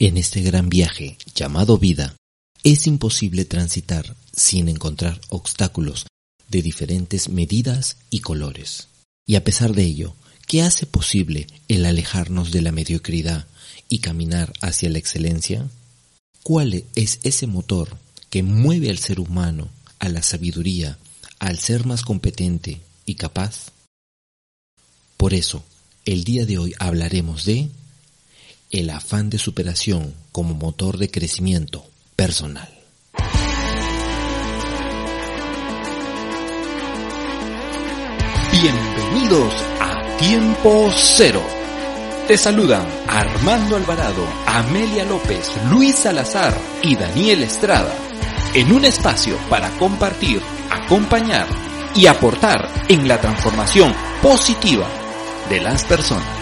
En 0.00 0.16
este 0.16 0.42
gran 0.42 0.68
viaje 0.68 1.18
llamado 1.34 1.76
vida, 1.76 2.14
es 2.62 2.86
imposible 2.86 3.44
transitar 3.44 4.14
sin 4.32 4.68
encontrar 4.68 5.20
obstáculos 5.28 6.06
de 6.46 6.62
diferentes 6.62 7.28
medidas 7.28 7.96
y 8.08 8.20
colores. 8.20 8.86
Y 9.26 9.34
a 9.34 9.42
pesar 9.42 9.74
de 9.74 9.82
ello, 9.82 10.14
¿qué 10.46 10.62
hace 10.62 10.86
posible 10.86 11.48
el 11.66 11.84
alejarnos 11.84 12.52
de 12.52 12.62
la 12.62 12.70
mediocridad 12.70 13.48
y 13.88 13.98
caminar 13.98 14.52
hacia 14.60 14.88
la 14.88 14.98
excelencia? 14.98 15.68
¿Cuál 16.44 16.84
es 16.94 17.18
ese 17.24 17.48
motor 17.48 17.98
que 18.30 18.44
mueve 18.44 18.90
al 18.90 18.98
ser 18.98 19.18
humano 19.18 19.68
a 19.98 20.08
la 20.08 20.22
sabiduría, 20.22 20.96
al 21.40 21.58
ser 21.58 21.86
más 21.86 22.02
competente 22.02 22.80
y 23.04 23.16
capaz? 23.16 23.72
Por 25.16 25.34
eso, 25.34 25.64
el 26.04 26.22
día 26.22 26.46
de 26.46 26.58
hoy 26.58 26.74
hablaremos 26.78 27.44
de 27.44 27.68
el 28.70 28.90
afán 28.90 29.30
de 29.30 29.38
superación 29.38 30.14
como 30.32 30.54
motor 30.54 30.98
de 30.98 31.10
crecimiento 31.10 31.84
personal. 32.16 32.68
Bienvenidos 38.52 39.54
a 39.80 40.16
Tiempo 40.18 40.90
Cero. 40.94 41.42
Te 42.26 42.36
saludan 42.36 42.86
Armando 43.06 43.76
Alvarado, 43.76 44.26
Amelia 44.46 45.04
López, 45.04 45.50
Luis 45.70 45.94
Salazar 45.94 46.58
y 46.82 46.94
Daniel 46.96 47.42
Estrada 47.42 47.94
en 48.54 48.72
un 48.72 48.84
espacio 48.84 49.36
para 49.48 49.70
compartir, 49.78 50.40
acompañar 50.70 51.46
y 51.94 52.06
aportar 52.06 52.84
en 52.88 53.06
la 53.06 53.20
transformación 53.20 53.92
positiva 54.22 54.88
de 55.48 55.60
las 55.60 55.84
personas. 55.84 56.37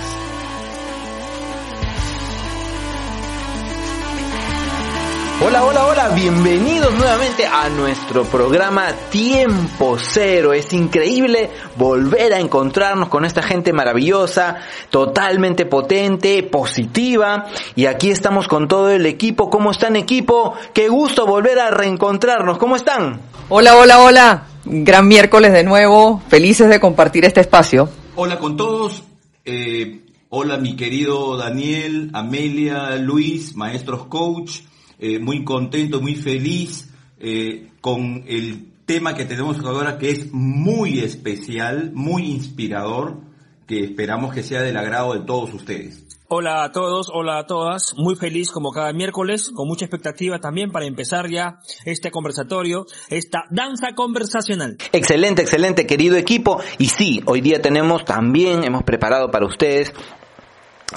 Hola, 5.48 5.64
hola, 5.64 5.86
hola, 5.86 6.08
bienvenidos 6.08 6.92
nuevamente 6.98 7.46
a 7.46 7.68
nuestro 7.68 8.24
programa 8.24 8.92
Tiempo 9.12 9.96
Cero. 9.96 10.52
Es 10.52 10.72
increíble 10.72 11.50
volver 11.76 12.32
a 12.34 12.40
encontrarnos 12.40 13.08
con 13.08 13.24
esta 13.24 13.44
gente 13.44 13.72
maravillosa, 13.72 14.56
totalmente 14.90 15.64
potente, 15.64 16.42
positiva. 16.42 17.46
Y 17.76 17.86
aquí 17.86 18.10
estamos 18.10 18.48
con 18.48 18.66
todo 18.66 18.90
el 18.90 19.06
equipo. 19.06 19.48
¿Cómo 19.48 19.70
están 19.70 19.94
equipo? 19.94 20.54
Qué 20.74 20.88
gusto 20.88 21.26
volver 21.26 21.60
a 21.60 21.70
reencontrarnos. 21.70 22.58
¿Cómo 22.58 22.74
están? 22.74 23.20
Hola, 23.48 23.76
hola, 23.76 24.00
hola. 24.00 24.46
Gran 24.64 25.06
miércoles 25.06 25.52
de 25.52 25.62
nuevo. 25.62 26.20
Felices 26.28 26.68
de 26.68 26.80
compartir 26.80 27.24
este 27.24 27.42
espacio. 27.42 27.88
Hola 28.16 28.40
con 28.40 28.56
todos. 28.56 29.04
Eh, 29.44 30.00
hola 30.28 30.56
mi 30.56 30.74
querido 30.74 31.36
Daniel, 31.36 32.10
Amelia, 32.14 32.96
Luis, 32.96 33.54
maestros 33.54 34.06
coach. 34.06 34.62
Eh, 34.98 35.18
muy 35.18 35.44
contento, 35.44 36.00
muy 36.00 36.14
feliz 36.14 36.90
eh, 37.18 37.70
con 37.80 38.24
el 38.26 38.72
tema 38.86 39.14
que 39.14 39.24
tenemos 39.24 39.58
ahora 39.64 39.98
que 39.98 40.10
es 40.10 40.32
muy 40.32 41.00
especial, 41.00 41.90
muy 41.92 42.24
inspirador, 42.24 43.18
que 43.66 43.84
esperamos 43.84 44.32
que 44.32 44.42
sea 44.42 44.62
del 44.62 44.76
agrado 44.76 45.12
de 45.14 45.20
todos 45.20 45.52
ustedes. 45.52 46.06
Hola 46.28 46.64
a 46.64 46.72
todos, 46.72 47.08
hola 47.12 47.38
a 47.38 47.46
todas, 47.46 47.94
muy 47.96 48.16
feliz 48.16 48.50
como 48.50 48.72
cada 48.72 48.92
miércoles, 48.92 49.52
con 49.54 49.68
mucha 49.68 49.84
expectativa 49.84 50.40
también 50.40 50.72
para 50.72 50.86
empezar 50.86 51.28
ya 51.30 51.60
este 51.84 52.10
conversatorio, 52.10 52.86
esta 53.10 53.44
danza 53.50 53.94
conversacional. 53.94 54.76
Excelente, 54.92 55.42
excelente, 55.42 55.86
querido 55.86 56.16
equipo. 56.16 56.60
Y 56.78 56.86
sí, 56.86 57.22
hoy 57.26 57.42
día 57.42 57.62
tenemos 57.62 58.04
también, 58.04 58.64
hemos 58.64 58.82
preparado 58.82 59.30
para 59.30 59.46
ustedes 59.46 59.92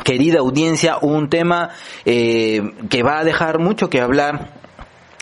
querida 0.04 0.40
audiencia, 0.40 0.98
un 1.02 1.30
tema 1.30 1.70
eh, 2.06 2.62
que 2.90 3.04
va 3.04 3.20
a 3.20 3.24
dejar 3.24 3.60
mucho 3.60 3.90
que 3.90 4.02
hablar 4.02 4.60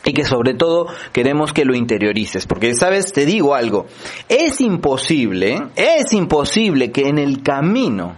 y 0.03 0.13
que 0.13 0.25
sobre 0.25 0.53
todo 0.53 0.87
queremos 1.11 1.53
que 1.53 1.65
lo 1.65 1.75
interiorices, 1.75 2.47
porque 2.47 2.73
sabes, 2.75 3.11
te 3.11 3.25
digo 3.25 3.55
algo, 3.55 3.87
es 4.29 4.61
imposible, 4.61 5.67
es 5.75 6.13
imposible 6.13 6.91
que 6.91 7.09
en 7.09 7.17
el 7.17 7.43
camino, 7.43 8.15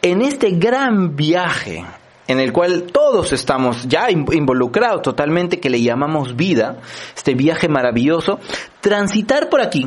en 0.00 0.22
este 0.22 0.52
gran 0.52 1.14
viaje, 1.16 1.84
en 2.28 2.40
el 2.40 2.52
cual 2.52 2.84
todos 2.84 3.32
estamos 3.32 3.86
ya 3.88 4.10
involucrados 4.10 5.02
totalmente, 5.02 5.60
que 5.60 5.68
le 5.68 5.82
llamamos 5.82 6.34
vida, 6.34 6.80
este 7.14 7.34
viaje 7.34 7.68
maravilloso, 7.68 8.40
transitar 8.80 9.50
por 9.50 9.60
aquí, 9.60 9.86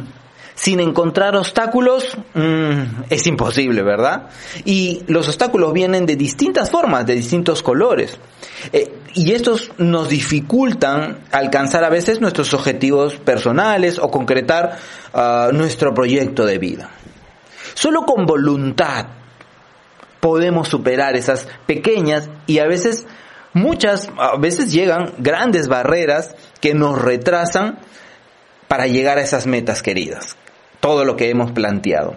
sin 0.56 0.80
encontrar 0.80 1.36
obstáculos 1.36 2.18
mmm, 2.34 3.04
es 3.10 3.28
imposible, 3.28 3.84
¿verdad? 3.84 4.30
Y 4.64 5.04
los 5.08 5.28
obstáculos 5.28 5.74
vienen 5.74 6.06
de 6.06 6.16
distintas 6.16 6.72
formas, 6.72 7.06
de 7.06 7.16
distintos 7.16 7.62
colores. 7.62 8.18
Eh, 8.72 8.92
y 9.14 9.34
estos 9.34 9.72
nos 9.78 10.10
dificultan 10.10 11.20
alcanzar 11.32 11.84
a 11.84 11.90
veces 11.90 12.22
nuestros 12.22 12.54
objetivos 12.54 13.16
personales 13.16 14.00
o 14.00 14.10
concretar 14.10 14.78
uh, 15.14 15.54
nuestro 15.54 15.94
proyecto 15.94 16.46
de 16.46 16.58
vida. 16.58 16.90
Solo 17.76 18.04
con 18.04 18.26
voluntad 18.26 19.06
podemos 20.20 20.68
superar 20.68 21.16
esas 21.16 21.48
pequeñas 21.66 22.30
y 22.46 22.60
a 22.60 22.68
veces 22.68 23.06
muchas, 23.54 24.10
a 24.18 24.36
veces 24.38 24.74
llegan 24.74 25.14
grandes 25.18 25.70
barreras 25.70 26.36
que 26.60 26.74
nos 26.74 27.02
retrasan 27.02 27.80
para 28.68 28.88
llegar 28.88 29.18
a 29.18 29.22
esas 29.22 29.48
metas 29.48 29.82
queridas 29.82 30.36
todo 30.86 31.04
lo 31.04 31.16
que 31.16 31.32
hemos 31.32 31.52
planteado. 31.52 32.14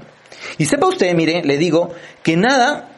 Y 0.58 0.66
sepa 0.66 0.88
usted, 0.88 1.14
mire, 1.14 1.42
le 1.42 1.56
digo 1.56 1.88
que 2.22 2.36
nada 2.36 2.90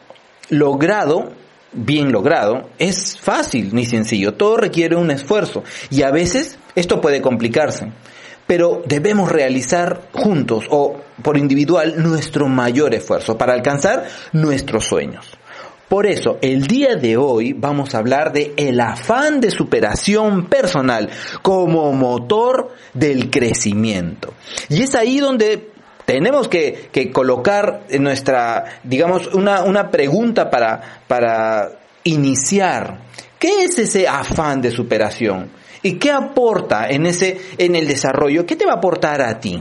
logrado, 0.48 1.30
bien 1.72 2.10
logrado, 2.10 2.70
es 2.80 3.16
fácil 3.20 3.72
ni 3.72 3.84
sencillo. 3.84 4.34
Todo 4.34 4.56
requiere 4.56 4.96
un 4.96 5.12
esfuerzo 5.12 5.62
y 5.88 6.02
a 6.02 6.10
veces 6.10 6.58
esto 6.74 7.00
puede 7.00 7.22
complicarse. 7.22 7.92
Pero 8.48 8.82
debemos 8.84 9.30
realizar 9.30 10.08
juntos 10.10 10.64
o 10.70 10.96
por 11.22 11.38
individual 11.38 12.02
nuestro 12.02 12.48
mayor 12.48 12.92
esfuerzo 12.92 13.38
para 13.38 13.52
alcanzar 13.52 14.08
nuestros 14.32 14.86
sueños. 14.86 15.29
Por 15.90 16.06
eso, 16.06 16.38
el 16.40 16.68
día 16.68 16.94
de 16.94 17.16
hoy 17.16 17.52
vamos 17.52 17.96
a 17.96 17.98
hablar 17.98 18.32
de 18.32 18.54
el 18.56 18.78
afán 18.80 19.40
de 19.40 19.50
superación 19.50 20.46
personal 20.46 21.10
como 21.42 21.92
motor 21.92 22.76
del 22.94 23.28
crecimiento. 23.28 24.32
Y 24.68 24.84
es 24.84 24.94
ahí 24.94 25.18
donde 25.18 25.70
tenemos 26.04 26.46
que, 26.46 27.10
colocar 27.12 27.86
nuestra, 27.98 28.66
digamos, 28.84 29.34
una, 29.34 29.64
una 29.64 29.90
pregunta 29.90 30.48
para, 30.48 31.02
para 31.08 31.72
iniciar. 32.04 33.00
¿Qué 33.40 33.64
es 33.64 33.76
ese 33.80 34.06
afán 34.06 34.62
de 34.62 34.70
superación? 34.70 35.50
¿Y 35.82 35.98
qué 35.98 36.12
aporta 36.12 36.88
en 36.88 37.04
ese, 37.04 37.36
en 37.58 37.74
el 37.74 37.88
desarrollo? 37.88 38.46
¿Qué 38.46 38.54
te 38.54 38.64
va 38.64 38.74
a 38.74 38.76
aportar 38.76 39.22
a 39.22 39.40
ti? 39.40 39.60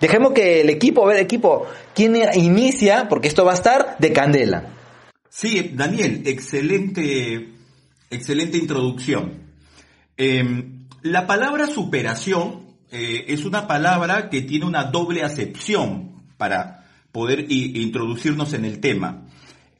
Dejemos 0.00 0.32
que 0.32 0.62
el 0.62 0.70
equipo, 0.70 1.04
a 1.04 1.08
ver, 1.08 1.18
equipo, 1.18 1.66
¿quién 1.94 2.16
inicia? 2.36 3.06
Porque 3.06 3.28
esto 3.28 3.44
va 3.44 3.50
a 3.50 3.56
estar 3.56 3.96
de 3.98 4.12
candela. 4.14 4.78
Sí, 5.34 5.70
Daniel, 5.72 6.24
excelente, 6.26 7.48
excelente 8.10 8.58
introducción. 8.58 9.32
Em, 10.14 10.86
la 11.00 11.26
palabra 11.26 11.66
superación 11.68 12.66
eh, 12.90 13.24
es 13.28 13.46
una 13.46 13.66
palabra 13.66 14.28
que 14.28 14.42
tiene 14.42 14.66
una 14.66 14.84
doble 14.84 15.22
acepción 15.22 16.22
para 16.36 16.84
poder 17.12 17.50
introducirnos 17.50 18.52
en 18.52 18.66
el 18.66 18.80
tema. 18.80 19.26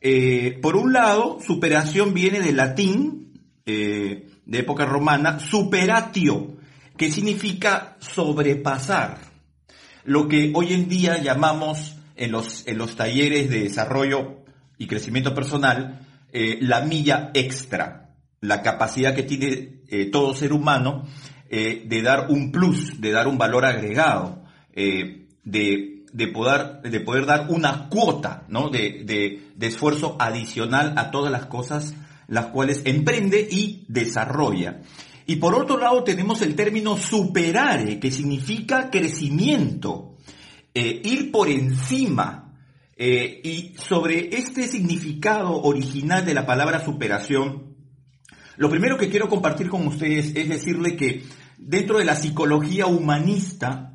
Eh, 0.01 0.59
por 0.63 0.75
un 0.75 0.95
lado, 0.95 1.39
superación 1.47 2.15
viene 2.15 2.41
del 2.41 2.57
latín, 2.57 3.35
eh, 3.67 4.31
de 4.47 4.59
época 4.59 4.87
romana, 4.87 5.39
superatio, 5.39 6.57
que 6.97 7.13
significa 7.13 7.99
sobrepasar. 8.01 9.19
Lo 10.05 10.29
que 10.29 10.51
hoy 10.55 10.73
en 10.73 10.89
día 10.89 11.19
llamamos 11.21 11.99
en 12.17 12.33
los, 12.33 12.67
en 12.67 12.79
los 12.79 12.97
talleres 12.97 13.51
de 13.51 13.65
desarrollo 13.65 14.42
y 14.83 14.89
crecimiento 14.89 15.33
personal, 15.33 16.01
eh, 16.33 16.59
la 16.61 16.81
milla 16.81 17.31
extra, 17.35 18.17
la 18.41 18.63
capacidad 18.63 19.15
que 19.15 19.23
tiene 19.23 19.83
eh, 19.89 20.07
todo 20.11 20.35
ser 20.35 20.53
humano 20.53 21.07
eh, 21.49 21.85
de 21.87 22.03
dar 22.03 22.31
un 22.31 22.51
plus, 22.51 23.01
de 23.01 23.13
dar 23.13 23.29
un 23.29 23.39
valor 23.39 23.65
agregado, 23.65 24.43
de, 24.75 25.29
de, 25.45 26.29
poder, 26.29 26.81
de 26.83 27.01
poder 27.01 27.27
dar 27.27 27.47
una 27.51 27.89
cuota 27.91 28.45
¿no? 28.49 28.71
de, 28.71 29.05
de, 29.05 29.51
de 29.55 29.67
esfuerzo 29.67 30.17
adicional 30.19 30.95
a 30.97 31.11
todas 31.11 31.31
las 31.31 31.47
cosas 31.47 31.95
las 32.27 32.47
cuales 32.47 32.81
emprende 32.85 33.47
y 33.49 33.85
desarrolla. 33.89 34.81
Y 35.27 35.37
por 35.37 35.55
otro 35.55 35.79
lado 35.79 36.03
tenemos 36.03 36.41
el 36.43 36.57
término 36.57 36.97
superare, 36.97 38.01
que 38.01 38.11
significa 38.11 38.91
crecimiento, 38.91 40.17
ir 40.75 41.31
por 41.31 41.51
encima 41.51 42.42
eh, 42.97 43.41
y 43.43 43.75
sobre 43.79 44.37
este 44.37 44.69
significado 44.69 45.63
original 45.63 46.25
de 46.25 46.35
la 46.35 46.47
palabra 46.47 46.85
superación, 46.85 47.77
lo 48.57 48.69
primero 48.71 48.99
que 48.99 49.09
quiero 49.09 49.29
compartir 49.29 49.69
con 49.69 49.87
ustedes 49.87 50.35
es 50.37 50.49
decirle 50.49 50.97
que 50.97 51.25
dentro 51.59 51.99
de 51.99 52.05
la 52.05 52.17
psicología 52.17 52.87
humanista. 52.87 53.89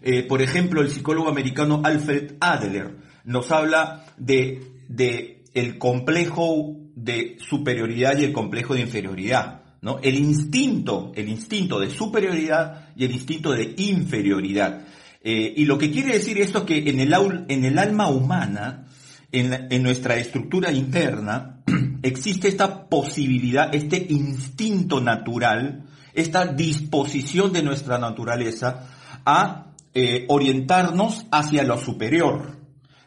Eh, 0.00 0.24
por 0.24 0.42
ejemplo, 0.42 0.80
el 0.80 0.90
psicólogo 0.90 1.28
americano 1.28 1.82
Alfred 1.84 2.32
Adler 2.40 2.96
nos 3.24 3.52
habla 3.52 4.06
de, 4.16 4.60
de 4.88 5.44
el 5.54 5.78
complejo 5.78 6.76
de 6.96 7.36
superioridad 7.38 8.18
y 8.18 8.24
el 8.24 8.32
complejo 8.32 8.74
de 8.74 8.80
inferioridad. 8.80 9.62
¿no? 9.82 9.98
El 10.02 10.14
instinto, 10.14 11.12
el 11.14 11.28
instinto 11.28 11.78
de 11.78 11.90
superioridad 11.90 12.90
y 12.96 13.04
el 13.04 13.12
instinto 13.12 13.52
de 13.52 13.74
inferioridad. 13.76 14.86
Eh, 15.24 15.54
y 15.56 15.64
lo 15.64 15.78
que 15.78 15.90
quiere 15.90 16.14
decir 16.14 16.38
esto 16.40 16.60
es 16.60 16.64
que 16.64 16.90
en 16.90 17.00
el, 17.00 17.14
en 17.48 17.64
el 17.64 17.78
alma 17.78 18.08
humana, 18.08 18.86
en, 19.30 19.68
en 19.70 19.82
nuestra 19.82 20.16
estructura 20.16 20.72
interna, 20.72 21.62
existe 22.02 22.48
esta 22.48 22.88
posibilidad, 22.88 23.74
este 23.74 24.06
instinto 24.10 25.00
natural, 25.00 25.84
esta 26.14 26.46
disposición 26.46 27.52
de 27.52 27.62
nuestra 27.62 27.98
naturaleza 27.98 28.88
a 29.24 29.72
eh, 29.94 30.24
orientarnos 30.28 31.26
hacia 31.30 31.64
lo 31.64 31.78
superior, 31.78 32.56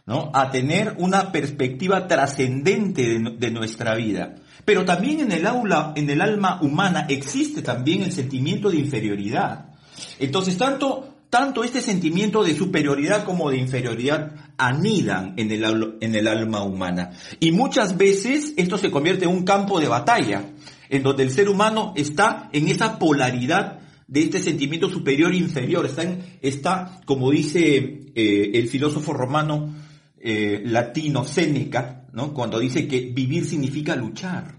¿no? 0.05 0.29
A 0.35 0.51
tener 0.51 0.95
una 0.99 1.31
perspectiva 1.31 2.07
trascendente 2.07 3.19
de, 3.19 3.51
nuestra 3.51 3.95
vida. 3.95 4.35
Pero 4.65 4.85
también 4.85 5.21
en 5.21 5.31
el 5.31 5.47
aula, 5.47 5.93
en 5.95 6.09
el 6.11 6.21
alma 6.21 6.59
humana 6.61 7.07
existe 7.09 7.63
también 7.63 8.03
el 8.03 8.11
sentimiento 8.11 8.69
de 8.69 8.77
inferioridad. 8.77 9.73
Entonces, 10.19 10.57
tanto, 10.59 11.14
tanto 11.29 11.63
este 11.63 11.81
sentimiento 11.81 12.43
de 12.43 12.55
superioridad 12.55 13.25
como 13.25 13.49
de 13.49 13.57
inferioridad 13.57 14.31
anidan 14.57 15.33
en 15.37 15.51
el, 15.51 15.97
en 16.01 16.27
alma 16.27 16.63
humana. 16.63 17.11
Y 17.39 17.51
muchas 17.51 17.97
veces 17.97 18.53
esto 18.57 18.77
se 18.77 18.91
convierte 18.91 19.25
en 19.25 19.31
un 19.31 19.43
campo 19.43 19.79
de 19.79 19.87
batalla, 19.87 20.49
en 20.89 21.03
donde 21.03 21.23
el 21.23 21.31
ser 21.31 21.49
humano 21.49 21.93
está 21.95 22.49
en 22.53 22.67
esa 22.67 22.99
polaridad 22.99 23.79
de 24.07 24.21
este 24.21 24.39
sentimiento 24.39 24.89
superior 24.89 25.33
e 25.33 25.37
inferior. 25.37 25.85
Está, 25.85 26.03
está 26.41 27.01
como 27.05 27.31
dice 27.31 28.11
eh, 28.15 28.51
el 28.53 28.67
filósofo 28.67 29.13
romano 29.13 29.75
eh, 30.19 30.61
latino 30.65 31.25
Séneca, 31.25 32.07
cuando 32.33 32.59
dice 32.59 32.87
que 32.87 33.11
vivir 33.13 33.45
significa 33.45 33.95
luchar. 33.95 34.55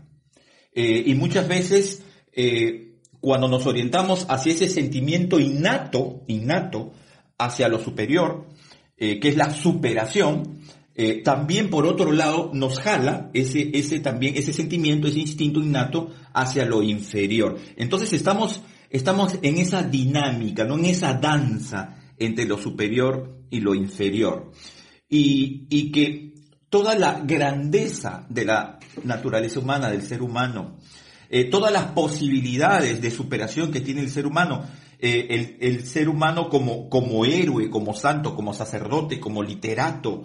Eh, 0.74 1.04
y 1.06 1.14
muchas 1.14 1.48
veces, 1.48 2.02
cuando 3.20 3.48
nos 3.48 3.66
orientamos 3.66 4.26
hacia 4.28 4.52
ese 4.52 4.68
sentimiento 4.68 5.38
innato, 5.40 6.22
innato, 6.26 6.92
hacia 7.38 7.68
lo 7.68 7.78
superior, 7.78 8.46
que 8.96 9.20
es 9.22 9.36
la 9.36 9.50
superación, 9.50 10.60
también 11.22 11.68
por 11.68 11.86
otro 11.86 12.12
lado 12.12 12.50
nos 12.54 12.78
jala 12.78 13.30
ese, 13.34 13.70
ese 13.74 14.00
también, 14.00 14.36
ese 14.36 14.54
sentimiento, 14.54 15.06
ese 15.06 15.20
instinto 15.20 15.60
innato 15.60 16.10
hacia 16.32 16.64
lo 16.64 16.82
inferior. 16.82 17.58
Entonces 17.76 18.14
estamos 18.14 18.62
Estamos 18.90 19.38
en 19.42 19.58
esa 19.58 19.82
dinámica, 19.82 20.64
no 20.64 20.78
en 20.78 20.86
esa 20.86 21.14
danza 21.14 21.98
entre 22.18 22.46
lo 22.46 22.56
superior 22.56 23.42
y 23.50 23.60
lo 23.60 23.74
inferior. 23.74 24.52
Y, 25.08 25.90
que 25.90 26.34
toda 26.70 26.96
la 26.96 27.20
grandeza 27.20 28.26
de 28.28 28.44
la 28.44 28.78
naturaleza 29.04 29.60
humana, 29.60 29.90
del 29.90 30.02
ser 30.02 30.22
humano, 30.22 30.78
eh, 31.28 31.44
todas 31.44 31.72
las 31.72 31.86
posibilidades 31.86 33.00
de 33.00 33.10
superación 33.10 33.72
que 33.72 33.80
tiene 33.80 34.00
el 34.00 34.10
ser 34.10 34.26
humano, 34.26 34.64
eh, 34.98 35.56
el, 35.60 35.84
ser 35.84 36.08
humano 36.08 36.48
como, 36.48 36.88
como 36.88 37.24
héroe, 37.24 37.68
como 37.68 37.94
santo, 37.94 38.34
como 38.34 38.54
sacerdote, 38.54 39.18
como 39.18 39.42
literato, 39.42 40.24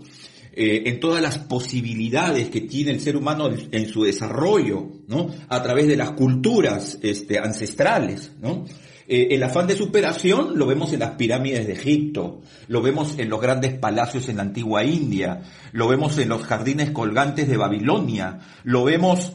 eh, 0.53 0.83
en 0.85 0.99
todas 0.99 1.21
las 1.21 1.39
posibilidades 1.39 2.49
que 2.49 2.61
tiene 2.61 2.91
el 2.91 3.01
ser 3.01 3.15
humano 3.15 3.49
en, 3.49 3.87
su 3.87 4.03
desarrollo, 4.03 4.89
¿no? 5.07 5.29
A 5.49 5.63
través 5.63 5.87
de 5.87 5.95
las 5.95 6.11
culturas 6.11 6.99
este, 7.01 7.39
ancestrales, 7.39 8.33
¿no? 8.39 8.65
El 9.07 9.43
afán 9.43 9.67
de 9.67 9.75
superación 9.75 10.57
lo 10.57 10.65
vemos 10.67 10.93
en 10.93 11.01
las 11.01 11.11
pirámides 11.11 11.67
de 11.67 11.73
Egipto, 11.73 12.39
lo 12.69 12.81
vemos 12.81 13.19
en 13.19 13.29
los 13.29 13.41
grandes 13.41 13.73
palacios 13.73 14.29
en 14.29 14.37
la 14.37 14.43
antigua 14.43 14.85
India, 14.85 15.41
lo 15.73 15.89
vemos 15.89 16.17
en 16.17 16.29
los 16.29 16.43
jardines 16.43 16.91
colgantes 16.91 17.49
de 17.49 17.57
Babilonia, 17.57 18.39
lo 18.63 18.85
vemos 18.85 19.33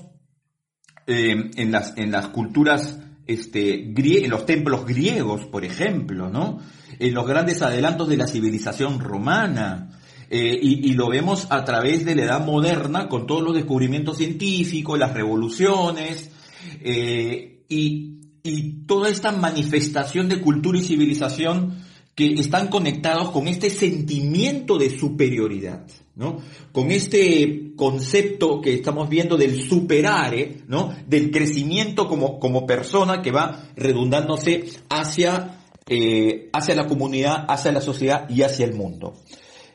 eh, 1.06 1.50
en, 1.56 1.72
las, 1.72 1.96
en 1.96 2.10
las 2.10 2.28
culturas 2.28 2.98
este, 3.26 3.74
en 3.74 4.30
los 4.30 4.46
templos 4.46 4.86
griegos, 4.86 5.46
por 5.46 5.64
ejemplo, 5.64 6.30
¿no? 6.30 6.60
En 6.98 7.12
los 7.12 7.26
grandes 7.26 7.60
adelantos 7.62 8.08
de 8.08 8.16
la 8.16 8.28
civilización 8.28 9.00
romana, 9.00 9.90
eh, 10.28 10.58
y, 10.60 10.92
lo 10.94 11.08
vemos 11.08 11.46
a 11.50 11.64
través 11.64 12.04
de 12.04 12.16
la 12.16 12.24
edad 12.24 12.44
moderna 12.44 13.08
con 13.08 13.28
todos 13.28 13.42
los 13.42 13.54
descubrimientos 13.54 14.16
científicos, 14.16 14.98
las 14.98 15.14
revoluciones 15.14 16.30
eh, 16.80 17.64
y, 17.68 18.12
toda 18.86 19.08
esta 19.08 19.32
manifestación 19.32 20.28
de 20.28 20.40
cultura 20.40 20.78
y 20.78 20.82
civilización 20.82 21.82
que 22.14 22.34
están 22.34 22.68
conectados 22.68 23.30
con 23.30 23.48
este 23.48 23.70
sentimiento 23.70 24.78
de 24.78 24.96
superioridad, 24.96 25.84
Con 26.72 26.90
este 26.90 27.72
concepto 27.76 28.62
que 28.62 28.72
estamos 28.72 29.08
viendo 29.08 29.36
del 29.36 29.62
superare, 29.62 30.62
¿no? 30.66 30.94
Del 31.06 31.30
crecimiento 31.30 32.08
como, 32.08 32.40
como 32.40 32.64
persona 32.64 33.20
que 33.20 33.30
va 33.30 33.68
redundándose 33.76 34.64
hacia, 34.88 35.60
eh, 35.86 36.48
hacia 36.54 36.74
la 36.74 36.86
comunidad, 36.86 37.44
hacia 37.48 37.70
la 37.70 37.82
sociedad 37.82 38.30
y 38.30 38.42
hacia 38.42 38.64
el 38.64 38.72
mundo. 38.72 39.14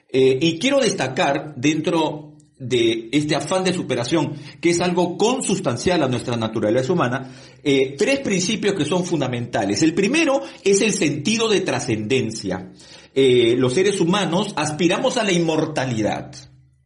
Eh, 0.09 0.39
y 0.41 0.57
quiero 0.57 0.79
destacar 0.79 1.53
dentro 1.55 2.31
de 2.57 3.09
este 3.11 3.35
afán 3.35 3.63
de 3.63 3.73
superación, 3.73 4.33
que 4.59 4.71
es 4.71 4.81
algo 4.81 5.17
consustancial 5.17 6.03
a 6.03 6.07
nuestra 6.07 6.37
naturaleza 6.37 6.93
humana, 6.93 7.33
eh, 7.63 7.95
tres 7.97 8.19
principios 8.19 8.75
que 8.75 8.85
son 8.85 9.03
fundamentales. 9.03 9.81
El 9.81 9.93
primero 9.93 10.41
es 10.63 10.81
el 10.81 10.93
sentido 10.93 11.49
de 11.49 11.61
trascendencia. 11.61 12.71
Eh, 13.13 13.55
los 13.57 13.73
seres 13.73 13.99
humanos 13.99 14.53
aspiramos 14.55 15.17
a 15.17 15.23
la 15.23 15.31
inmortalidad, 15.31 16.33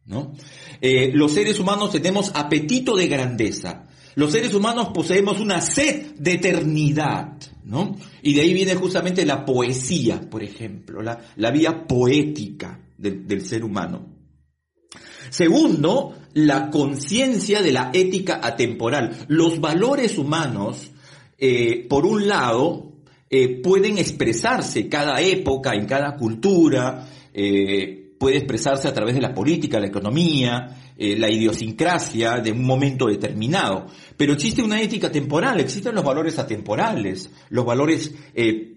¿no? 0.04 0.32
los 1.14 1.32
seres 1.32 1.58
humanos 1.58 1.90
tenemos 1.90 2.30
apetito 2.34 2.94
de 2.94 3.08
grandeza. 3.08 3.86
Los 4.14 4.32
seres 4.32 4.54
humanos 4.54 4.90
poseemos 4.94 5.40
una 5.40 5.60
sed 5.60 6.14
de 6.16 6.32
eternidad, 6.32 7.32
¿no? 7.64 7.96
Y 8.22 8.34
de 8.34 8.42
ahí 8.42 8.54
viene 8.54 8.74
justamente 8.74 9.26
la 9.26 9.44
poesía, 9.44 10.20
por 10.30 10.42
ejemplo, 10.42 11.02
la, 11.02 11.20
la 11.36 11.50
vía 11.50 11.86
poética 11.86 12.80
del, 12.96 13.42
ser 13.42 13.64
humano. 13.64 14.06
Segundo, 15.30 16.14
la 16.34 16.70
conciencia 16.70 17.60
de 17.60 17.72
la 17.72 17.90
ética 17.92 18.40
atemporal. 18.42 19.26
Los 19.28 19.60
valores 19.60 20.18
humanos, 20.18 20.90
eh, 21.38 21.86
por 21.88 22.06
un 22.06 22.28
lado, 22.28 22.85
eh, 23.28 23.60
pueden 23.60 23.98
expresarse 23.98 24.88
cada 24.88 25.20
época, 25.20 25.74
en 25.74 25.86
cada 25.86 26.16
cultura, 26.16 27.08
eh, 27.34 28.14
puede 28.18 28.36
expresarse 28.36 28.86
a 28.86 28.94
través 28.94 29.16
de 29.16 29.20
la 29.20 29.34
política, 29.34 29.80
la 29.80 29.88
economía, 29.88 30.92
eh, 30.96 31.18
la 31.18 31.28
idiosincrasia 31.28 32.38
de 32.38 32.52
un 32.52 32.64
momento 32.64 33.06
determinado. 33.06 33.86
Pero 34.16 34.32
existe 34.32 34.62
una 34.62 34.80
ética 34.80 35.10
temporal, 35.10 35.58
existen 35.58 35.94
los 35.94 36.04
valores 36.04 36.38
atemporales, 36.38 37.30
los 37.50 37.66
valores 37.66 38.14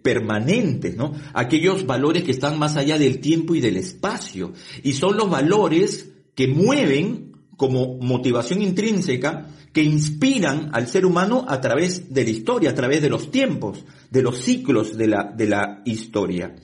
permanentes, 0.02 0.96
¿no? 0.98 1.14
Aquellos 1.34 1.86
valores 1.86 2.24
que 2.24 2.32
están 2.32 2.58
más 2.58 2.76
allá 2.76 2.98
del 2.98 3.20
tiempo 3.20 3.56
y 3.56 3.62
del 3.62 3.78
espacio. 3.78 4.54
Y 4.84 4.94
son 4.94 5.16
los 5.16 5.30
valores 5.30 6.12
que 6.36 6.48
mueven 6.48 7.30
como 7.56 7.98
motivación 7.98 8.62
intrínseca, 8.62 9.48
que 9.74 9.84
inspiran 9.84 10.70
al 10.74 10.88
ser 10.88 11.06
humano 11.06 11.46
a 11.48 11.62
través 11.62 12.14
de 12.14 12.24
la 12.24 12.30
historia, 12.30 12.72
a 12.72 12.76
través 12.76 13.02
de 13.02 13.10
los 13.10 13.32
tiempos, 13.32 13.86
de 14.10 14.22
los 14.22 14.40
ciclos 14.40 14.98
de 14.98 15.08
la, 15.08 15.32
de 15.36 15.48
la 15.48 15.82
historia. 15.86 16.56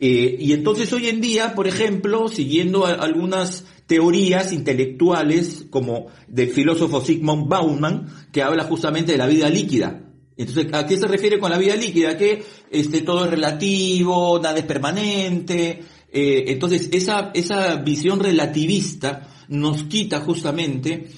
Eh, 0.00 0.36
y 0.38 0.52
entonces 0.52 0.92
hoy 0.92 1.08
en 1.08 1.20
día, 1.20 1.54
por 1.54 1.66
ejemplo, 1.66 2.28
siguiendo 2.28 2.86
algunas 2.86 3.64
teorías 3.86 4.52
intelectuales 4.52 5.66
como 5.70 6.08
del 6.28 6.50
filósofo 6.50 7.04
Sigmund 7.04 7.48
Bauman, 7.48 8.06
que 8.32 8.42
habla 8.42 8.64
justamente 8.64 9.12
de 9.12 9.18
la 9.18 9.26
vida 9.26 9.48
líquida. 9.48 10.08
Entonces, 10.36 10.72
¿a 10.72 10.86
qué 10.86 10.96
se 10.96 11.06
refiere 11.06 11.38
con 11.38 11.50
la 11.50 11.58
vida 11.58 11.76
líquida? 11.76 12.16
Que 12.16 12.42
este, 12.70 13.02
todo 13.02 13.24
es 13.24 13.30
relativo, 13.30 14.40
nada 14.42 14.58
es 14.58 14.64
permanente. 14.64 15.82
Eh, 16.10 16.44
entonces, 16.48 16.88
esa, 16.92 17.30
esa 17.34 17.76
visión 17.76 18.18
relativista 18.20 19.28
nos 19.48 19.84
quita 19.84 20.20
justamente 20.20 21.08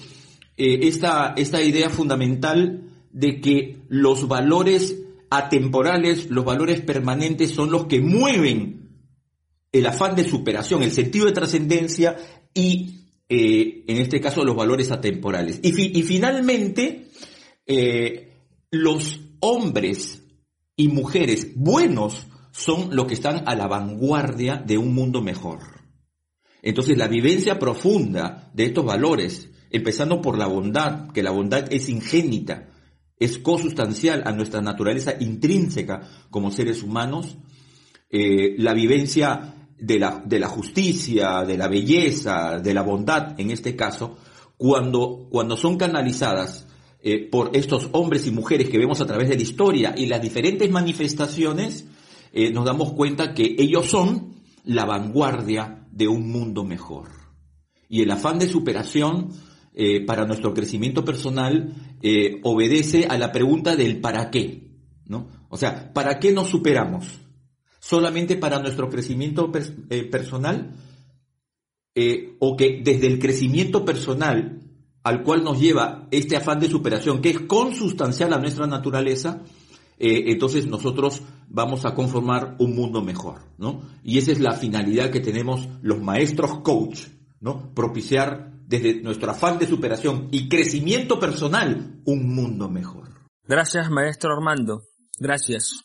eh, 0.57 0.81
esta, 0.83 1.35
esta 1.37 1.63
idea 1.63 1.91
fundamental 1.91 2.91
de 3.11 3.41
que 3.41 3.83
los 3.89 4.29
valores 4.29 4.97
atemporales, 5.31 6.31
los 6.31 6.45
valores 6.45 6.81
permanentes 6.81 7.51
son 7.51 7.71
los 7.71 7.87
que 7.87 8.01
mueven 8.01 8.85
el 9.73 9.87
afán 9.87 10.15
de 10.15 10.29
superación, 10.29 10.83
el 10.83 10.93
sentido 10.93 11.27
de 11.27 11.33
trascendencia 11.33 12.17
y, 12.55 13.09
eh, 13.29 13.85
en 13.89 13.97
este 13.99 14.21
caso, 14.21 14.45
los 14.45 14.55
valores 14.55 14.93
atemporales. 14.93 15.59
Y, 15.63 16.03
finalmente, 16.03 17.09
eh, 17.67 18.33
los 18.71 19.21
hombres 19.41 20.23
y 20.77 20.89
mujeres 20.89 21.53
buenos 21.57 22.27
son 22.53 22.95
los 22.95 23.07
que 23.07 23.15
están 23.15 23.43
a 23.47 23.57
la 23.57 23.67
vanguardia 23.67 24.63
de 24.65 24.79
un 24.79 24.95
mundo 24.95 25.21
mejor. 25.23 25.59
Entonces, 26.63 26.97
la 26.97 27.09
vivencia 27.09 27.59
profunda 27.59 28.51
de 28.55 28.67
estos 28.67 28.85
valores, 28.85 29.51
empezando 29.71 30.21
por 30.21 30.39
la 30.39 30.47
bondad, 30.47 31.11
que 31.11 31.23
la 31.23 31.31
bondad 31.31 31.73
es 31.73 31.89
ingénita, 31.89 32.69
es 33.19 33.39
consustancial 33.39 34.23
a 34.27 34.33
nuestra 34.33 34.61
naturaleza 34.61 35.15
intrínseca 35.19 36.03
como 36.31 36.51
seres 36.51 36.83
humanos, 36.83 37.37
eh, 38.11 38.55
la 38.59 38.75
vivencia 38.75 39.55
de 39.79 39.99
la, 39.99 40.23
de 40.25 40.39
la 40.39 40.49
justicia, 40.49 41.43
de 41.45 41.59
la 41.59 41.69
belleza, 41.69 42.59
de 42.59 42.75
la 42.75 42.83
bondad 42.83 43.39
en 43.39 43.51
este 43.51 43.77
caso, 43.77 44.17
cuando, 44.57 45.29
cuando 45.31 45.57
son 45.57 45.77
canalizadas 45.77 46.67
eh, 47.03 47.29
por 47.29 47.57
estos 47.57 47.89
hombres 47.93 48.27
y 48.27 48.31
mujeres 48.31 48.71
que 48.71 48.79
vemos 48.79 49.01
a 49.01 49.07
través 49.07 49.29
de 49.29 49.37
la 49.37 49.43
historia 49.43 49.95
y 49.97 50.07
las 50.07 50.23
diferentes 50.23 50.71
manifestaciones, 50.71 51.87
eh, 52.33 52.51
nos 52.51 52.65
damos 52.65 52.93
cuenta 52.93 53.35
que 53.35 53.57
ellos 53.59 53.87
son 53.87 54.35
la 54.65 54.85
vanguardia 54.87 55.87
de 55.91 56.09
un 56.09 56.31
mundo 56.31 56.65
mejor. 56.65 57.09
Y 57.89 58.03
el 58.03 58.11
afán 58.11 58.39
de 58.39 58.49
superación 58.49 59.31
eh, 59.75 60.05
para 60.05 60.25
nuestro 60.25 60.55
crecimiento 60.55 61.05
personal 61.05 61.75
obedece 62.43 63.07
a 63.07 63.17
la 63.17 63.33
pregunta 63.33 63.77
del 63.77 64.01
para 64.01 64.31
qué. 64.31 64.71
¿no? 65.07 65.29
O 65.49 65.57
sea, 65.57 65.93
¿para 65.93 66.19
qué 66.19 66.33
nos 66.33 66.49
superamos? 66.49 67.07
¿Solamente 67.81 68.37
para 68.37 68.59
nuestro 68.59 68.89
crecimiento 68.91 69.51
personal? 69.51 70.75
o 72.41 72.57
que 72.57 72.81
desde 72.83 73.07
el 73.07 73.21
crecimiento 73.21 73.85
personal 73.85 74.65
al 75.05 75.23
cual 75.23 75.45
nos 75.45 75.61
lleva 75.61 76.09
este 76.11 76.35
afán 76.35 76.59
de 76.59 76.69
superación, 76.69 77.21
que 77.21 77.31
es 77.31 77.41
consustancial 77.41 78.33
a 78.33 78.39
nuestra 78.39 78.67
naturaleza, 78.67 79.43
eh, 79.99 80.25
entonces 80.29 80.67
nosotros 80.67 81.23
vamos 81.49 81.85
a 81.85 81.95
conformar 81.95 82.57
un 82.59 82.75
mundo 82.75 83.03
mejor, 83.03 83.43
¿no? 83.59 83.83
Y 84.03 84.19
esa 84.19 84.33
es 84.33 84.41
la 84.41 84.53
finalidad 84.53 85.11
que 85.11 85.21
tenemos 85.21 85.69
los 85.83 86.01
maestros 86.01 86.61
coach, 86.61 87.01
¿no? 87.39 87.75
Propiciar 87.75 88.54
desde 88.67 89.03
nuestro 89.03 89.31
afán 89.31 89.59
de 89.59 89.67
superación 89.67 90.29
y 90.31 90.49
crecimiento 90.49 91.19
personal 91.19 92.01
un 92.05 92.35
mundo 92.35 92.69
mejor. 92.69 93.09
Gracias, 93.45 93.91
maestro 93.91 94.33
Armando. 94.33 94.83
Gracias 95.19 95.85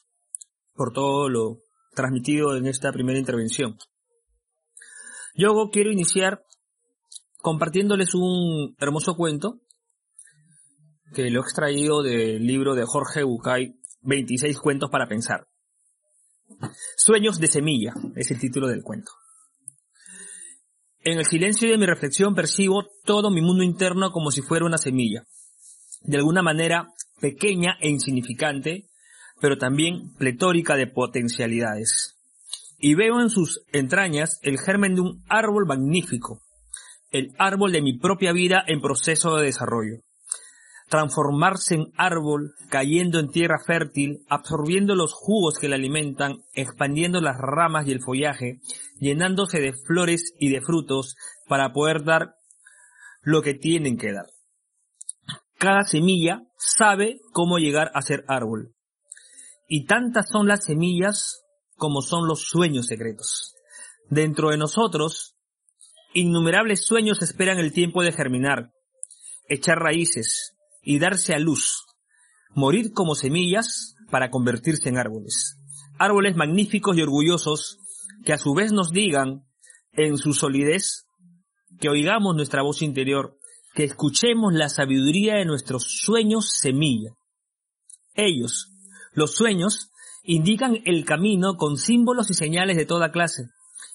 por 0.74 0.94
todo 0.94 1.30
lo 1.30 1.60
transmitido 1.94 2.56
en 2.56 2.68
esta 2.68 2.92
primera 2.92 3.20
intervención. 3.20 3.78
Yo 5.36 5.70
quiero 5.72 5.92
iniciar 5.92 6.44
compartiéndoles 7.42 8.14
un 8.16 8.76
hermoso 8.80 9.16
cuento 9.16 9.62
que 11.14 11.30
lo 11.30 11.40
he 11.40 11.44
extraído 11.44 12.04
del 12.04 12.46
libro 12.46 12.76
de 12.76 12.86
Jorge 12.86 13.24
Bucay, 13.24 13.76
26 14.02 14.60
cuentos 14.60 14.90
para 14.90 15.08
pensar. 15.08 15.48
Sueños 16.98 17.40
de 17.40 17.48
semilla 17.48 17.94
es 18.16 18.32
el 18.32 18.40
título 18.40 18.68
del 18.68 18.84
cuento. 18.84 19.12
En 21.02 21.18
el 21.18 21.26
silencio 21.26 21.70
de 21.70 21.78
mi 21.78 21.86
reflexión 21.86 22.36
percibo 22.36 22.86
todo 23.06 23.32
mi 23.32 23.42
mundo 23.42 23.64
interno 23.64 24.12
como 24.12 24.32
si 24.32 24.42
fuera 24.42 24.66
una 24.66 24.78
semilla, 24.78 25.24
de 26.02 26.18
alguna 26.18 26.42
manera 26.42 26.90
pequeña 27.22 27.78
e 27.80 27.90
insignificante, 27.90 28.90
pero 29.40 29.58
también 29.58 30.14
pletórica 30.18 30.76
de 30.76 30.88
potencialidades. 30.88 32.18
Y 32.78 32.96
veo 32.96 33.22
en 33.22 33.30
sus 33.30 33.62
entrañas 33.72 34.40
el 34.42 34.60
germen 34.60 34.96
de 34.96 35.02
un 35.02 35.24
árbol 35.30 35.66
magnífico, 35.66 36.42
el 37.12 37.34
árbol 37.38 37.72
de 37.72 37.82
mi 37.82 37.98
propia 37.98 38.34
vida 38.34 38.64
en 38.68 38.82
proceso 38.82 39.38
de 39.38 39.46
desarrollo. 39.46 40.02
Transformarse 40.90 41.76
en 41.76 41.94
árbol, 41.98 42.56
cayendo 42.70 43.20
en 43.20 43.30
tierra 43.30 43.60
fértil, 43.66 44.26
absorbiendo 44.28 44.96
los 44.96 45.14
jugos 45.14 45.58
que 45.60 45.70
le 45.70 45.76
alimentan, 45.76 46.44
expandiendo 46.54 47.22
las 47.22 47.38
ramas 47.38 47.88
y 47.88 47.92
el 47.92 48.02
follaje, 48.02 48.60
llenándose 49.00 49.60
de 49.60 49.74
flores 49.74 50.34
y 50.40 50.50
de 50.50 50.62
frutos 50.62 51.16
para 51.48 51.72
poder 51.72 52.04
dar 52.04 52.36
lo 53.22 53.42
que 53.42 53.54
tienen 53.54 53.98
que 53.98 54.12
dar. 54.12 54.26
Cada 55.58 55.84
semilla 55.84 56.42
sabe 56.58 57.20
cómo 57.34 57.60
llegar 57.60 57.92
a 57.94 58.02
ser 58.02 58.24
árbol. 58.28 58.74
Y 59.68 59.86
tantas 59.86 60.30
son 60.32 60.48
las 60.48 60.66
semillas 60.66 61.44
como 61.76 62.02
son 62.02 62.28
los 62.28 62.48
sueños 62.48 62.88
secretos. 62.88 63.56
Dentro 64.10 64.50
de 64.50 64.58
nosotros 64.58 65.36
Innumerables 66.14 66.86
sueños 66.86 67.22
esperan 67.22 67.60
el 67.60 67.72
tiempo 67.72 68.02
de 68.02 68.12
germinar, 68.12 68.72
echar 69.48 69.78
raíces 69.78 70.56
y 70.82 71.00
darse 71.00 71.34
a 71.34 71.40
luz, 71.40 71.86
morir 72.54 72.94
como 72.94 73.16
semillas 73.16 73.96
para 74.10 74.30
convertirse 74.30 74.90
en 74.90 74.98
árboles. 74.98 75.58
Árboles 75.98 76.36
magníficos 76.36 76.98
y 76.98 77.02
orgullosos 77.02 77.78
que 78.24 78.34
a 78.34 78.38
su 78.38 78.54
vez 78.54 78.72
nos 78.72 78.92
digan, 78.92 79.46
en 79.92 80.18
su 80.18 80.34
solidez, 80.34 81.06
que 81.80 81.90
oigamos 81.90 82.36
nuestra 82.36 82.64
voz 82.64 82.82
interior, 82.82 83.38
que 83.74 83.84
escuchemos 83.84 84.54
la 84.54 84.70
sabiduría 84.70 85.36
de 85.36 85.46
nuestros 85.46 85.84
sueños 85.84 86.50
semilla. 86.50 87.12
Ellos, 88.16 88.72
los 89.14 89.36
sueños, 89.36 89.92
indican 90.24 90.78
el 90.86 91.06
camino 91.06 91.56
con 91.56 91.78
símbolos 91.78 92.30
y 92.30 92.34
señales 92.34 92.78
de 92.78 92.86
toda 92.86 93.12
clase, 93.12 93.50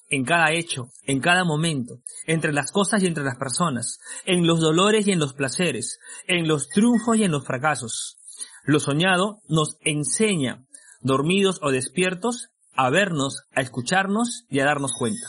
en 0.09 0.25
cada 0.25 0.53
hecho, 0.53 0.91
en 1.07 1.21
cada 1.21 1.45
momento, 1.45 2.01
entre 2.27 2.53
las 2.53 2.71
cosas 2.73 3.03
y 3.03 3.07
entre 3.07 3.25
las 3.25 3.37
personas, 3.37 3.99
en 4.25 4.47
los 4.47 4.61
dolores 4.61 5.07
y 5.07 5.13
en 5.13 5.19
los 5.19 5.35
placeres, 5.35 5.99
en 6.27 6.47
los 6.47 6.69
triunfos 6.69 7.17
y 7.17 7.25
en 7.25 7.33
los 7.33 7.45
fracasos. 7.45 8.19
Lo 8.65 8.81
soñado 8.81 9.41
nos 9.49 9.77
enseña, 9.81 10.65
dormidos 11.01 11.59
o 11.63 11.71
despiertos, 11.71 12.49
a 12.75 12.91
vernos, 12.91 13.43
a 13.55 13.61
escucharnos 13.61 14.45
y 14.49 14.61
a 14.61 14.65
darnos 14.65 14.93
cuenta. 14.93 15.29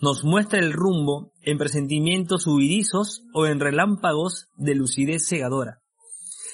Nos 0.00 0.24
muestra 0.24 0.58
el 0.58 0.72
rumbo 0.72 1.32
en 1.42 1.56
presentimientos 1.56 2.46
huidizos 2.46 3.22
o 3.32 3.46
en 3.46 3.60
relámpagos 3.60 4.48
de 4.56 4.74
lucidez 4.74 5.26
cegadora. 5.28 5.80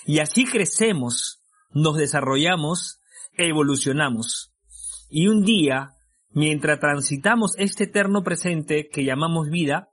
Y 0.04 0.19
así 0.19 0.45
crecemos, 0.45 1.40
nos 1.71 1.97
desarrollamos, 1.97 3.00
evolucionamos. 3.37 4.52
Y 5.09 5.28
un 5.28 5.42
día 5.42 5.95
Mientras 6.32 6.78
transitamos 6.78 7.54
este 7.58 7.84
eterno 7.84 8.22
presente 8.22 8.88
que 8.88 9.04
llamamos 9.04 9.50
vida, 9.50 9.90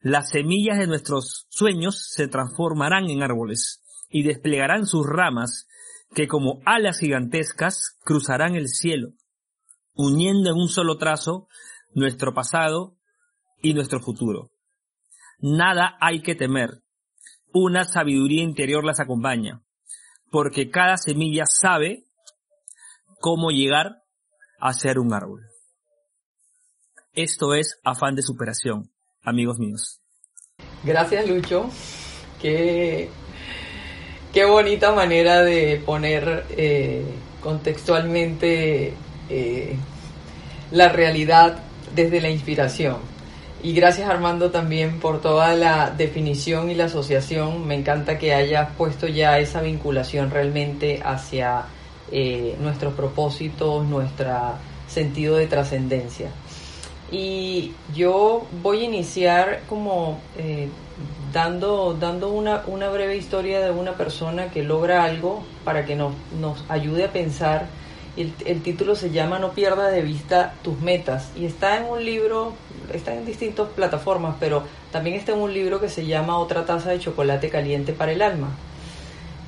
las 0.00 0.30
semillas 0.30 0.78
de 0.78 0.86
nuestros 0.86 1.46
sueños 1.48 2.10
se 2.10 2.28
transformarán 2.28 3.08
en 3.08 3.22
árboles 3.22 3.82
y 4.10 4.22
desplegarán 4.22 4.86
sus 4.86 5.06
ramas 5.06 5.66
que 6.14 6.28
como 6.28 6.60
alas 6.66 6.98
gigantescas 6.98 7.96
cruzarán 8.04 8.54
el 8.54 8.68
cielo, 8.68 9.14
uniendo 9.94 10.50
en 10.50 10.56
un 10.56 10.68
solo 10.68 10.98
trazo 10.98 11.48
nuestro 11.94 12.34
pasado 12.34 12.96
y 13.62 13.72
nuestro 13.72 14.00
futuro. 14.00 14.50
Nada 15.38 15.96
hay 16.00 16.20
que 16.20 16.34
temer. 16.34 16.82
Una 17.52 17.84
sabiduría 17.84 18.42
interior 18.42 18.84
las 18.84 19.00
acompaña, 19.00 19.62
porque 20.30 20.70
cada 20.70 20.98
semilla 20.98 21.46
sabe 21.46 22.04
cómo 23.20 23.50
llegar 23.50 24.02
a 24.60 24.74
ser 24.74 24.98
un 24.98 25.14
árbol. 25.14 25.47
Esto 27.18 27.52
es 27.52 27.80
afán 27.82 28.14
de 28.14 28.22
superación, 28.22 28.92
amigos 29.24 29.58
míos. 29.58 30.00
Gracias, 30.84 31.28
Lucho. 31.28 31.68
Qué, 32.40 33.08
qué 34.32 34.44
bonita 34.44 34.92
manera 34.92 35.42
de 35.42 35.82
poner 35.84 36.44
eh, 36.50 37.04
contextualmente 37.42 38.94
eh, 39.28 39.76
la 40.70 40.90
realidad 40.90 41.58
desde 41.92 42.20
la 42.20 42.30
inspiración. 42.30 42.98
Y 43.64 43.72
gracias 43.72 44.08
Armando 44.08 44.52
también 44.52 45.00
por 45.00 45.20
toda 45.20 45.56
la 45.56 45.90
definición 45.90 46.70
y 46.70 46.76
la 46.76 46.84
asociación. 46.84 47.66
Me 47.66 47.74
encanta 47.74 48.16
que 48.16 48.32
hayas 48.32 48.70
puesto 48.76 49.08
ya 49.08 49.40
esa 49.40 49.60
vinculación 49.60 50.30
realmente 50.30 51.00
hacia 51.04 51.64
eh, 52.12 52.56
nuestros 52.60 52.94
propósitos, 52.94 53.84
nuestro 53.84 54.54
sentido 54.86 55.34
de 55.34 55.48
trascendencia. 55.48 56.30
Y 57.10 57.72
yo 57.94 58.46
voy 58.62 58.80
a 58.80 58.84
iniciar 58.84 59.62
como 59.68 60.20
eh, 60.36 60.68
dando, 61.32 61.94
dando 61.94 62.30
una, 62.30 62.62
una, 62.66 62.90
breve 62.90 63.16
historia 63.16 63.60
de 63.60 63.70
una 63.70 63.92
persona 63.92 64.50
que 64.50 64.62
logra 64.62 65.04
algo 65.04 65.42
para 65.64 65.86
que 65.86 65.96
nos, 65.96 66.12
nos 66.38 66.64
ayude 66.68 67.04
a 67.04 67.12
pensar. 67.12 67.66
El, 68.16 68.34
el, 68.44 68.62
título 68.62 68.94
se 68.94 69.10
llama 69.10 69.38
No 69.38 69.52
pierdas 69.52 69.92
de 69.92 70.02
vista 70.02 70.54
tus 70.62 70.78
metas 70.80 71.30
y 71.36 71.46
está 71.46 71.78
en 71.78 71.84
un 71.84 72.04
libro, 72.04 72.52
está 72.92 73.14
en 73.14 73.24
distintas 73.24 73.68
plataformas, 73.68 74.36
pero 74.40 74.64
también 74.90 75.16
está 75.16 75.32
en 75.32 75.38
un 75.38 75.54
libro 75.54 75.80
que 75.80 75.88
se 75.88 76.04
llama 76.04 76.36
Otra 76.38 76.66
taza 76.66 76.90
de 76.90 76.98
chocolate 76.98 77.48
caliente 77.48 77.92
para 77.92 78.12
el 78.12 78.20
alma. 78.20 78.50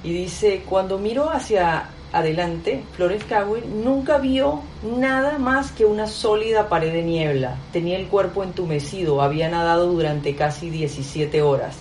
Y 0.02 0.12
dice, 0.12 0.62
cuando 0.67 0.99
miro 0.99 1.29
hacia 1.31 1.88
adelante, 2.12 2.83
Flores 2.93 3.25
Cowell 3.25 3.64
nunca 3.83 4.19
vio 4.19 4.62
nada 4.83 5.38
más 5.38 5.71
que 5.73 5.85
una 5.85 6.07
sólida 6.07 6.69
pared 6.69 6.93
de 6.93 7.02
niebla. 7.02 7.57
Tenía 7.73 7.99
el 7.99 8.09
cuerpo 8.09 8.43
entumecido, 8.43 9.23
había 9.23 9.49
nadado 9.49 9.87
durante 9.87 10.35
casi 10.35 10.71
17 10.71 11.43
horas. 11.43 11.79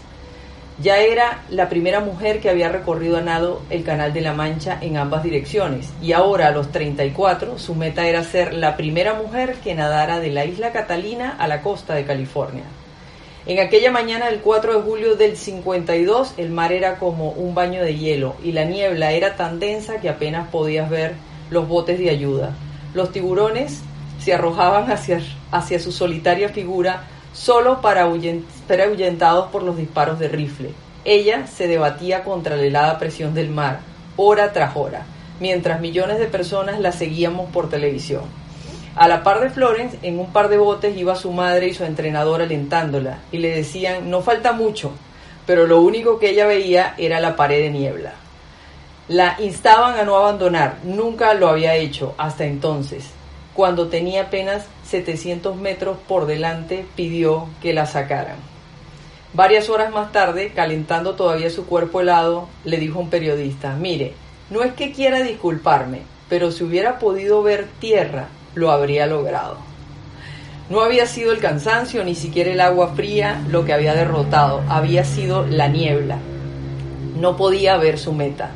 Ya 0.82 1.00
era 1.00 1.44
la 1.50 1.68
primera 1.68 2.00
mujer 2.00 2.40
que 2.40 2.50
había 2.50 2.70
recorrido 2.70 3.18
a 3.18 3.22
nado 3.22 3.62
el 3.70 3.84
Canal 3.84 4.14
de 4.14 4.22
la 4.22 4.34
Mancha 4.34 4.78
en 4.80 4.96
ambas 4.96 5.24
direcciones 5.24 5.92
y 6.02 6.14
ahora 6.14 6.48
a 6.48 6.52
los 6.52 6.72
34 6.72 7.58
su 7.58 7.76
meta 7.76 8.08
era 8.08 8.24
ser 8.24 8.54
la 8.54 8.78
primera 8.78 9.14
mujer 9.14 9.56
que 9.56 9.76
nadara 9.76 10.22
de 10.22 10.32
la 10.32 10.46
isla 10.46 10.72
Catalina 10.72 11.36
a 11.38 11.50
la 11.50 11.62
costa 11.62 11.96
de 11.96 12.06
California. 12.06 12.64
En 13.46 13.60
aquella 13.60 13.90
mañana 13.90 14.26
del 14.26 14.42
4 14.42 14.76
de 14.76 14.82
julio 14.82 15.16
del 15.16 15.38
52 15.38 16.34
el 16.38 16.50
mar 16.50 16.74
era 16.74 16.98
como 16.98 17.32
un 17.32 17.56
baño 17.56 17.82
de 17.82 17.96
hielo 17.96 18.36
y 18.44 18.52
la 18.52 18.66
niebla 18.66 19.14
era 19.14 19.38
tan 19.38 19.60
densa 19.60 20.02
que 20.02 20.10
apenas 20.10 20.50
podías 20.50 20.90
ver 20.90 21.14
los 21.50 21.68
botes 21.68 21.98
de 22.00 22.10
ayuda. 22.10 22.54
Los 22.94 23.12
tiburones 23.12 23.82
se 24.20 24.34
arrojaban 24.34 24.92
hacia, 24.92 25.22
hacia 25.52 25.80
su 25.80 25.94
solitaria 25.94 26.50
figura 26.50 27.08
solo 27.34 27.82
para, 27.82 28.10
para 28.68 28.84
ahuyentados 28.84 29.50
por 29.52 29.64
los 29.64 29.78
disparos 29.78 30.20
de 30.20 30.28
rifle. 30.28 30.72
Ella 31.06 31.48
se 31.48 31.68
debatía 31.68 32.24
contra 32.26 32.58
la 32.58 32.64
helada 32.64 33.00
presión 33.00 33.34
del 33.34 33.50
mar, 33.50 33.80
hora 34.18 34.52
tras 34.52 34.76
hora, 34.76 35.06
mientras 35.40 35.80
millones 35.80 36.20
de 36.20 36.26
personas 36.26 36.82
la 36.82 36.92
seguíamos 36.92 37.50
por 37.52 37.70
televisión. 37.70 38.24
A 38.96 39.08
la 39.08 39.24
par 39.24 39.40
de 39.40 39.50
Florence, 39.50 39.98
en 40.02 40.20
un 40.20 40.32
par 40.34 40.50
de 40.50 40.58
botes 40.58 40.98
iba 40.98 41.16
su 41.16 41.32
madre 41.32 41.68
y 41.68 41.74
su 41.74 41.84
entrenador 41.86 42.42
alentándola, 42.42 43.20
y 43.32 43.38
le 43.38 43.56
decían, 43.56 44.10
no 44.10 44.22
falta 44.22 44.52
mucho, 44.52 44.92
pero 45.46 45.68
lo 45.68 45.82
único 45.82 46.20
que 46.20 46.32
ella 46.32 46.46
veía 46.46 46.96
era 46.98 47.20
la 47.20 47.36
pared 47.36 47.62
de 47.62 47.70
niebla. 47.70 48.14
La 49.08 49.36
instaban 49.40 50.00
a 50.00 50.04
no 50.04 50.18
abandonar, 50.18 50.78
nunca 50.84 51.34
lo 51.34 51.48
había 51.48 51.76
hecho 51.76 52.14
hasta 52.18 52.46
entonces. 52.46 53.10
Cuando 53.54 53.88
tenía 53.88 54.24
apenas 54.24 54.66
700 54.86 55.56
metros 55.56 55.98
por 56.08 56.26
delante, 56.26 56.86
pidió 56.96 57.48
que 57.62 57.74
la 57.74 57.86
sacaran. 57.86 58.38
Varias 59.34 59.70
horas 59.70 59.92
más 59.92 60.12
tarde, 60.12 60.52
calentando 60.56 61.16
todavía 61.16 61.50
su 61.50 61.66
cuerpo 61.66 62.02
helado, 62.02 62.50
le 62.64 62.78
dijo 62.78 63.00
un 63.00 63.10
periodista, 63.10 63.76
mire, 63.76 64.14
no 64.50 64.64
es 64.64 64.74
que 64.74 64.92
quiera 64.92 65.22
disculparme, 65.22 66.02
pero 66.30 66.52
si 66.52 66.64
hubiera 66.64 67.00
podido 67.00 67.44
ver 67.44 67.68
tierra, 67.80 68.28
lo 68.56 68.72
habría 68.72 69.06
logrado. 69.06 69.58
No 70.70 70.82
había 70.82 71.08
sido 71.08 71.32
el 71.32 71.40
cansancio, 71.40 72.04
ni 72.04 72.14
siquiera 72.14 72.52
el 72.52 72.62
agua 72.62 72.94
fría 72.96 73.42
lo 73.50 73.66
que 73.66 73.74
había 73.74 73.96
derrotado, 73.96 74.62
había 74.70 75.04
sido 75.04 75.46
la 75.48 75.68
niebla. 75.68 76.20
No 77.20 77.36
podía 77.36 77.78
ver 77.78 77.98
su 77.98 78.14
meta. 78.14 78.52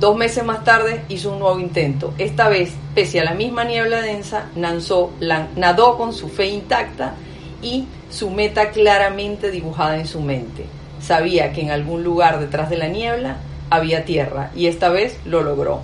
Dos 0.00 0.16
meses 0.16 0.44
más 0.44 0.64
tarde 0.64 1.04
hizo 1.08 1.32
un 1.32 1.38
nuevo 1.38 1.60
intento. 1.60 2.12
Esta 2.18 2.48
vez, 2.48 2.72
pese 2.94 3.20
a 3.20 3.24
la 3.24 3.34
misma 3.34 3.62
niebla 3.62 4.02
densa, 4.02 4.46
nadó 4.56 5.96
con 5.96 6.12
su 6.12 6.28
fe 6.28 6.46
intacta 6.46 7.14
y 7.62 7.86
su 8.10 8.30
meta 8.30 8.70
claramente 8.70 9.52
dibujada 9.52 9.96
en 9.96 10.06
su 10.08 10.20
mente. 10.20 10.66
Sabía 11.00 11.52
que 11.52 11.60
en 11.60 11.70
algún 11.70 12.02
lugar 12.02 12.40
detrás 12.40 12.68
de 12.68 12.78
la 12.78 12.88
niebla 12.88 13.36
había 13.70 14.04
tierra 14.04 14.50
y 14.56 14.66
esta 14.66 14.88
vez 14.88 15.18
lo 15.24 15.42
logró. 15.42 15.82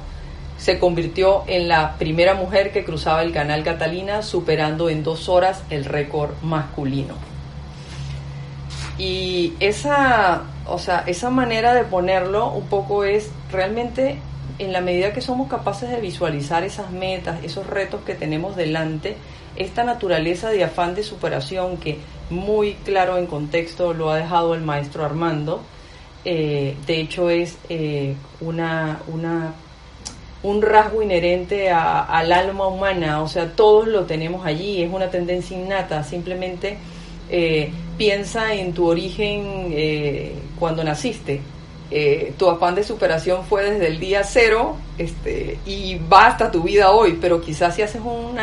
Se 0.60 0.78
convirtió 0.78 1.44
en 1.46 1.68
la 1.68 1.96
primera 1.96 2.34
mujer 2.34 2.70
que 2.70 2.84
cruzaba 2.84 3.22
el 3.22 3.32
canal 3.32 3.64
Catalina 3.64 4.22
superando 4.22 4.90
en 4.90 5.02
dos 5.02 5.30
horas 5.30 5.62
el 5.70 5.86
récord 5.86 6.32
masculino. 6.42 7.14
Y 8.98 9.54
esa, 9.58 10.42
o 10.66 10.78
sea, 10.78 11.04
esa 11.06 11.30
manera 11.30 11.72
de 11.72 11.84
ponerlo 11.84 12.52
un 12.52 12.66
poco 12.66 13.04
es 13.04 13.30
realmente 13.50 14.18
en 14.58 14.74
la 14.74 14.82
medida 14.82 15.14
que 15.14 15.22
somos 15.22 15.48
capaces 15.48 15.88
de 15.88 15.98
visualizar 16.02 16.62
esas 16.64 16.90
metas, 16.90 17.42
esos 17.42 17.66
retos 17.66 18.02
que 18.02 18.14
tenemos 18.14 18.56
delante, 18.56 19.16
esta 19.56 19.84
naturaleza 19.84 20.50
de 20.50 20.64
afán 20.64 20.94
de 20.94 21.02
superación 21.02 21.78
que 21.78 21.98
muy 22.28 22.74
claro 22.74 23.16
en 23.16 23.26
contexto 23.26 23.94
lo 23.94 24.10
ha 24.10 24.16
dejado 24.16 24.54
el 24.54 24.60
maestro 24.60 25.06
Armando, 25.06 25.62
eh, 26.26 26.76
de 26.86 27.00
hecho 27.00 27.30
es 27.30 27.56
eh, 27.70 28.14
una, 28.42 29.00
una, 29.08 29.54
un 30.42 30.62
rasgo 30.62 31.02
inherente 31.02 31.70
al 31.70 32.32
alma 32.32 32.66
humana, 32.66 33.22
o 33.22 33.28
sea, 33.28 33.52
todos 33.52 33.86
lo 33.88 34.04
tenemos 34.04 34.46
allí, 34.46 34.82
es 34.82 34.92
una 34.92 35.10
tendencia 35.10 35.56
innata, 35.56 36.02
simplemente 36.02 36.78
eh, 37.28 37.70
piensa 37.98 38.54
en 38.54 38.72
tu 38.72 38.86
origen 38.86 39.74
cuando 40.58 40.82
naciste, 40.82 41.40
eh, 41.92 42.34
tu 42.38 42.48
afán 42.48 42.76
de 42.76 42.84
superación 42.84 43.44
fue 43.44 43.64
desde 43.64 43.88
el 43.88 43.98
día 43.98 44.22
cero 44.22 44.76
este, 44.96 45.58
y 45.66 45.96
va 45.96 46.28
hasta 46.28 46.48
tu 46.48 46.62
vida 46.62 46.92
hoy, 46.92 47.18
pero 47.20 47.40
quizás 47.40 47.74
si 47.74 47.82
haces 47.82 48.00
un 48.00 48.38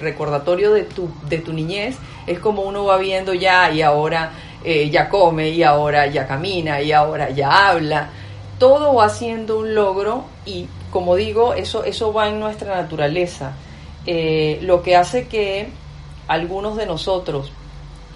recordatorio 0.00 0.72
de 0.72 0.84
tu, 0.84 1.08
de 1.28 1.38
tu 1.38 1.52
niñez, 1.52 1.96
es 2.28 2.38
como 2.38 2.62
uno 2.62 2.84
va 2.84 2.98
viendo 2.98 3.34
ya 3.34 3.72
y 3.72 3.82
ahora 3.82 4.30
eh, 4.62 4.88
ya 4.90 5.08
come 5.08 5.48
y 5.48 5.64
ahora 5.64 6.06
ya 6.06 6.28
camina 6.28 6.80
y 6.80 6.92
ahora 6.92 7.30
ya 7.30 7.70
habla. 7.70 8.10
Todo 8.60 8.94
va 8.94 9.08
siendo 9.08 9.58
un 9.58 9.74
logro 9.74 10.24
y 10.44 10.68
como 10.92 11.16
digo, 11.16 11.54
eso, 11.54 11.82
eso 11.82 12.12
va 12.12 12.28
en 12.28 12.38
nuestra 12.38 12.76
naturaleza. 12.76 13.54
Eh, 14.04 14.58
lo 14.60 14.82
que 14.82 14.96
hace 14.96 15.28
que 15.28 15.70
algunos 16.28 16.76
de 16.76 16.84
nosotros 16.84 17.52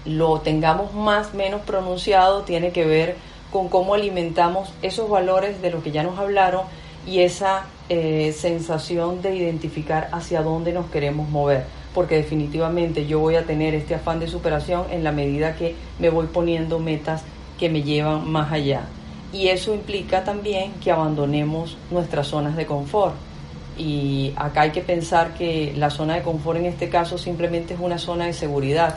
lo 0.05 0.41
tengamos 0.41 0.93
más 0.93 1.33
menos 1.33 1.61
pronunciado 1.61 2.43
tiene 2.43 2.71
que 2.71 2.85
ver 2.85 3.15
con 3.51 3.69
cómo 3.69 3.95
alimentamos 3.95 4.71
esos 4.83 5.09
valores 5.09 5.63
de 5.63 5.71
los 5.71 5.83
que 5.83 5.91
ya 5.91 6.03
nos 6.03 6.19
hablaron 6.19 6.65
y 7.07 7.21
esa 7.21 7.65
eh, 7.89 8.31
sensación 8.37 9.23
de 9.23 9.35
identificar 9.35 10.09
hacia 10.11 10.43
dónde 10.43 10.73
nos 10.73 10.91
queremos 10.91 11.27
mover, 11.27 11.65
porque 11.95 12.17
definitivamente 12.17 13.07
yo 13.07 13.19
voy 13.19 13.35
a 13.35 13.45
tener 13.45 13.73
este 13.73 13.95
afán 13.95 14.19
de 14.19 14.27
superación 14.27 14.85
en 14.91 15.03
la 15.03 15.11
medida 15.11 15.55
que 15.55 15.75
me 15.97 16.11
voy 16.11 16.27
poniendo 16.27 16.77
metas 16.77 17.23
que 17.57 17.67
me 17.67 17.81
llevan 17.81 18.29
más 18.29 18.51
allá. 18.51 18.83
Y 19.35 19.49
eso 19.49 19.73
implica 19.73 20.23
también 20.23 20.71
que 20.81 20.91
abandonemos 20.91 21.77
nuestras 21.91 22.27
zonas 22.27 22.55
de 22.55 22.65
confort. 22.65 23.15
Y 23.77 24.31
acá 24.37 24.61
hay 24.61 24.71
que 24.71 24.81
pensar 24.81 25.33
que 25.33 25.73
la 25.75 25.89
zona 25.89 26.15
de 26.15 26.21
confort 26.21 26.57
en 26.59 26.67
este 26.67 26.87
caso 26.87 27.17
simplemente 27.17 27.73
es 27.73 27.79
una 27.81 27.97
zona 27.97 28.27
de 28.27 28.33
seguridad 28.33 28.95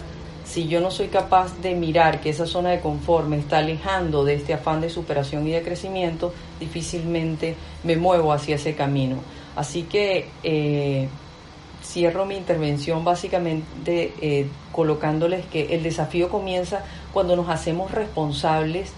si 0.49 0.67
yo 0.67 0.81
no 0.81 0.91
soy 0.91 1.09
capaz 1.09 1.61
de 1.61 1.75
mirar 1.75 2.21
que 2.21 2.31
esa 2.31 2.47
zona 2.47 2.71
de 2.71 2.81
confort 2.81 3.27
me 3.29 3.39
está 3.39 3.59
alejando 3.59 4.25
de 4.25 4.35
este 4.35 4.55
afán 4.55 4.81
de 4.81 4.89
superación 4.89 5.47
y 5.47 5.51
de 5.51 5.63
crecimiento, 5.63 6.33
difícilmente 6.59 7.55
me 7.85 7.97
muevo 7.97 8.33
hacia 8.33 8.57
ese 8.57 8.75
camino. 8.75 9.17
Así 9.57 9.83
que 9.83 10.31
eh, 10.43 11.09
cierro 11.85 12.25
mi 12.25 12.37
intervención 12.37 13.05
básicamente 13.05 14.15
eh, 14.23 14.49
colocándoles 14.73 15.45
que 15.47 15.75
el 15.75 15.83
desafío 15.83 16.31
comienza 16.31 16.83
cuando 17.13 17.37
nos 17.37 17.51
hacemos 17.51 17.91
responsables 17.91 18.93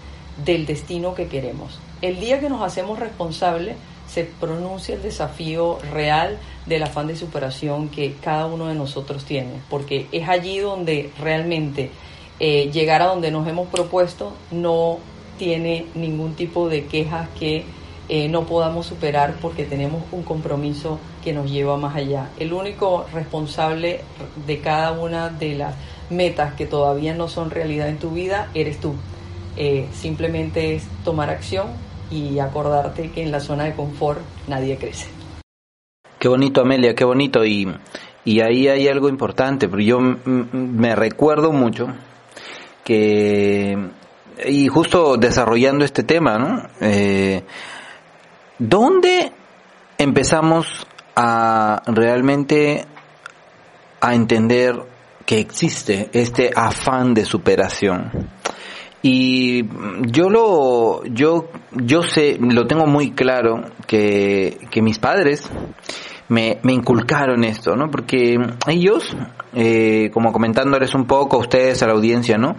del 0.44 0.66
destino 0.66 1.14
que 1.14 1.28
queremos. 1.28 1.78
El 2.02 2.20
día 2.20 2.40
que 2.40 2.48
nos 2.48 2.62
hacemos 2.62 2.98
responsables, 2.98 3.76
se 4.12 4.24
pronuncia 4.24 4.96
el 4.96 5.02
desafío 5.02 5.78
real 5.92 6.38
del 6.66 6.82
afán 6.82 7.06
de 7.06 7.16
superación 7.16 7.88
que 7.88 8.14
cada 8.20 8.46
uno 8.46 8.66
de 8.66 8.74
nosotros 8.74 9.24
tiene, 9.24 9.60
porque 9.70 10.06
es 10.10 10.28
allí 10.28 10.58
donde 10.58 11.10
realmente 11.20 11.90
eh, 12.40 12.70
llegar 12.72 13.02
a 13.02 13.06
donde 13.06 13.30
nos 13.30 13.46
hemos 13.46 13.68
propuesto 13.68 14.32
no 14.50 14.98
tiene 15.38 15.86
ningún 15.94 16.34
tipo 16.34 16.68
de 16.68 16.86
quejas 16.86 17.28
que 17.38 17.64
eh, 18.08 18.28
no 18.28 18.44
podamos 18.46 18.86
superar 18.86 19.36
porque 19.40 19.64
tenemos 19.64 20.02
un 20.10 20.24
compromiso 20.24 20.98
que 21.22 21.32
nos 21.32 21.48
lleva 21.48 21.76
más 21.76 21.94
allá. 21.94 22.30
El 22.40 22.52
único 22.52 23.06
responsable 23.12 24.00
de 24.46 24.60
cada 24.60 24.90
una 24.92 25.28
de 25.28 25.54
las 25.54 25.76
metas 26.10 26.54
que 26.54 26.66
todavía 26.66 27.14
no 27.14 27.28
son 27.28 27.50
realidad 27.50 27.88
en 27.88 27.98
tu 27.98 28.10
vida 28.10 28.48
eres 28.54 28.80
tú. 28.80 28.94
Eh, 29.62 29.86
simplemente 29.92 30.74
es 30.74 30.88
tomar 31.04 31.28
acción, 31.28 31.66
y 32.10 32.38
acordarte 32.38 33.10
que 33.10 33.22
en 33.22 33.30
la 33.30 33.40
zona 33.40 33.64
de 33.64 33.74
confort 33.74 34.20
nadie 34.48 34.76
crece. 34.76 35.08
Qué 36.18 36.28
bonito, 36.28 36.62
Amelia, 36.62 36.94
qué 36.94 37.04
bonito. 37.04 37.44
Y, 37.44 37.72
y 38.24 38.40
ahí 38.40 38.68
hay 38.68 38.88
algo 38.88 39.08
importante, 39.08 39.68
porque 39.68 39.84
yo 39.84 40.00
me 40.00 40.94
recuerdo 40.96 41.52
mucho 41.52 41.86
que, 42.84 43.78
y 44.46 44.68
justo 44.68 45.16
desarrollando 45.16 45.84
este 45.84 46.02
tema, 46.02 46.38
¿no? 46.38 46.62
Eh, 46.80 47.42
¿Dónde 48.58 49.32
empezamos 49.96 50.86
a 51.16 51.82
realmente 51.86 52.84
a 54.00 54.14
entender 54.14 54.74
que 55.24 55.38
existe 55.38 56.10
este 56.12 56.50
afán 56.54 57.14
de 57.14 57.24
superación? 57.24 58.30
Y 59.02 59.64
yo 60.10 60.28
lo, 60.28 61.04
yo, 61.04 61.48
yo 61.72 62.02
sé, 62.02 62.36
lo 62.38 62.66
tengo 62.66 62.86
muy 62.86 63.12
claro 63.12 63.64
que, 63.86 64.58
que 64.70 64.82
mis 64.82 64.98
padres 64.98 65.50
me, 66.28 66.58
me 66.62 66.72
inculcaron 66.72 67.42
esto, 67.44 67.76
¿no? 67.76 67.90
Porque 67.90 68.38
ellos, 68.68 69.16
eh, 69.54 70.10
como 70.12 70.32
comentándoles 70.32 70.94
un 70.94 71.06
poco 71.06 71.36
a 71.36 71.40
ustedes, 71.40 71.82
a 71.82 71.86
la 71.86 71.94
audiencia, 71.94 72.38
¿no? 72.38 72.56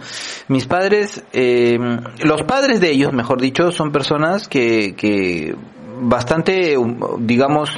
Mis 0.48 0.66
padres, 0.66 1.24
eh, 1.32 1.78
los 2.24 2.42
padres 2.42 2.80
de 2.80 2.90
ellos, 2.90 3.12
mejor 3.12 3.40
dicho, 3.40 3.70
son 3.70 3.92
personas 3.92 4.48
que, 4.48 4.94
que 4.94 5.54
bastante, 6.00 6.76
digamos, 7.20 7.70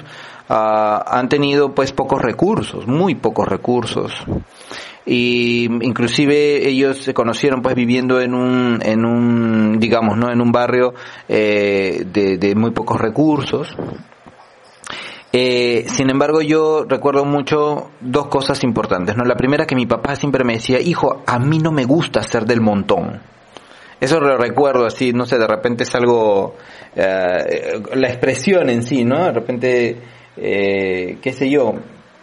ah, 0.48 1.04
han 1.06 1.28
tenido 1.28 1.74
pues 1.74 1.92
pocos 1.92 2.20
recursos, 2.22 2.86
muy 2.86 3.14
pocos 3.14 3.46
recursos 3.46 4.12
y 5.06 5.64
inclusive 5.64 6.66
ellos 6.66 6.98
se 6.98 7.12
conocieron 7.12 7.60
pues 7.60 7.74
viviendo 7.74 8.20
en 8.20 8.34
un 8.34 8.80
en 8.82 9.04
un 9.04 9.78
digamos 9.78 10.16
no 10.16 10.30
en 10.30 10.40
un 10.40 10.50
barrio 10.50 10.94
eh, 11.28 12.04
de, 12.06 12.38
de, 12.38 12.54
muy 12.54 12.70
pocos 12.70 13.00
recursos. 13.00 13.76
Eh, 15.36 15.84
sin 15.88 16.10
embargo 16.10 16.42
yo 16.42 16.84
recuerdo 16.88 17.24
mucho 17.24 17.90
dos 18.00 18.28
cosas 18.28 18.62
importantes 18.62 19.16
no 19.16 19.24
la 19.24 19.34
primera 19.34 19.66
que 19.66 19.74
mi 19.74 19.84
papá 19.84 20.14
siempre 20.14 20.44
me 20.44 20.54
decía 20.54 20.80
hijo 20.80 21.24
a 21.26 21.40
mí 21.40 21.58
no 21.58 21.72
me 21.72 21.84
gusta 21.84 22.22
ser 22.22 22.44
del 22.44 22.60
montón 22.60 23.20
eso 24.00 24.20
lo 24.20 24.36
recuerdo 24.36 24.86
así 24.86 25.12
no 25.12 25.26
sé 25.26 25.36
de 25.36 25.48
repente 25.48 25.82
es 25.82 25.94
algo 25.96 26.54
eh, 26.94 27.82
la 27.94 28.08
expresión 28.08 28.70
en 28.70 28.84
sí 28.84 29.04
no 29.04 29.24
de 29.24 29.32
repente 29.32 29.98
eh, 30.36 31.18
qué 31.20 31.32
sé 31.32 31.50
yo 31.50 31.72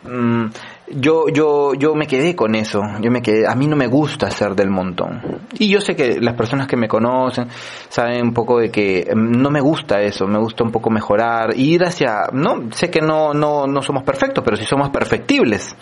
mm, 0.03 0.45
yo, 0.95 1.27
yo, 1.29 1.73
yo 1.73 1.95
me 1.95 2.07
quedé 2.07 2.35
con 2.35 2.55
eso. 2.55 2.81
Yo 3.01 3.11
me 3.11 3.21
quedé, 3.21 3.47
a 3.47 3.55
mí 3.55 3.67
no 3.67 3.75
me 3.75 3.87
gusta 3.87 4.29
ser 4.31 4.55
del 4.55 4.69
montón. 4.69 5.21
Y 5.57 5.69
yo 5.69 5.81
sé 5.81 5.95
que 5.95 6.19
las 6.19 6.35
personas 6.35 6.67
que 6.67 6.77
me 6.77 6.87
conocen 6.87 7.47
saben 7.89 8.21
un 8.23 8.33
poco 8.33 8.59
de 8.59 8.69
que 8.69 9.01
em, 9.09 9.31
no 9.31 9.49
me 9.49 9.61
gusta 9.61 10.01
eso, 10.01 10.27
me 10.27 10.39
gusta 10.39 10.63
un 10.63 10.71
poco 10.71 10.89
mejorar, 10.89 11.57
ir 11.57 11.83
hacia, 11.83 12.27
no, 12.33 12.71
sé 12.71 12.89
que 12.89 13.01
no, 13.01 13.33
no, 13.33 13.67
no 13.67 13.81
somos 13.81 14.03
perfectos, 14.03 14.43
pero 14.43 14.57
sí 14.57 14.65
somos 14.65 14.89
perfectibles. 14.89 15.75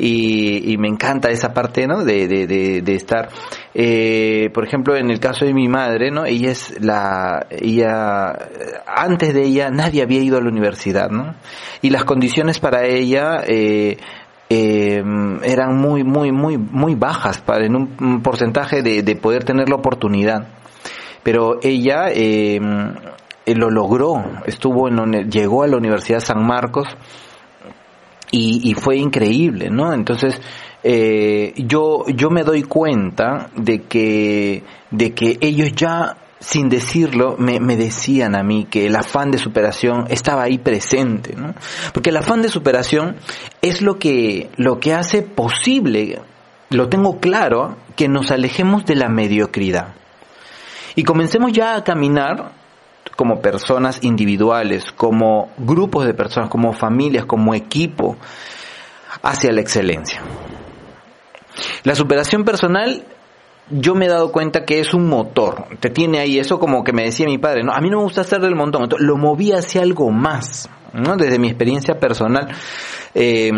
Y, 0.00 0.72
y 0.72 0.78
me 0.78 0.86
encanta 0.86 1.28
esa 1.28 1.52
parte, 1.52 1.88
¿no? 1.88 2.04
De, 2.04 2.28
de, 2.28 2.46
de, 2.46 2.82
de 2.82 2.94
estar, 2.94 3.30
eh, 3.74 4.48
por 4.54 4.64
ejemplo, 4.64 4.96
en 4.96 5.10
el 5.10 5.18
caso 5.18 5.44
de 5.44 5.52
mi 5.52 5.66
madre, 5.66 6.12
¿no? 6.12 6.24
Ella 6.24 6.52
es 6.52 6.80
la, 6.80 7.48
ella, 7.50 8.32
antes 8.86 9.34
de 9.34 9.42
ella 9.42 9.70
nadie 9.70 10.02
había 10.02 10.20
ido 10.22 10.38
a 10.38 10.40
la 10.40 10.50
universidad, 10.50 11.10
¿no? 11.10 11.34
Y 11.82 11.90
las 11.90 12.04
condiciones 12.04 12.60
para 12.60 12.84
ella, 12.86 13.42
eh, 13.44 13.98
eh, 14.50 15.02
eran 15.42 15.76
muy, 15.76 16.04
muy, 16.04 16.32
muy, 16.32 16.56
muy 16.56 16.94
bajas 16.94 17.40
para 17.40 17.66
en 17.66 17.76
un, 17.76 18.22
porcentaje 18.22 18.82
de, 18.82 19.02
de, 19.02 19.16
poder 19.16 19.44
tener 19.44 19.68
la 19.68 19.76
oportunidad. 19.76 20.48
Pero 21.22 21.58
ella 21.62 22.10
eh, 22.10 22.60
lo 23.46 23.70
logró, 23.70 24.22
estuvo 24.46 24.88
en, 24.88 25.30
llegó 25.30 25.62
a 25.62 25.66
la 25.66 25.76
Universidad 25.76 26.20
San 26.20 26.46
Marcos 26.46 26.86
y, 28.30 28.70
y 28.70 28.74
fue 28.74 28.96
increíble, 28.96 29.68
¿no? 29.70 29.92
Entonces, 29.92 30.40
eh, 30.82 31.54
yo, 31.56 32.04
yo 32.06 32.30
me 32.30 32.44
doy 32.44 32.62
cuenta 32.62 33.50
de 33.56 33.82
que, 33.82 34.62
de 34.90 35.12
que 35.12 35.36
ellos 35.40 35.72
ya 35.72 36.16
sin 36.40 36.68
decirlo, 36.68 37.36
me, 37.38 37.58
decían 37.76 38.36
a 38.36 38.42
mí 38.42 38.66
que 38.70 38.86
el 38.86 38.96
afán 38.96 39.30
de 39.30 39.38
superación 39.38 40.06
estaba 40.08 40.44
ahí 40.44 40.58
presente, 40.58 41.34
¿no? 41.34 41.54
Porque 41.92 42.10
el 42.10 42.16
afán 42.16 42.42
de 42.42 42.48
superación 42.48 43.16
es 43.60 43.82
lo 43.82 43.98
que, 43.98 44.50
lo 44.56 44.78
que 44.78 44.94
hace 44.94 45.22
posible, 45.22 46.20
lo 46.70 46.88
tengo 46.88 47.18
claro, 47.18 47.76
que 47.96 48.08
nos 48.08 48.30
alejemos 48.30 48.86
de 48.86 48.94
la 48.94 49.08
mediocridad. 49.08 49.94
Y 50.94 51.02
comencemos 51.02 51.52
ya 51.52 51.74
a 51.74 51.84
caminar 51.84 52.52
como 53.16 53.40
personas 53.40 53.98
individuales, 54.02 54.92
como 54.92 55.50
grupos 55.58 56.06
de 56.06 56.14
personas, 56.14 56.50
como 56.50 56.72
familias, 56.72 57.24
como 57.24 57.54
equipo, 57.54 58.16
hacia 59.22 59.52
la 59.52 59.60
excelencia. 59.60 60.22
La 61.82 61.96
superación 61.96 62.44
personal 62.44 63.04
yo 63.70 63.94
me 63.94 64.06
he 64.06 64.08
dado 64.08 64.32
cuenta 64.32 64.64
que 64.64 64.80
es 64.80 64.94
un 64.94 65.08
motor, 65.08 65.66
te 65.80 65.90
tiene 65.90 66.20
ahí, 66.20 66.38
eso 66.38 66.58
como 66.58 66.84
que 66.84 66.92
me 66.92 67.04
decía 67.04 67.26
mi 67.26 67.38
padre, 67.38 67.62
no, 67.62 67.72
a 67.72 67.80
mí 67.80 67.90
no 67.90 67.98
me 67.98 68.04
gusta 68.04 68.22
hacer 68.22 68.40
del 68.40 68.54
montón, 68.54 68.84
entonces 68.84 69.06
lo 69.06 69.16
moví 69.16 69.52
hacia 69.52 69.82
algo 69.82 70.10
más, 70.10 70.68
¿no? 70.92 71.16
Desde 71.16 71.38
mi 71.38 71.48
experiencia 71.48 71.98
personal. 71.98 72.48
Eh, 73.14 73.52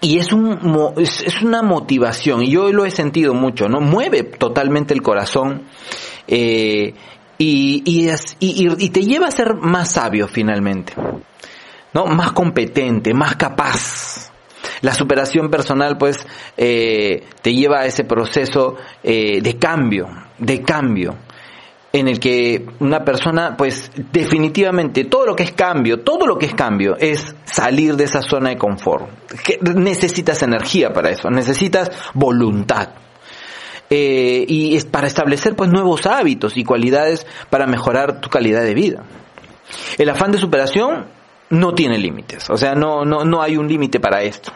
y 0.00 0.18
es, 0.18 0.32
un, 0.32 0.96
es, 0.96 1.42
una 1.42 1.62
motivación, 1.62 2.42
y 2.42 2.50
yo 2.50 2.72
lo 2.72 2.84
he 2.84 2.90
sentido 2.90 3.34
mucho, 3.34 3.68
¿no? 3.68 3.80
Mueve 3.80 4.24
totalmente 4.24 4.94
el 4.94 5.02
corazón, 5.02 5.62
eh, 6.26 6.94
y, 7.38 7.82
y, 8.40 8.88
te 8.90 9.02
lleva 9.02 9.28
a 9.28 9.30
ser 9.30 9.54
más 9.54 9.92
sabio 9.92 10.26
finalmente, 10.28 10.92
¿no? 11.92 12.06
Más 12.06 12.32
competente, 12.32 13.14
más 13.14 13.36
capaz, 13.36 14.31
la 14.82 14.92
superación 14.92 15.50
personal, 15.50 15.96
pues, 15.96 16.26
eh, 16.56 17.24
te 17.40 17.54
lleva 17.54 17.80
a 17.80 17.86
ese 17.86 18.04
proceso 18.04 18.76
eh, 19.02 19.40
de 19.40 19.56
cambio, 19.56 20.08
de 20.38 20.62
cambio, 20.62 21.16
en 21.92 22.08
el 22.08 22.18
que 22.18 22.66
una 22.80 23.04
persona, 23.04 23.56
pues, 23.56 23.90
definitivamente, 24.12 25.04
todo 25.04 25.26
lo 25.26 25.36
que 25.36 25.44
es 25.44 25.52
cambio, 25.52 26.00
todo 26.00 26.26
lo 26.26 26.38
que 26.38 26.46
es 26.46 26.54
cambio, 26.54 26.96
es 26.98 27.34
salir 27.44 27.96
de 27.96 28.04
esa 28.04 28.22
zona 28.22 28.50
de 28.50 28.58
confort. 28.58 29.08
necesitas 29.74 30.42
energía 30.42 30.92
para 30.92 31.10
eso, 31.10 31.30
necesitas 31.30 31.90
voluntad. 32.14 32.88
Eh, 33.88 34.46
y 34.48 34.74
es 34.74 34.86
para 34.86 35.06
establecer 35.06 35.54
pues 35.54 35.70
nuevos 35.70 36.06
hábitos 36.06 36.56
y 36.56 36.64
cualidades 36.64 37.26
para 37.50 37.66
mejorar 37.66 38.20
tu 38.22 38.30
calidad 38.30 38.62
de 38.62 38.72
vida. 38.72 39.04
El 39.98 40.08
afán 40.08 40.32
de 40.32 40.38
superación 40.38 41.08
no 41.50 41.74
tiene 41.74 41.98
límites, 41.98 42.48
o 42.48 42.56
sea, 42.56 42.74
no, 42.74 43.04
no, 43.04 43.24
no 43.24 43.42
hay 43.42 43.58
un 43.58 43.68
límite 43.68 44.00
para 44.00 44.22
esto 44.22 44.50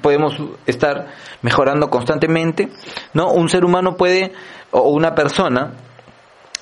podemos 0.00 0.34
estar 0.66 1.12
mejorando 1.42 1.90
constantemente, 1.90 2.70
¿no? 3.12 3.30
Un 3.32 3.48
ser 3.48 3.64
humano 3.64 3.96
puede, 3.96 4.32
o 4.70 4.90
una 4.90 5.14
persona, 5.14 5.74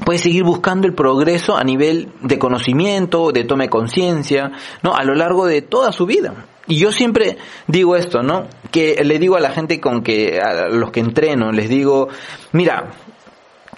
puede 0.05 0.19
seguir 0.19 0.45
buscando 0.45 0.87
el 0.87 0.95
progreso 0.95 1.57
a 1.57 1.65
nivel 1.65 2.13
de 2.23 2.39
conocimiento, 2.39 3.31
de 3.33 3.45
toma 3.45 3.65
de 3.65 3.71
conciencia, 3.71 4.53
¿no? 4.83 4.95
A 4.95 5.05
lo 5.05 5.15
largo 5.15 5.47
de 5.47 5.63
toda 5.63 5.93
su 5.93 6.07
vida. 6.07 6.47
Y 6.67 6.77
yo 6.77 6.93
siempre 6.93 7.39
digo 7.67 7.97
esto, 7.97 8.23
¿no? 8.23 8.47
Que 8.71 9.03
le 9.05 9.19
digo 9.19 9.37
a 9.37 9.41
la 9.41 9.51
gente 9.51 9.81
con 9.81 10.03
que, 10.03 10.39
a 10.41 10.69
los 10.69 10.91
que 10.91 11.01
entreno, 11.01 11.53
les 11.53 11.69
digo, 11.69 12.09
mira, 12.53 12.91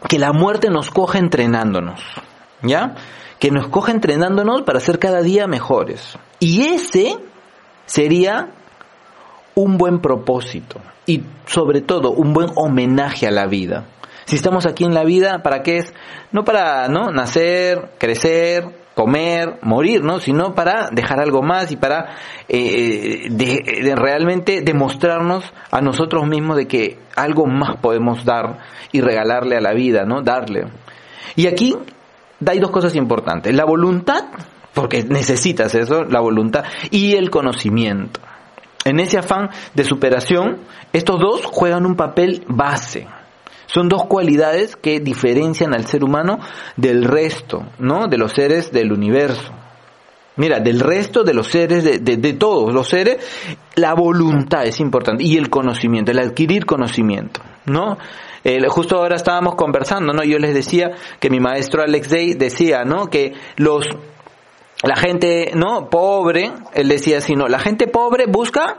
que 0.09 0.19
la 0.19 0.33
muerte 0.33 0.69
nos 0.69 0.91
coja 0.91 1.19
entrenándonos, 1.19 2.01
¿ya? 2.63 2.95
Que 3.39 3.51
nos 3.51 3.69
coja 3.69 3.93
entrenándonos 3.93 4.63
para 4.63 4.81
ser 4.81 4.99
cada 4.99 5.23
día 5.23 5.47
mejores. 5.47 6.19
Y 6.39 6.63
ese 6.63 7.17
sería 7.87 8.51
un 9.55 9.79
buen 9.79 10.01
propósito 10.01 10.81
y 11.07 11.23
sobre 11.47 11.81
todo 11.81 12.11
un 12.13 12.33
buen 12.33 12.51
homenaje 12.57 13.27
a 13.27 13.31
la 13.31 13.47
vida. 13.47 13.87
Si 14.25 14.37
estamos 14.37 14.67
aquí 14.67 14.85
en 14.85 14.95
la 14.95 15.05
vida, 15.05 15.43
¿para 15.43 15.63
qué 15.63 15.79
es? 15.79 15.93
No 16.31 16.45
para, 16.45 16.89
¿no? 16.89 17.11
Nacer, 17.11 17.91
crecer, 17.99 18.65
comer, 18.95 19.59
morir, 19.63 20.03
¿no? 20.05 20.21
Sino 20.21 20.55
para 20.55 20.91
dejar 20.91 21.21
algo 21.21 21.43
más 21.43 21.73
y 21.73 21.77
para 21.77 22.17
eh, 22.49 23.27
de, 23.31 23.95
realmente 23.97 24.63
demostrarnos 24.63 25.53
a 25.71 25.81
nosotros 25.81 26.27
mismos 26.27 26.57
de 26.57 26.67
que 26.67 26.99
algo 27.17 27.47
más 27.47 27.77
podemos 27.79 28.25
dar 28.25 28.59
y 28.93 29.01
regalarle 29.01 29.57
a 29.57 29.61
la 29.61 29.73
vida, 29.73 30.05
¿no? 30.05 30.23
Darle. 30.23 30.67
Y 31.35 31.47
aquí 31.47 31.77
hay 32.47 32.59
dos 32.59 32.71
cosas 32.71 32.95
importantes. 32.95 33.55
La 33.55 33.65
voluntad, 33.65 34.25
porque 34.75 35.03
necesitas 35.05 35.75
eso, 35.75 36.05
la 36.05 36.21
voluntad, 36.21 36.65
y 36.91 37.15
el 37.15 37.31
conocimiento. 37.31 38.21
En 38.85 39.01
ese 39.01 39.19
afán 39.19 39.51
de 39.75 39.85
superación, 39.85 40.59
estos 40.93 41.21
dos 41.21 41.45
juegan 41.45 41.87
un 41.87 41.97
papel 41.97 42.45
base. 42.49 43.07
Son 43.67 43.89
dos 43.89 44.05
cualidades 44.05 44.77
que 44.77 45.01
diferencian 45.01 45.75
al 45.75 45.87
ser 45.87 46.05
humano 46.05 46.41
del 46.77 47.05
resto, 47.05 47.65
¿no? 47.79 48.09
De 48.09 48.19
los 48.19 48.33
seres 48.33 48.73
del 48.73 48.93
universo. 48.93 49.53
Mira, 50.37 50.61
del 50.61 50.81
resto 50.81 51.25
de 51.25 51.35
los 51.35 51.47
seres, 51.49 51.85
de, 51.85 51.99
de, 51.99 52.33
todos 52.33 52.73
los 52.73 52.89
seres, 52.89 53.19
la 53.77 53.95
voluntad 53.95 54.65
es 54.65 54.81
importante 54.81 55.25
y 55.25 55.37
el 55.37 55.51
conocimiento, 55.51 56.11
el 56.11 56.19
adquirir 56.19 56.65
conocimiento, 56.65 57.43
¿no? 57.67 57.99
justo 58.71 58.97
ahora 58.97 59.15
estábamos 59.15 59.55
conversando, 59.55 60.13
¿no? 60.13 60.25
Yo 60.25 60.37
les 60.39 60.53
decía 60.53 60.91
que 61.21 61.31
mi 61.31 61.39
maestro 61.39 61.81
Alex 61.81 62.11
Day 62.11 62.35
decía, 62.35 62.85
¿no? 62.85 63.07
Que 63.07 63.35
los 63.57 63.87
la 64.83 64.97
gente, 64.97 65.53
¿no? 65.55 65.89
Pobre, 65.89 66.53
él 66.75 66.89
decía 66.89 67.19
así, 67.19 67.35
no, 67.35 67.49
la 67.49 67.59
gente 67.59 67.87
pobre 67.87 68.27
busca 68.27 68.79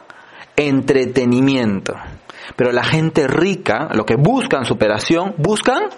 entretenimiento, 0.55 1.95
pero 2.55 2.71
la 2.71 2.83
gente 2.83 3.27
rica, 3.27 3.89
lo 3.93 4.05
que 4.05 4.15
buscan 4.15 4.65
superación, 4.65 5.35
buscan 5.37 5.89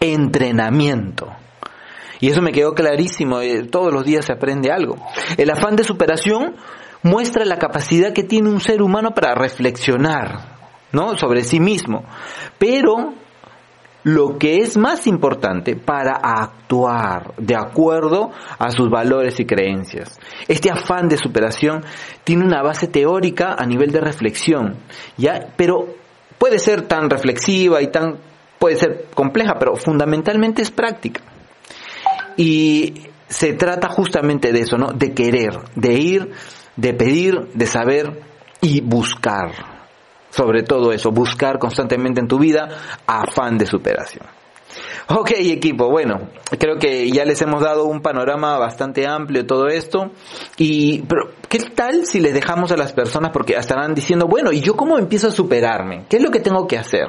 entrenamiento. 0.00 1.28
Y 2.20 2.28
eso 2.28 2.42
me 2.42 2.52
quedó 2.52 2.74
clarísimo, 2.74 3.40
eh, 3.40 3.64
todos 3.64 3.92
los 3.92 4.04
días 4.04 4.24
se 4.24 4.32
aprende 4.32 4.70
algo. 4.70 4.96
El 5.36 5.50
afán 5.50 5.74
de 5.76 5.84
superación 5.84 6.56
muestra 7.02 7.44
la 7.44 7.58
capacidad 7.58 8.12
que 8.12 8.22
tiene 8.22 8.48
un 8.48 8.60
ser 8.60 8.82
humano 8.82 9.10
para 9.12 9.34
reflexionar, 9.34 10.56
¿no? 10.92 11.16
Sobre 11.16 11.42
sí 11.42 11.58
mismo. 11.58 12.04
Pero 12.58 13.14
lo 14.04 14.38
que 14.38 14.58
es 14.58 14.76
más 14.76 15.06
importante 15.06 15.76
para 15.76 16.14
actuar 16.14 17.34
de 17.38 17.54
acuerdo 17.54 18.30
a 18.58 18.70
sus 18.70 18.90
valores 18.90 19.38
y 19.38 19.44
creencias. 19.44 20.18
Este 20.48 20.70
afán 20.70 21.08
de 21.08 21.16
superación 21.16 21.84
tiene 22.24 22.44
una 22.44 22.62
base 22.62 22.88
teórica 22.88 23.54
a 23.58 23.64
nivel 23.64 23.92
de 23.92 24.00
reflexión, 24.00 24.76
¿ya? 25.16 25.48
Pero 25.56 25.94
puede 26.38 26.58
ser 26.58 26.82
tan 26.82 27.08
reflexiva 27.08 27.80
y 27.82 27.90
tan 27.90 28.18
puede 28.58 28.76
ser 28.76 29.06
compleja, 29.14 29.54
pero 29.58 29.76
fundamentalmente 29.76 30.62
es 30.62 30.70
práctica. 30.70 31.20
Y 32.36 33.08
se 33.28 33.54
trata 33.54 33.88
justamente 33.88 34.52
de 34.52 34.60
eso, 34.60 34.76
¿no? 34.76 34.92
De 34.92 35.12
querer, 35.12 35.58
de 35.74 35.94
ir, 35.94 36.30
de 36.76 36.94
pedir, 36.94 37.48
de 37.54 37.66
saber 37.66 38.20
y 38.60 38.80
buscar 38.80 39.71
sobre 40.32 40.62
todo 40.62 40.92
eso, 40.92 41.12
buscar 41.12 41.58
constantemente 41.58 42.20
en 42.20 42.28
tu 42.28 42.38
vida 42.38 42.68
afán 43.06 43.58
de 43.58 43.66
superación. 43.66 44.26
Ok, 45.08 45.32
equipo, 45.36 45.90
bueno, 45.90 46.30
creo 46.58 46.78
que 46.78 47.10
ya 47.10 47.24
les 47.24 47.42
hemos 47.42 47.62
dado 47.62 47.84
un 47.84 48.00
panorama 48.00 48.56
bastante 48.56 49.06
amplio 49.06 49.42
de 49.42 49.46
todo 49.46 49.68
esto. 49.68 50.12
Y, 50.56 51.02
pero, 51.02 51.32
¿qué 51.48 51.58
tal 51.58 52.06
si 52.06 52.20
les 52.20 52.32
dejamos 52.32 52.72
a 52.72 52.76
las 52.76 52.92
personas 52.92 53.30
porque 53.32 53.54
estarán 53.54 53.94
diciendo, 53.94 54.26
bueno, 54.26 54.52
¿y 54.52 54.60
yo 54.60 54.74
cómo 54.74 54.98
empiezo 54.98 55.28
a 55.28 55.30
superarme? 55.30 56.06
¿Qué 56.08 56.16
es 56.16 56.22
lo 56.22 56.30
que 56.30 56.40
tengo 56.40 56.66
que 56.66 56.78
hacer? 56.78 57.08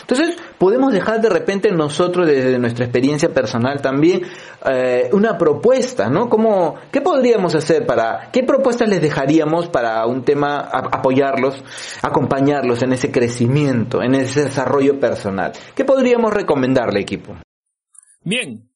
Entonces, 0.00 0.36
podemos 0.58 0.92
dejar 0.92 1.20
de 1.20 1.28
repente 1.28 1.70
nosotros, 1.70 2.26
desde 2.26 2.58
nuestra 2.58 2.84
experiencia 2.84 3.28
personal 3.32 3.80
también, 3.80 4.22
eh, 4.64 5.10
una 5.12 5.38
propuesta, 5.38 6.08
¿no? 6.08 6.28
¿Cómo, 6.28 6.76
¿Qué 6.90 7.00
podríamos 7.00 7.54
hacer 7.54 7.86
para, 7.86 8.30
qué 8.32 8.42
propuestas 8.42 8.88
les 8.88 9.00
dejaríamos 9.00 9.68
para 9.68 10.06
un 10.06 10.24
tema, 10.24 10.58
apoyarlos, 10.60 11.62
acompañarlos 12.02 12.82
en 12.82 12.92
ese 12.92 13.10
crecimiento, 13.10 14.02
en 14.02 14.14
ese 14.14 14.44
desarrollo 14.44 14.98
personal? 14.98 15.52
¿Qué 15.74 15.84
podríamos 15.84 16.32
recomendarle, 16.32 17.00
equipo? 17.00 17.36
Bien, 18.24 18.70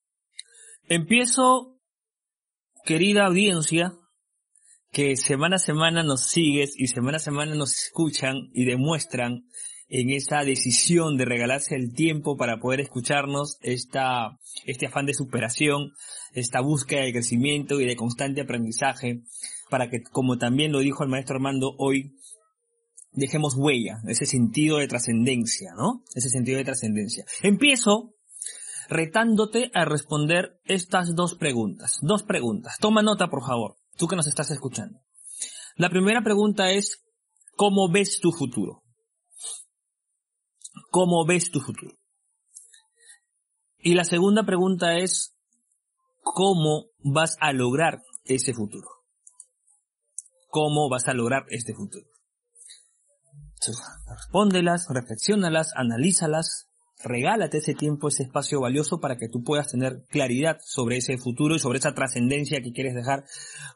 empiezo, 0.88 1.78
querida 2.84 3.26
audiencia, 3.26 3.92
que 4.92 5.16
semana 5.16 5.56
a 5.56 5.58
semana 5.58 6.02
nos 6.02 6.26
sigues 6.26 6.74
y 6.76 6.86
semana 6.86 7.16
a 7.16 7.20
semana 7.20 7.54
nos 7.54 7.76
escuchan 7.76 8.48
y 8.54 8.64
demuestran 8.64 9.44
en 9.88 10.10
esa 10.10 10.42
decisión 10.42 11.16
de 11.16 11.24
regalarse 11.24 11.76
el 11.76 11.92
tiempo 11.94 12.36
para 12.36 12.58
poder 12.58 12.80
escucharnos, 12.80 13.58
esta, 13.62 14.38
este 14.64 14.86
afán 14.86 15.06
de 15.06 15.14
superación, 15.14 15.92
esta 16.32 16.60
búsqueda 16.60 17.02
de 17.02 17.12
crecimiento 17.12 17.80
y 17.80 17.86
de 17.86 17.96
constante 17.96 18.40
aprendizaje, 18.40 19.22
para 19.70 19.88
que, 19.88 20.02
como 20.02 20.38
también 20.38 20.72
lo 20.72 20.80
dijo 20.80 21.04
el 21.04 21.10
maestro 21.10 21.36
Armando 21.36 21.74
hoy, 21.78 22.12
dejemos 23.12 23.54
huella, 23.56 23.98
ese 24.08 24.26
sentido 24.26 24.78
de 24.78 24.88
trascendencia, 24.88 25.72
¿no? 25.76 26.02
Ese 26.14 26.28
sentido 26.28 26.58
de 26.58 26.64
trascendencia. 26.64 27.24
Empiezo 27.42 28.14
retándote 28.88 29.70
a 29.74 29.84
responder 29.84 30.60
estas 30.64 31.14
dos 31.14 31.34
preguntas. 31.34 31.98
Dos 32.02 32.22
preguntas. 32.22 32.76
Toma 32.78 33.02
nota, 33.02 33.28
por 33.28 33.44
favor, 33.44 33.76
tú 33.96 34.06
que 34.06 34.16
nos 34.16 34.26
estás 34.26 34.50
escuchando. 34.50 35.00
La 35.76 35.90
primera 35.90 36.22
pregunta 36.22 36.70
es, 36.70 37.04
¿cómo 37.56 37.90
ves 37.90 38.20
tu 38.20 38.32
futuro? 38.32 38.82
¿Cómo 40.96 41.26
ves 41.26 41.50
tu 41.50 41.60
futuro? 41.60 41.94
Y 43.76 43.92
la 43.96 44.04
segunda 44.04 44.44
pregunta 44.44 44.96
es, 44.96 45.36
¿cómo 46.22 46.86
vas 47.00 47.36
a 47.38 47.52
lograr 47.52 48.00
ese 48.24 48.54
futuro? 48.54 48.88
¿Cómo 50.48 50.88
vas 50.88 51.06
a 51.06 51.12
lograr 51.12 51.44
este 51.50 51.74
futuro? 51.74 52.06
Respóndelas, 54.08 54.86
reflexionalas, 54.88 55.74
analízalas, 55.76 56.70
regálate 57.04 57.58
ese 57.58 57.74
tiempo, 57.74 58.08
ese 58.08 58.22
espacio 58.22 58.62
valioso 58.62 58.98
para 58.98 59.18
que 59.18 59.28
tú 59.28 59.42
puedas 59.42 59.72
tener 59.72 60.06
claridad 60.08 60.60
sobre 60.64 60.96
ese 60.96 61.18
futuro 61.18 61.56
y 61.56 61.58
sobre 61.58 61.78
esa 61.78 61.92
trascendencia 61.92 62.62
que 62.62 62.72
quieres 62.72 62.94
dejar, 62.94 63.26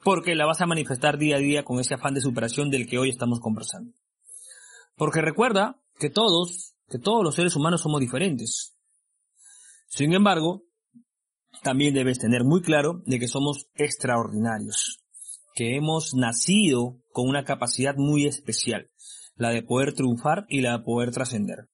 porque 0.02 0.34
la 0.34 0.46
vas 0.46 0.62
a 0.62 0.66
manifestar 0.66 1.18
día 1.18 1.36
a 1.36 1.40
día 1.40 1.64
con 1.64 1.80
ese 1.80 1.92
afán 1.92 2.14
de 2.14 2.22
superación 2.22 2.70
del 2.70 2.88
que 2.88 2.96
hoy 2.96 3.10
estamos 3.10 3.40
conversando. 3.40 3.92
Porque 4.96 5.20
recuerda 5.20 5.82
que 5.98 6.08
todos 6.08 6.76
que 6.90 6.98
todos 6.98 7.22
los 7.22 7.36
seres 7.36 7.54
humanos 7.54 7.82
somos 7.82 8.00
diferentes. 8.00 8.76
Sin 9.86 10.12
embargo, 10.12 10.64
también 11.62 11.94
debes 11.94 12.18
tener 12.18 12.42
muy 12.44 12.62
claro 12.62 13.02
de 13.06 13.18
que 13.18 13.28
somos 13.28 13.68
extraordinarios, 13.74 15.00
que 15.54 15.76
hemos 15.76 16.14
nacido 16.14 17.00
con 17.12 17.28
una 17.28 17.44
capacidad 17.44 17.94
muy 17.96 18.26
especial, 18.26 18.90
la 19.36 19.50
de 19.50 19.62
poder 19.62 19.94
triunfar 19.94 20.46
y 20.48 20.62
la 20.62 20.78
de 20.78 20.84
poder 20.84 21.12
trascender. 21.12 21.68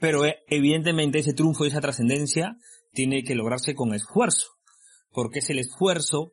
Pero 0.00 0.24
eh, 0.24 0.38
evidentemente 0.48 1.18
ese 1.18 1.32
triunfo 1.32 1.64
y 1.64 1.68
esa 1.68 1.80
trascendencia 1.80 2.56
tiene 2.92 3.24
que 3.24 3.34
lograrse 3.34 3.74
con 3.74 3.94
esfuerzo, 3.94 4.48
porque 5.12 5.38
es 5.38 5.48
el 5.50 5.58
esfuerzo, 5.58 6.32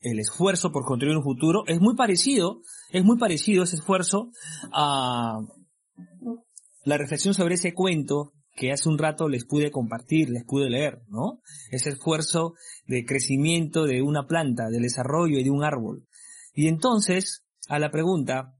el 0.00 0.20
esfuerzo 0.20 0.70
por 0.70 0.84
construir 0.84 1.16
un 1.16 1.24
futuro, 1.24 1.64
es 1.66 1.80
muy 1.80 1.96
parecido, 1.96 2.60
es 2.90 3.04
muy 3.04 3.18
parecido 3.18 3.64
ese 3.64 3.76
esfuerzo 3.76 4.30
a, 4.72 5.40
la 6.84 6.96
reflexión 6.96 7.34
sobre 7.34 7.54
ese 7.54 7.74
cuento 7.74 8.32
que 8.58 8.72
hace 8.72 8.88
un 8.88 8.98
rato 8.98 9.28
les 9.28 9.44
pude 9.44 9.70
compartir, 9.70 10.30
les 10.30 10.44
pude 10.44 10.68
leer, 10.68 11.02
¿no? 11.08 11.40
Ese 11.70 11.90
esfuerzo 11.90 12.54
de 12.86 13.04
crecimiento 13.04 13.84
de 13.84 14.02
una 14.02 14.26
planta, 14.26 14.68
del 14.68 14.82
desarrollo 14.82 15.42
de 15.42 15.50
un 15.50 15.62
árbol. 15.62 16.06
Y 16.54 16.66
entonces, 16.66 17.44
a 17.68 17.78
la 17.78 17.90
pregunta, 17.90 18.56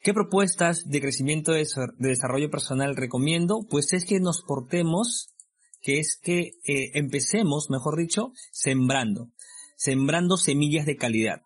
¿qué 0.00 0.14
propuestas 0.14 0.88
de 0.88 1.00
crecimiento 1.00 1.52
de 1.52 1.66
desarrollo 1.98 2.50
personal 2.50 2.94
recomiendo? 2.94 3.66
Pues 3.68 3.92
es 3.94 4.04
que 4.04 4.20
nos 4.20 4.42
portemos, 4.42 5.34
que 5.80 5.98
es 5.98 6.20
que 6.22 6.52
eh, 6.64 6.92
empecemos, 6.94 7.70
mejor 7.70 7.98
dicho, 7.98 8.32
sembrando, 8.52 9.32
sembrando 9.76 10.36
semillas 10.36 10.86
de 10.86 10.96
calidad, 10.96 11.42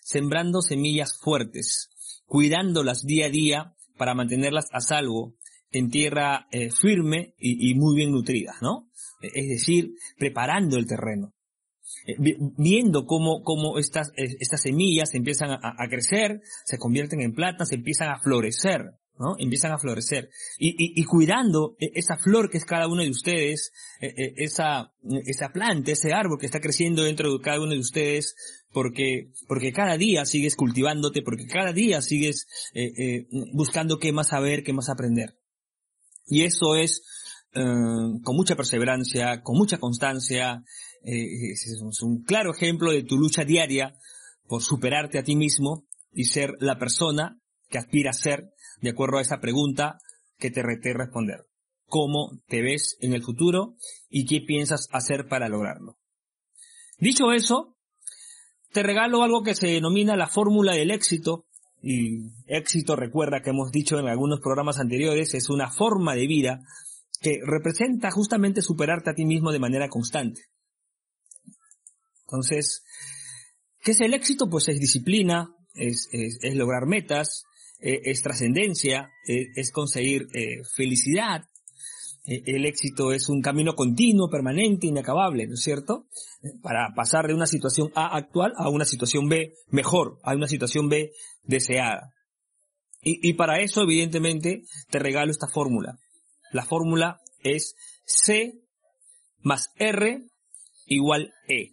sembrando 0.00 0.62
semillas 0.62 1.18
fuertes, 1.18 1.90
cuidándolas 2.26 3.04
día 3.04 3.26
a 3.26 3.30
día 3.30 3.76
para 4.02 4.16
mantenerlas 4.16 4.66
a 4.72 4.80
salvo 4.80 5.36
en 5.70 5.88
tierra 5.88 6.48
eh, 6.50 6.70
firme 6.72 7.36
y, 7.38 7.72
muy 7.76 7.94
bien 7.94 8.10
nutrida, 8.10 8.54
¿no? 8.60 8.90
Es 9.20 9.48
decir, 9.48 9.92
preparando 10.18 10.76
el 10.76 10.88
terreno. 10.88 11.32
Eh, 12.08 12.16
viendo 12.58 13.06
cómo, 13.06 13.44
cómo 13.44 13.78
estas, 13.78 14.08
eh, 14.16 14.34
estas 14.40 14.62
semillas 14.62 15.14
empiezan 15.14 15.50
a, 15.52 15.88
crecer, 15.88 16.40
se 16.64 16.78
convierten 16.78 17.20
en 17.20 17.32
plantas, 17.32 17.70
empiezan 17.70 18.08
a 18.08 18.18
florecer, 18.18 18.90
¿no? 19.22 19.36
Empiezan 19.38 19.70
a 19.70 19.78
florecer. 19.78 20.30
Y, 20.58 21.04
cuidando 21.04 21.76
e, 21.78 21.92
esa 21.94 22.16
flor 22.16 22.50
que 22.50 22.58
es 22.58 22.64
cada 22.64 22.88
uno 22.88 23.02
de 23.02 23.10
ustedes, 23.10 23.70
e, 24.00 24.08
e, 24.08 24.34
esa, 24.44 24.92
esa 25.24 25.50
planta, 25.50 25.92
ese 25.92 26.12
árbol 26.12 26.38
que 26.40 26.46
está 26.46 26.60
creciendo 26.60 27.04
dentro 27.04 27.32
de 27.32 27.40
cada 27.40 27.60
uno 27.60 27.72
de 27.72 27.78
ustedes, 27.78 28.34
porque, 28.72 29.30
porque 29.46 29.72
cada 29.72 29.96
día 29.96 30.24
sigues 30.24 30.56
cultivándote, 30.56 31.22
porque 31.22 31.46
cada 31.46 31.72
día 31.72 32.02
sigues 32.02 32.48
eh, 32.74 32.92
eh, 32.98 33.26
buscando 33.52 33.98
qué 33.98 34.12
más 34.12 34.28
saber, 34.28 34.64
qué 34.64 34.72
más 34.72 34.88
aprender. 34.88 35.38
Y 36.26 36.42
eso 36.42 36.74
es 36.74 37.02
eh, 37.54 37.62
con 38.24 38.34
mucha 38.34 38.56
perseverancia, 38.56 39.42
con 39.42 39.56
mucha 39.56 39.78
constancia, 39.78 40.64
es 41.04 42.00
un 42.02 42.22
claro 42.22 42.52
ejemplo 42.52 42.92
de 42.92 43.02
tu 43.02 43.16
lucha 43.16 43.44
diaria 43.44 43.96
por 44.46 44.62
superarte 44.62 45.18
a 45.18 45.24
ti 45.24 45.34
mismo 45.34 45.84
y 46.12 46.24
ser 46.24 46.54
la 46.60 46.78
persona 46.78 47.40
que 47.68 47.78
aspira 47.78 48.10
a 48.10 48.14
ser 48.14 48.52
de 48.82 48.90
acuerdo 48.90 49.18
a 49.18 49.22
esa 49.22 49.40
pregunta 49.40 49.98
que 50.38 50.50
te 50.50 50.62
reté 50.62 50.92
responder. 50.92 51.46
¿Cómo 51.86 52.38
te 52.48 52.62
ves 52.62 52.96
en 53.00 53.14
el 53.14 53.22
futuro 53.22 53.76
y 54.10 54.26
qué 54.26 54.40
piensas 54.40 54.88
hacer 54.92 55.28
para 55.28 55.48
lograrlo? 55.48 55.98
Dicho 56.98 57.32
eso, 57.32 57.76
te 58.72 58.82
regalo 58.82 59.22
algo 59.22 59.42
que 59.42 59.54
se 59.54 59.68
denomina 59.68 60.16
la 60.16 60.28
fórmula 60.28 60.72
del 60.72 60.90
éxito. 60.90 61.46
Y 61.80 62.30
éxito, 62.46 62.96
recuerda 62.96 63.40
que 63.42 63.50
hemos 63.50 63.70
dicho 63.70 63.98
en 63.98 64.06
algunos 64.06 64.40
programas 64.40 64.78
anteriores, 64.78 65.34
es 65.34 65.50
una 65.50 65.70
forma 65.70 66.14
de 66.14 66.26
vida 66.26 66.60
que 67.20 67.38
representa 67.44 68.10
justamente 68.10 68.62
superarte 68.62 69.10
a 69.10 69.14
ti 69.14 69.24
mismo 69.24 69.52
de 69.52 69.58
manera 69.58 69.88
constante. 69.88 70.42
Entonces, 72.26 72.82
¿qué 73.80 73.92
es 73.92 74.00
el 74.00 74.14
éxito? 74.14 74.48
Pues 74.48 74.68
es 74.68 74.80
disciplina, 74.80 75.54
es, 75.74 76.08
es, 76.12 76.54
lograr 76.54 76.86
metas, 76.86 77.44
es, 77.82 78.00
es 78.04 78.22
trascendencia, 78.22 79.10
es, 79.26 79.70
conseguir 79.72 80.28
eh, 80.34 80.62
felicidad, 80.74 81.42
eh, 82.24 82.42
el 82.46 82.64
éxito 82.66 83.12
es 83.12 83.28
un 83.28 83.42
camino 83.42 83.74
continuo, 83.74 84.30
permanente, 84.30 84.86
inacabable, 84.86 85.46
¿no 85.46 85.54
es 85.54 85.62
cierto? 85.62 86.06
Para 86.62 86.94
pasar 86.94 87.26
de 87.26 87.34
una 87.34 87.46
situación 87.46 87.90
A 87.94 88.16
actual 88.16 88.52
a 88.56 88.68
una 88.68 88.84
situación 88.84 89.28
B 89.28 89.54
mejor, 89.68 90.18
a 90.22 90.34
una 90.34 90.46
situación 90.46 90.88
B 90.88 91.12
deseada. 91.42 92.12
Y, 93.02 93.28
y 93.28 93.34
para 93.34 93.60
eso, 93.60 93.82
evidentemente, 93.82 94.62
te 94.90 94.98
regalo 95.00 95.32
esta 95.32 95.48
fórmula. 95.48 95.98
La 96.52 96.64
fórmula 96.64 97.20
es 97.42 97.74
C 98.04 98.52
más 99.40 99.70
R 99.76 100.22
igual 100.86 101.32
E. 101.48 101.72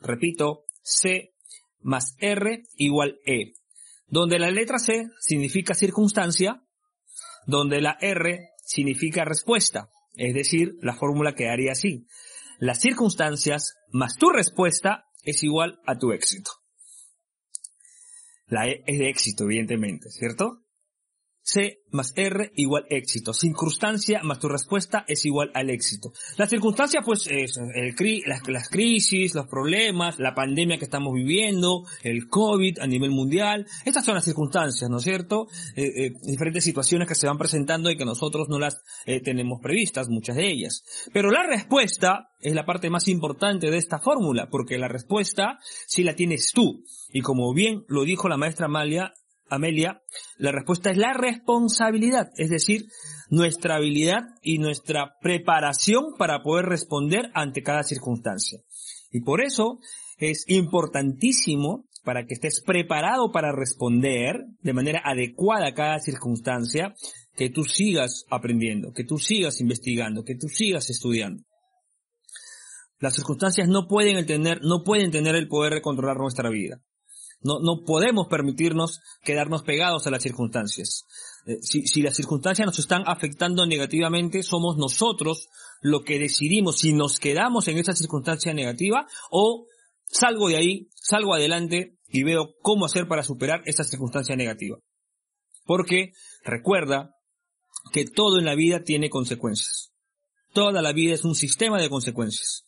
Repito, 0.00 0.64
C 0.82 1.32
más 1.80 2.14
R 2.20 2.62
igual 2.76 3.18
E. 3.26 3.54
Donde 4.08 4.38
la 4.38 4.50
letra 4.50 4.78
C 4.78 5.08
significa 5.20 5.74
circunstancia, 5.74 6.62
donde 7.46 7.80
la 7.80 7.96
R 8.00 8.50
significa 8.64 9.24
respuesta. 9.24 9.90
Es 10.14 10.34
decir, 10.34 10.74
la 10.82 10.94
fórmula 10.94 11.34
quedaría 11.34 11.72
así. 11.72 12.06
Las 12.58 12.80
circunstancias 12.80 13.74
más 13.90 14.16
tu 14.16 14.30
respuesta 14.30 15.04
es 15.22 15.42
igual 15.42 15.80
a 15.86 15.96
tu 15.96 16.12
éxito. 16.12 16.50
La 18.46 18.66
E 18.66 18.82
es 18.86 18.98
de 18.98 19.10
éxito, 19.10 19.44
evidentemente, 19.44 20.10
¿cierto? 20.10 20.64
C 21.48 21.80
más 21.92 22.12
R 22.14 22.52
igual 22.56 22.84
éxito. 22.90 23.32
Circunstancia 23.32 24.20
más 24.22 24.38
tu 24.38 24.48
respuesta 24.48 25.06
es 25.08 25.24
igual 25.24 25.50
al 25.54 25.70
éxito. 25.70 26.12
La 26.36 26.46
circunstancia 26.46 27.00
pues 27.00 27.26
es 27.26 27.56
el 27.56 27.94
las, 28.26 28.68
crisis, 28.68 29.34
los 29.34 29.46
problemas, 29.46 30.18
la 30.18 30.34
pandemia 30.34 30.76
que 30.76 30.84
estamos 30.84 31.14
viviendo, 31.14 31.84
el 32.02 32.28
COVID 32.28 32.80
a 32.80 32.86
nivel 32.86 33.12
mundial. 33.12 33.66
Estas 33.86 34.04
son 34.04 34.16
las 34.16 34.26
circunstancias, 34.26 34.90
¿no 34.90 34.98
es 34.98 35.04
cierto? 35.04 35.46
Eh, 35.74 35.84
eh, 35.86 36.12
diferentes 36.22 36.64
situaciones 36.64 37.08
que 37.08 37.14
se 37.14 37.26
van 37.26 37.38
presentando 37.38 37.90
y 37.90 37.96
que 37.96 38.04
nosotros 38.04 38.48
no 38.50 38.58
las 38.58 38.82
eh, 39.06 39.20
tenemos 39.20 39.60
previstas, 39.62 40.10
muchas 40.10 40.36
de 40.36 40.50
ellas. 40.50 40.84
Pero 41.14 41.30
la 41.30 41.44
respuesta 41.44 42.28
es 42.40 42.54
la 42.54 42.66
parte 42.66 42.90
más 42.90 43.08
importante 43.08 43.70
de 43.70 43.78
esta 43.78 43.98
fórmula, 43.98 44.50
porque 44.50 44.76
la 44.76 44.88
respuesta 44.88 45.58
sí 45.86 46.04
la 46.04 46.14
tienes 46.14 46.52
tú. 46.52 46.84
Y 47.10 47.22
como 47.22 47.54
bien 47.54 47.84
lo 47.88 48.04
dijo 48.04 48.28
la 48.28 48.36
maestra 48.36 48.66
Amalia, 48.66 49.14
Amelia, 49.50 50.02
la 50.36 50.52
respuesta 50.52 50.90
es 50.90 50.96
la 50.96 51.12
responsabilidad, 51.12 52.30
es 52.36 52.50
decir, 52.50 52.86
nuestra 53.30 53.76
habilidad 53.76 54.22
y 54.42 54.58
nuestra 54.58 55.14
preparación 55.20 56.14
para 56.18 56.42
poder 56.42 56.66
responder 56.66 57.30
ante 57.34 57.62
cada 57.62 57.82
circunstancia. 57.82 58.60
Y 59.10 59.20
por 59.20 59.42
eso 59.42 59.78
es 60.18 60.44
importantísimo 60.48 61.86
para 62.04 62.26
que 62.26 62.34
estés 62.34 62.62
preparado 62.64 63.32
para 63.32 63.52
responder 63.52 64.36
de 64.62 64.72
manera 64.72 65.02
adecuada 65.04 65.68
a 65.68 65.74
cada 65.74 65.98
circunstancia, 65.98 66.94
que 67.36 67.50
tú 67.50 67.64
sigas 67.64 68.24
aprendiendo, 68.30 68.92
que 68.92 69.04
tú 69.04 69.18
sigas 69.18 69.60
investigando, 69.60 70.24
que 70.24 70.34
tú 70.34 70.48
sigas 70.48 70.90
estudiando. 70.90 71.44
Las 72.98 73.14
circunstancias 73.14 73.68
no 73.68 73.86
pueden 73.86 74.26
tener, 74.26 74.60
no 74.62 74.82
pueden 74.82 75.10
tener 75.10 75.36
el 75.36 75.46
poder 75.46 75.74
de 75.74 75.82
controlar 75.82 76.16
nuestra 76.16 76.50
vida. 76.50 76.80
No, 77.40 77.60
no 77.60 77.84
podemos 77.84 78.26
permitirnos 78.26 79.00
quedarnos 79.22 79.62
pegados 79.62 80.06
a 80.06 80.10
las 80.10 80.22
circunstancias. 80.22 81.04
Eh, 81.46 81.58
si, 81.62 81.86
si 81.86 82.02
las 82.02 82.16
circunstancias 82.16 82.66
nos 82.66 82.78
están 82.78 83.04
afectando 83.06 83.66
negativamente, 83.66 84.42
somos 84.42 84.76
nosotros 84.76 85.48
lo 85.80 86.02
que 86.02 86.18
decidimos 86.18 86.80
si 86.80 86.92
nos 86.92 87.18
quedamos 87.18 87.68
en 87.68 87.78
esa 87.78 87.94
circunstancia 87.94 88.52
negativa 88.52 89.06
o 89.30 89.66
salgo 90.04 90.48
de 90.48 90.56
ahí, 90.56 90.88
salgo 90.94 91.34
adelante 91.34 91.98
y 92.08 92.22
veo 92.22 92.54
cómo 92.62 92.86
hacer 92.86 93.06
para 93.06 93.22
superar 93.22 93.62
esa 93.66 93.84
circunstancia 93.84 94.34
negativa. 94.34 94.78
Porque 95.64 96.12
recuerda 96.44 97.14
que 97.92 98.04
todo 98.04 98.38
en 98.38 98.46
la 98.46 98.54
vida 98.54 98.82
tiene 98.82 99.10
consecuencias. 99.10 99.92
Toda 100.52 100.82
la 100.82 100.92
vida 100.92 101.14
es 101.14 101.24
un 101.24 101.34
sistema 101.34 101.80
de 101.80 101.90
consecuencias. 101.90 102.64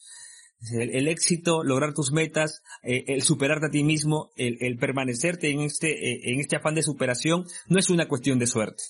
El, 0.68 1.08
éxito, 1.08 1.64
lograr 1.64 1.94
tus 1.94 2.12
metas, 2.12 2.60
eh, 2.82 3.04
el 3.08 3.22
superarte 3.22 3.66
a 3.66 3.70
ti 3.70 3.82
mismo, 3.82 4.30
el, 4.36 4.76
permanecerte 4.76 5.50
en 5.50 5.60
este, 5.60 5.90
eh, 5.90 6.20
en 6.24 6.40
este 6.40 6.56
afán 6.56 6.74
de 6.74 6.82
superación, 6.82 7.46
no 7.68 7.78
es 7.78 7.88
una 7.88 8.08
cuestión 8.08 8.38
de 8.38 8.46
suerte. 8.46 8.82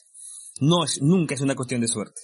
No 0.61 0.85
es, 0.85 1.01
nunca 1.01 1.35
es 1.35 1.41
una 1.41 1.55
cuestión 1.55 1.81
de 1.81 1.87
suerte. 1.87 2.23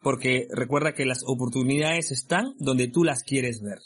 Porque 0.00 0.48
recuerda 0.50 0.94
que 0.94 1.04
las 1.04 1.22
oportunidades 1.26 2.10
están 2.10 2.54
donde 2.58 2.88
tú 2.88 3.04
las 3.04 3.22
quieres 3.22 3.60
ver. 3.60 3.78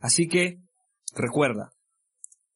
Así 0.00 0.26
que, 0.26 0.58
recuerda, 1.14 1.70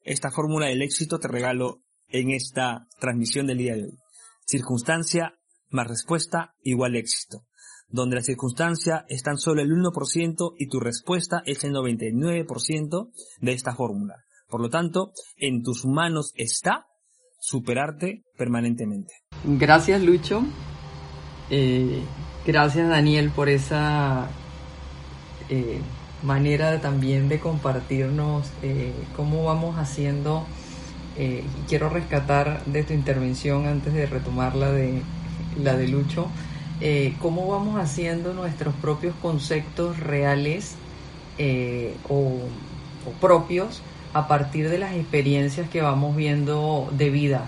esta 0.01 0.33
fórmula 0.33 0.67
del 0.67 0.83
éxito 0.83 1.21
te 1.21 1.29
regalo 1.29 1.85
en 2.09 2.33
esta 2.33 2.89
transmisión 2.99 3.47
del 3.47 3.59
día 3.59 3.77
de 3.77 3.85
hoy. 3.85 3.99
Circunstancia 4.47 5.39
más 5.71 5.87
respuesta 5.87 6.55
igual 6.61 6.97
éxito 6.97 7.47
donde 7.93 8.17
la 8.17 8.23
circunstancia 8.23 9.05
es 9.09 9.23
tan 9.23 9.39
solo 9.39 9.61
el 9.61 9.71
1% 9.71 10.55
y 10.59 10.67
tu 10.69 10.81
respuesta 10.81 11.43
es 11.47 11.63
el 11.63 11.73
99% 11.73 13.11
de 13.41 13.53
esta 13.53 13.75
fórmula. 13.75 14.17
Por 14.49 14.61
lo 14.61 14.71
tanto, 14.71 15.13
en 15.37 15.63
tus 15.63 15.87
manos 15.87 16.33
está 16.35 16.87
superarte 17.39 18.25
permanentemente. 18.37 19.15
Gracias 19.45 20.03
Lucho. 20.03 20.43
Eh, 21.51 22.03
gracias 22.47 22.89
Daniel 22.89 23.31
por 23.31 23.49
esa 23.49 24.29
eh, 25.51 25.81
manera 26.23 26.81
también 26.81 27.29
de 27.29 27.41
compartirnos 27.41 28.51
eh, 28.63 28.93
cómo 29.17 29.45
vamos 29.45 29.77
haciendo. 29.77 30.47
y 31.19 31.43
quiero 31.69 31.91
rescatar 31.91 32.65
de 32.65 32.85
tu 32.85 32.95
intervención 32.95 33.67
antes 33.67 33.93
de 33.93 34.07
retomar 34.07 34.57
la 34.57 34.73
de, 34.73 35.03
la 35.63 35.77
de 35.77 35.89
Lucho 35.89 36.29
eh, 36.85 37.15
cómo 37.21 37.47
vamos 37.47 37.81
haciendo 37.81 38.35
nuestros 38.35 38.75
propios 38.75 39.15
conceptos 39.23 40.01
reales 40.01 40.75
eh, 41.39 41.95
o, 42.09 42.41
propios 43.21 43.83
a 44.13 44.27
partir 44.27 44.69
de 44.69 44.79
las 44.79 44.93
experiencias 44.95 45.71
que 45.71 45.81
vamos 45.81 46.17
viendo 46.17 46.89
de 46.91 47.11
vida. 47.11 47.47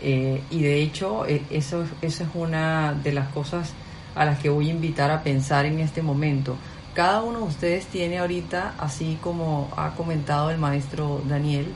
Eh, 0.00 0.40
y 0.50 0.62
de 0.62 0.80
hecho, 0.80 1.26
eso, 1.26 1.84
eso 2.00 2.24
es 2.24 2.30
una 2.32 2.94
de 2.94 3.12
las 3.12 3.28
cosas 3.28 3.74
a 4.14 4.24
las 4.24 4.38
que 4.38 4.48
voy 4.48 4.68
a 4.68 4.70
invitar 4.70 5.10
a 5.10 5.22
pensar 5.22 5.66
en 5.66 5.78
este 5.78 6.00
momento. 6.00 6.56
Cada 6.94 7.22
uno 7.22 7.40
de 7.40 7.44
ustedes 7.44 7.84
tiene 7.84 8.18
ahorita, 8.18 8.76
así 8.78 9.18
como 9.20 9.68
ha 9.76 9.90
comentado 9.90 10.50
el 10.50 10.56
maestro 10.56 11.20
Daniel, 11.28 11.66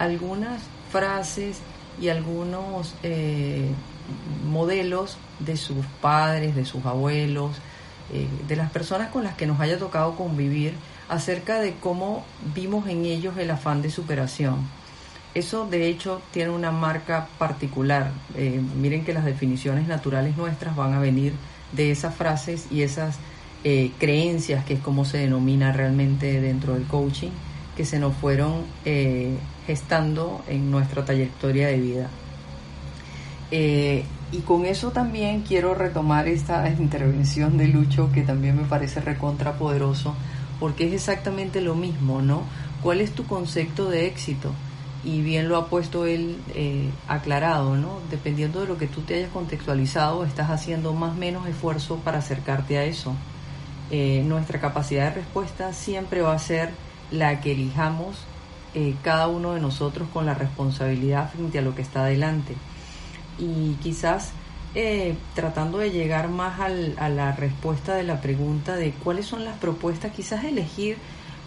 algunas 0.00 0.60
frases 0.90 1.60
y 2.00 2.08
algunos 2.08 2.94
modelos 4.44 5.18
de 5.38 5.56
sus 5.56 5.84
padres, 6.00 6.54
de 6.54 6.64
sus 6.64 6.84
abuelos, 6.84 7.56
eh, 8.12 8.26
de 8.46 8.56
las 8.56 8.70
personas 8.70 9.10
con 9.10 9.22
las 9.22 9.34
que 9.34 9.46
nos 9.46 9.60
haya 9.60 9.78
tocado 9.78 10.16
convivir, 10.16 10.74
acerca 11.08 11.60
de 11.60 11.74
cómo 11.74 12.24
vimos 12.54 12.88
en 12.88 13.04
ellos 13.04 13.36
el 13.36 13.50
afán 13.50 13.82
de 13.82 13.90
superación. 13.90 14.66
Eso 15.34 15.66
de 15.66 15.88
hecho 15.88 16.22
tiene 16.32 16.50
una 16.50 16.70
marca 16.70 17.28
particular. 17.38 18.10
Eh, 18.34 18.60
miren 18.76 19.04
que 19.04 19.12
las 19.12 19.24
definiciones 19.24 19.86
naturales 19.86 20.36
nuestras 20.36 20.74
van 20.74 20.94
a 20.94 21.00
venir 21.00 21.34
de 21.72 21.90
esas 21.90 22.14
frases 22.14 22.66
y 22.70 22.82
esas 22.82 23.18
eh, 23.62 23.92
creencias, 23.98 24.64
que 24.64 24.74
es 24.74 24.80
como 24.80 25.04
se 25.04 25.18
denomina 25.18 25.72
realmente 25.72 26.40
dentro 26.40 26.74
del 26.74 26.84
coaching, 26.84 27.30
que 27.76 27.84
se 27.84 27.98
nos 27.98 28.14
fueron 28.16 28.64
gestando 29.66 30.42
en 30.48 30.70
nuestra 30.70 31.04
trayectoria 31.04 31.68
de 31.68 31.78
vida. 31.78 32.10
Y 33.50 34.40
con 34.40 34.66
eso 34.66 34.90
también 34.90 35.40
quiero 35.40 35.74
retomar 35.74 36.28
esta 36.28 36.68
intervención 36.68 37.56
de 37.56 37.68
Lucho 37.68 38.10
que 38.12 38.22
también 38.22 38.56
me 38.56 38.64
parece 38.64 39.00
recontrapoderoso 39.00 40.14
porque 40.60 40.86
es 40.86 40.92
exactamente 40.92 41.60
lo 41.60 41.74
mismo, 41.74 42.20
¿no? 42.20 42.42
¿Cuál 42.82 43.00
es 43.00 43.12
tu 43.12 43.24
concepto 43.24 43.88
de 43.88 44.06
éxito? 44.06 44.52
Y 45.04 45.22
bien 45.22 45.48
lo 45.48 45.56
ha 45.56 45.68
puesto 45.68 46.04
él 46.04 46.36
eh, 46.54 46.90
aclarado, 47.06 47.76
¿no? 47.76 48.00
Dependiendo 48.10 48.60
de 48.60 48.66
lo 48.66 48.76
que 48.76 48.86
tú 48.86 49.02
te 49.02 49.14
hayas 49.14 49.30
contextualizado, 49.30 50.24
estás 50.24 50.50
haciendo 50.50 50.92
más 50.92 51.12
o 51.12 51.18
menos 51.18 51.46
esfuerzo 51.46 51.96
para 52.04 52.18
acercarte 52.18 52.76
a 52.76 52.84
eso. 52.84 53.14
Eh, 53.90 54.22
nuestra 54.26 54.60
capacidad 54.60 55.04
de 55.04 55.22
respuesta 55.22 55.72
siempre 55.72 56.20
va 56.20 56.34
a 56.34 56.38
ser 56.38 56.70
la 57.10 57.40
que 57.40 57.52
elijamos 57.52 58.18
eh, 58.74 58.94
cada 59.02 59.28
uno 59.28 59.54
de 59.54 59.60
nosotros 59.60 60.08
con 60.12 60.26
la 60.26 60.34
responsabilidad 60.34 61.30
frente 61.30 61.58
a 61.58 61.62
lo 61.62 61.74
que 61.74 61.80
está 61.80 62.02
adelante 62.02 62.54
y 63.38 63.74
quizás 63.82 64.32
eh, 64.74 65.16
tratando 65.34 65.78
de 65.78 65.90
llegar 65.90 66.28
más 66.28 66.60
a 66.60 67.08
la 67.08 67.32
respuesta 67.32 67.94
de 67.94 68.02
la 68.02 68.20
pregunta 68.20 68.76
de 68.76 68.92
cuáles 68.92 69.26
son 69.26 69.44
las 69.44 69.56
propuestas, 69.56 70.12
quizás 70.12 70.44
elegir 70.44 70.98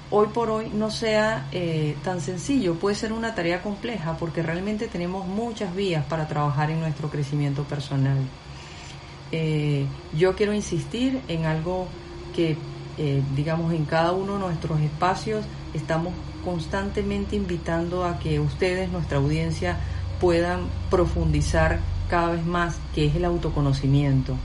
hoy 0.10 0.28
por 0.34 0.50
hoy 0.50 0.70
no 0.74 0.90
sea 0.90 1.48
eh, 1.52 1.96
tan 2.04 2.20
sencillo, 2.20 2.76
puede 2.76 2.96
ser 2.96 3.14
una 3.14 3.36
tarea 3.36 3.62
compleja 3.62 4.18
porque 4.18 4.42
realmente 4.42 4.88
tenemos 4.88 5.28
muchas 5.28 5.76
vías 5.76 6.04
para 6.06 6.28
trabajar 6.28 6.72
en 6.72 6.80
nuestro 6.80 7.10
crecimiento 7.10 7.64
personal. 7.64 8.18
Eh, 9.32 9.86
yo 10.18 10.36
quiero 10.36 10.54
insistir 10.54 11.22
en 11.28 11.46
algo 11.46 11.88
que, 12.36 12.58
digamos, 13.36 13.74
en 13.74 13.86
cada 13.86 14.12
uno 14.12 14.34
de 14.34 14.40
nuestros 14.40 14.80
espacios 14.82 15.46
estamos 15.74 16.14
constantemente 16.44 17.36
invitando 17.36 18.04
a 18.04 18.20
que 18.20 18.40
ustedes, 18.40 18.92
nuestra 18.92 19.20
audiencia, 19.20 19.78
puedan 20.22 20.68
profundizar 20.90 21.80
cada 22.10 22.32
vez 22.32 22.46
más, 22.46 22.78
que 22.94 23.06
es 23.08 23.16
el 23.16 23.26
autoconocimiento. 23.26 24.38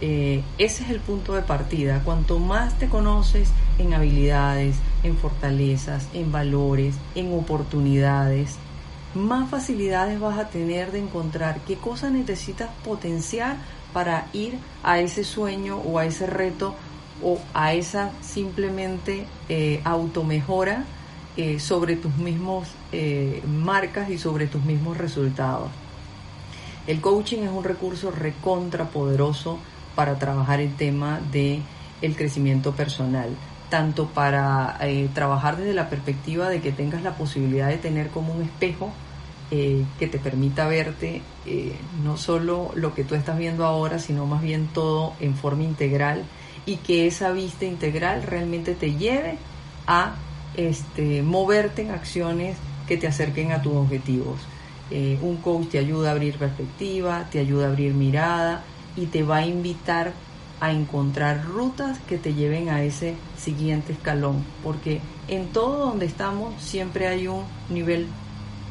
Eh, 0.00 0.42
ese 0.58 0.82
es 0.82 0.90
el 0.90 1.00
punto 1.00 1.34
de 1.34 1.42
partida. 1.42 2.02
Cuanto 2.04 2.38
más 2.38 2.76
te 2.78 2.88
conoces 2.88 3.50
en 3.78 3.94
habilidades, 3.94 4.76
en 5.04 5.16
fortalezas, 5.16 6.08
en 6.12 6.32
valores, 6.32 6.96
en 7.14 7.32
oportunidades, 7.32 8.56
más 9.14 9.48
facilidades 9.48 10.20
vas 10.20 10.38
a 10.38 10.50
tener 10.50 10.92
de 10.92 10.98
encontrar 10.98 11.60
qué 11.66 11.76
cosas 11.76 12.12
necesitas 12.12 12.68
potenciar 12.84 13.56
para 13.92 14.26
ir 14.34 14.58
a 14.82 14.98
ese 14.98 15.24
sueño 15.24 15.78
o 15.78 15.98
a 15.98 16.04
ese 16.04 16.26
reto 16.26 16.74
o 17.22 17.38
a 17.54 17.72
esa 17.72 18.10
simplemente 18.20 19.26
eh, 19.48 19.80
automejora 19.84 20.84
eh, 21.38 21.58
sobre 21.60 21.96
tus 21.96 22.14
mismos 22.16 22.68
eh, 22.92 23.42
marcas 23.46 24.10
y 24.10 24.18
sobre 24.18 24.46
tus 24.46 24.64
mismos 24.64 24.96
resultados. 24.96 25.70
El 26.86 27.00
coaching 27.00 27.38
es 27.38 27.50
un 27.50 27.64
recurso 27.64 28.10
recontra 28.10 28.86
poderoso 28.86 29.58
para 29.94 30.18
trabajar 30.18 30.60
el 30.60 30.74
tema 30.74 31.20
de 31.32 31.60
el 32.02 32.14
crecimiento 32.14 32.72
personal, 32.72 33.30
tanto 33.70 34.06
para 34.08 34.76
eh, 34.80 35.08
trabajar 35.14 35.56
desde 35.56 35.74
la 35.74 35.90
perspectiva 35.90 36.48
de 36.48 36.60
que 36.60 36.72
tengas 36.72 37.02
la 37.02 37.14
posibilidad 37.14 37.68
de 37.68 37.78
tener 37.78 38.10
como 38.10 38.32
un 38.32 38.42
espejo 38.42 38.92
eh, 39.50 39.84
que 39.98 40.06
te 40.08 40.18
permita 40.18 40.66
verte 40.66 41.22
eh, 41.46 41.76
no 42.02 42.16
solo 42.16 42.72
lo 42.74 42.94
que 42.94 43.04
tú 43.04 43.14
estás 43.14 43.38
viendo 43.38 43.64
ahora, 43.64 43.98
sino 43.98 44.26
más 44.26 44.42
bien 44.42 44.68
todo 44.72 45.14
en 45.20 45.36
forma 45.36 45.62
integral 45.62 46.24
y 46.66 46.78
que 46.78 47.06
esa 47.06 47.30
vista 47.30 47.64
integral 47.64 48.24
realmente 48.24 48.74
te 48.74 48.94
lleve 48.94 49.38
a 49.86 50.16
este, 50.56 51.22
moverte 51.22 51.82
en 51.82 51.92
acciones 51.92 52.56
que 52.86 52.96
te 52.96 53.06
acerquen 53.06 53.52
a 53.52 53.62
tus 53.62 53.74
objetivos. 53.74 54.40
Eh, 54.90 55.18
un 55.20 55.38
coach 55.38 55.70
te 55.70 55.78
ayuda 55.78 56.10
a 56.10 56.12
abrir 56.12 56.36
perspectiva, 56.36 57.26
te 57.30 57.40
ayuda 57.40 57.66
a 57.66 57.68
abrir 57.70 57.92
mirada 57.92 58.62
y 58.96 59.06
te 59.06 59.22
va 59.22 59.38
a 59.38 59.46
invitar 59.46 60.12
a 60.60 60.72
encontrar 60.72 61.44
rutas 61.44 61.98
que 62.08 62.18
te 62.18 62.34
lleven 62.34 62.70
a 62.70 62.82
ese 62.82 63.14
siguiente 63.36 63.92
escalón, 63.92 64.44
porque 64.62 65.00
en 65.28 65.48
todo 65.48 65.86
donde 65.86 66.06
estamos 66.06 66.54
siempre 66.62 67.08
hay 67.08 67.28
un 67.28 67.44
nivel 67.68 68.06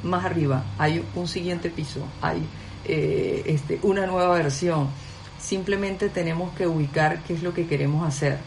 más 0.03 0.25
arriba, 0.25 0.63
hay 0.77 1.03
un 1.15 1.27
siguiente 1.27 1.69
piso, 1.69 2.01
hay 2.21 2.41
eh, 2.85 3.43
este, 3.45 3.79
una 3.83 4.05
nueva 4.07 4.35
versión. 4.35 4.87
Simplemente 5.39 6.09
tenemos 6.09 6.53
que 6.55 6.65
ubicar 6.65 7.21
qué 7.23 7.33
es 7.33 7.43
lo 7.43 7.53
que 7.53 7.67
queremos 7.67 8.07
hacer. 8.07 8.37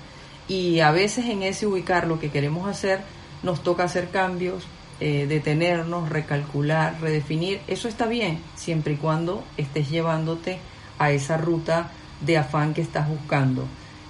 Y 0.48 0.80
a 0.80 0.90
veces 0.90 1.26
en 1.26 1.42
ese 1.42 1.66
ubicar 1.66 2.06
lo 2.06 2.18
que 2.18 2.30
queremos 2.30 2.66
hacer 2.66 3.00
nos 3.42 3.62
toca 3.62 3.84
hacer 3.84 4.08
cambios, 4.08 4.64
eh, 5.00 5.26
detenernos, 5.28 6.08
recalcular, 6.08 7.00
redefinir. 7.00 7.60
Eso 7.68 7.88
está 7.88 8.06
bien, 8.06 8.40
siempre 8.54 8.94
y 8.94 8.96
cuando 8.96 9.44
estés 9.56 9.90
llevándote 9.90 10.58
a 10.98 11.10
esa 11.12 11.36
ruta 11.36 11.90
de 12.20 12.38
afán 12.38 12.74
que 12.74 12.80
estás 12.80 13.08
buscando. 13.08 13.64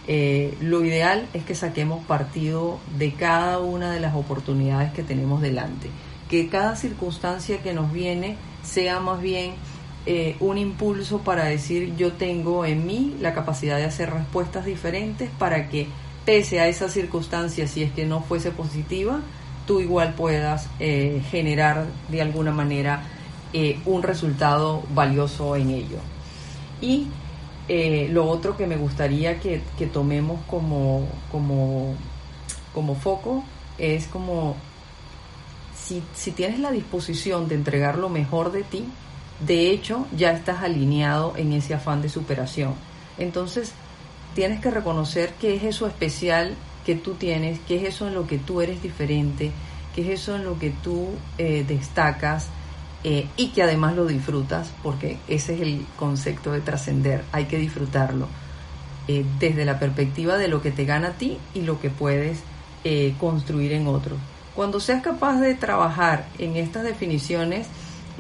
Eh, 0.07 0.57
lo 0.61 0.85
ideal 0.85 1.27
es 1.35 1.45
que 1.45 1.55
saquemos 1.55 2.05
partido 2.07 2.79
de 2.97 3.13
cada 3.13 3.59
una 3.59 3.93
de 3.93 4.01
las 4.01 4.15
oportunidades 4.15 4.93
que 4.93 5.03
tenemos 5.03 5.43
delante 5.43 5.91
que 6.29 6.49
cada 6.49 6.77
circunstancia 6.77 7.63
que 7.63 7.73
nos 7.73 7.93
viene 7.93 8.37
sea 8.63 9.01
más 9.01 9.21
bien 9.21 9.55
eh, 10.07 10.37
un 10.41 10.59
impulso 10.59 11.19
para 11.19 11.45
decir 11.45 11.95
yo 11.97 12.13
tengo 12.13 12.65
en 12.65 12.87
mí 12.87 13.17
la 13.21 13.35
capacidad 13.35 13.77
de 13.77 13.85
hacer 13.85 14.11
respuestas 14.11 14.65
diferentes 14.65 15.31
para 15.39 15.69
que 15.69 15.89
pese 16.25 16.61
a 16.61 16.69
esa 16.69 16.89
circunstancia, 16.91 17.67
si 17.67 17.83
es 17.83 17.93
que 17.93 18.05
no 18.05 18.21
fuese 18.21 18.51
positiva, 18.51 19.21
tú 19.69 19.81
igual 19.81 20.15
puedas 20.15 20.69
eh, 20.81 21.23
generar 21.31 21.87
de 22.09 22.21
alguna 22.21 22.51
manera 22.51 23.05
eh, 23.53 23.79
un 23.85 24.03
resultado 24.03 24.83
valioso 24.93 25.55
en 25.55 25.71
ello. 25.71 25.99
Y 26.81 27.07
lo 28.11 28.25
otro 28.25 28.57
que 28.57 28.67
me 28.67 28.77
gustaría 28.77 29.39
que, 29.41 29.61
que 29.77 29.87
tomemos 29.87 30.41
como, 30.47 31.07
como, 31.31 31.95
como 32.73 32.95
foco 32.95 33.45
es 33.77 34.07
como 34.07 34.57
si, 36.15 36.31
tienes 36.33 36.61
la 36.61 36.71
disposición 36.71 37.49
de 37.49 37.55
entregar 37.55 37.99
lo 37.99 38.09
mejor 38.09 38.53
de 38.53 38.63
ti, 38.63 38.85
de 39.41 39.71
hecho 39.71 40.07
ya 40.17 40.33
estás 40.33 40.63
alineado 40.63 41.35
en 41.37 41.53
ese 41.53 41.75
afán 41.75 42.03
de 42.03 42.09
superación. 42.09 42.75
Entonces, 43.17 43.73
tienes 44.35 44.61
que 44.61 44.71
reconocer 44.71 45.33
qué 45.41 45.57
es 45.57 45.65
eso 45.65 45.87
especial 45.87 46.55
que 46.85 46.95
tú 46.95 47.15
tienes, 47.15 47.59
qué 47.67 47.77
es 47.77 47.95
eso 47.95 48.09
en 48.09 48.15
lo 48.15 48.27
que 48.27 48.39
tú 48.39 48.61
eres 48.61 48.83
diferente, 48.83 49.51
qué 49.95 50.03
es 50.03 50.21
eso 50.21 50.37
en 50.37 50.45
lo 50.45 50.59
que 50.59 50.71
tú 50.71 51.09
eh, 51.39 51.65
destacas 51.67 52.47
eh, 53.05 53.27
y 53.37 53.49
que 53.49 53.63
además 53.63 53.95
lo 53.95 54.07
disfrutas, 54.07 54.73
porque 54.83 55.19
ese 55.29 55.55
es 55.55 55.61
el 55.61 55.85
concepto 55.97 56.53
de 56.53 56.61
trascender, 56.61 57.25
hay 57.33 57.45
que 57.45 57.59
disfrutarlo 57.59 58.29
eh, 59.07 59.25
desde 59.39 59.65
la 59.65 59.79
perspectiva 59.79 60.39
de 60.39 60.49
lo 60.49 60.63
que 60.63 60.71
te 60.71 60.85
gana 60.85 61.09
a 61.09 61.13
ti 61.13 61.39
y 61.55 61.63
lo 61.63 61.81
que 61.81 61.91
puedes 61.91 62.41
construir 63.21 63.73
en 63.73 63.87
otros. 63.87 64.19
Cuando 64.55 64.81
seas 64.81 65.03
capaz 65.03 65.41
de 65.41 65.55
trabajar 65.55 66.25
en 66.39 66.57
estas 66.57 66.85
definiciones, 66.85 67.67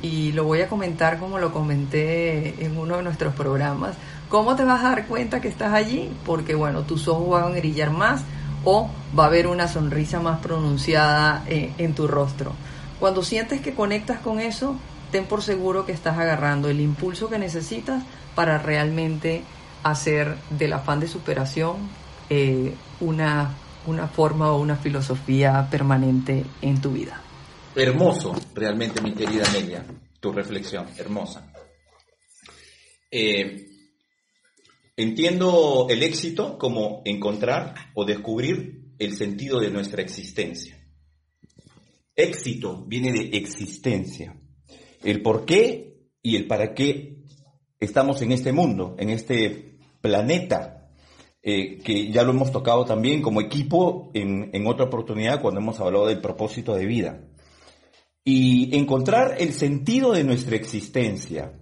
y 0.02 0.32
lo 0.32 0.44
voy 0.44 0.60
a 0.60 0.68
comentar 0.68 1.18
como 1.18 1.38
lo 1.38 1.52
comenté 1.52 2.64
en 2.64 2.76
uno 2.76 2.98
de 2.98 3.02
nuestros 3.02 3.34
programas, 3.34 3.96
¿cómo 4.28 4.54
te 4.56 4.64
vas 4.64 4.84
a 4.84 4.90
dar 4.90 5.06
cuenta 5.06 5.40
que 5.40 5.48
estás 5.48 5.72
allí? 5.72 6.10
Porque 6.24 6.54
bueno, 6.54 6.82
tus 6.82 7.08
ojos 7.08 7.30
van 7.30 7.44
a 7.44 7.58
brillar 7.58 7.90
más 7.90 8.22
o 8.64 8.90
va 9.18 9.24
a 9.24 9.26
haber 9.26 9.46
una 9.46 9.68
sonrisa 9.68 10.20
más 10.20 10.40
pronunciada 10.40 11.44
en, 11.46 11.74
en 11.78 11.94
tu 11.94 12.06
rostro. 12.06 12.52
Cuando 13.00 13.22
sientes 13.22 13.60
que 13.60 13.74
conectas 13.74 14.20
con 14.20 14.40
eso, 14.40 14.76
ten 15.10 15.26
por 15.26 15.42
seguro 15.42 15.86
que 15.86 15.92
estás 15.92 16.18
agarrando 16.18 16.68
el 16.68 16.80
impulso 16.80 17.28
que 17.28 17.38
necesitas 17.38 18.02
para 18.34 18.58
realmente 18.58 19.42
hacer 19.82 20.36
del 20.50 20.72
afán 20.72 21.00
de 21.00 21.08
superación 21.08 21.76
eh, 22.30 22.74
una 23.00 23.54
una 23.88 24.06
forma 24.06 24.52
o 24.52 24.60
una 24.60 24.76
filosofía 24.76 25.66
permanente 25.70 26.44
en 26.60 26.80
tu 26.80 26.92
vida. 26.92 27.20
Hermoso, 27.74 28.34
realmente, 28.54 29.00
mi 29.00 29.12
querida 29.12 29.44
Amelia, 29.48 29.84
tu 30.20 30.32
reflexión, 30.32 30.86
hermosa. 30.96 31.50
Eh, 33.10 33.66
entiendo 34.98 35.86
el 35.88 36.02
éxito 36.02 36.58
como 36.58 37.02
encontrar 37.04 37.74
o 37.94 38.04
descubrir 38.04 38.94
el 38.98 39.14
sentido 39.14 39.60
de 39.60 39.70
nuestra 39.70 40.02
existencia. 40.02 40.76
Éxito 42.16 42.84
viene 42.84 43.12
de 43.12 43.38
existencia, 43.38 44.36
el 45.04 45.22
por 45.22 45.44
qué 45.44 46.00
y 46.20 46.34
el 46.34 46.48
para 46.48 46.74
qué 46.74 47.22
estamos 47.78 48.20
en 48.22 48.32
este 48.32 48.52
mundo, 48.52 48.96
en 48.98 49.10
este 49.10 49.78
planeta 50.00 50.90
eh, 51.42 51.78
que 51.78 52.10
ya 52.10 52.24
lo 52.24 52.32
hemos 52.32 52.50
tocado 52.50 52.84
también 52.84 53.22
como 53.22 53.40
equipo 53.40 54.10
en, 54.14 54.50
en 54.52 54.66
otra 54.66 54.86
oportunidad 54.86 55.40
cuando 55.40 55.60
hemos 55.60 55.78
hablado 55.78 56.08
del 56.08 56.20
propósito 56.20 56.74
de 56.74 56.86
vida. 56.86 57.24
Y 58.24 58.76
encontrar 58.76 59.36
el 59.38 59.52
sentido 59.52 60.12
de 60.12 60.24
nuestra 60.24 60.56
existencia, 60.56 61.52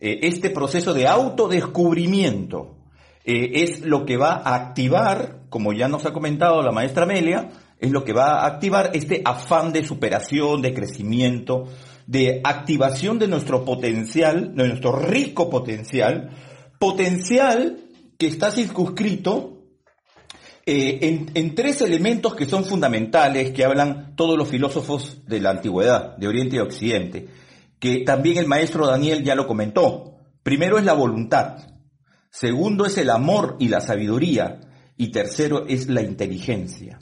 eh, 0.00 0.20
este 0.22 0.50
proceso 0.50 0.94
de 0.94 1.06
autodescubrimiento, 1.06 2.76
eh, 3.24 3.62
es 3.62 3.80
lo 3.80 4.06
que 4.06 4.16
va 4.16 4.32
a 4.34 4.54
activar, 4.54 5.40
como 5.48 5.72
ya 5.72 5.88
nos 5.88 6.06
ha 6.06 6.12
comentado 6.12 6.62
la 6.62 6.72
maestra 6.72 7.04
Amelia, 7.04 7.50
es 7.78 7.90
lo 7.90 8.04
que 8.04 8.12
va 8.12 8.40
a 8.40 8.46
activar 8.46 8.90
este 8.94 9.22
afán 9.24 9.72
de 9.72 9.84
superación, 9.84 10.62
de 10.62 10.74
crecimiento, 10.74 11.68
de 12.06 12.40
activación 12.42 13.18
de 13.18 13.28
nuestro 13.28 13.64
potencial, 13.64 14.54
de 14.54 14.68
nuestro 14.68 14.92
rico 14.92 15.50
potencial, 15.50 16.30
potencial 16.78 17.78
que 18.16 18.26
está 18.26 18.50
circunscrito 18.50 19.58
eh, 20.70 21.28
en, 21.34 21.54
tres 21.54 21.80
elementos 21.80 22.34
que 22.34 22.44
son 22.44 22.62
fundamentales, 22.62 23.52
que 23.52 23.64
hablan 23.64 24.14
todos 24.16 24.36
los 24.36 24.48
filósofos 24.48 25.22
de 25.26 25.40
la 25.40 25.48
antigüedad, 25.48 26.14
de 26.18 26.28
Oriente 26.28 26.56
y 26.56 26.58
Occidente, 26.58 27.26
que 27.78 28.00
también 28.00 28.38
el 28.38 28.46
maestro 28.46 28.86
Daniel 28.86 29.24
ya 29.24 29.34
lo 29.34 29.46
comentó. 29.46 30.16
Primero 30.42 30.78
es 30.78 30.84
la 30.84 30.94
voluntad, 30.94 31.58
segundo 32.30 32.86
es 32.86 32.98
el 32.98 33.10
amor 33.10 33.56
y 33.58 33.68
la 33.68 33.80
sabiduría, 33.80 34.60
y 34.96 35.10
tercero 35.10 35.66
es 35.66 35.88
la 35.88 36.02
inteligencia. 36.02 36.98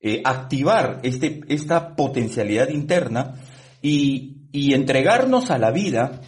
Eh, 0.00 0.22
activar 0.24 1.00
este, 1.02 1.40
esta 1.48 1.96
potencialidad 1.96 2.68
interna 2.68 3.34
y, 3.82 4.48
y 4.52 4.74
entregarnos 4.74 5.50
a 5.50 5.58
la 5.58 5.70
vida 5.70 6.20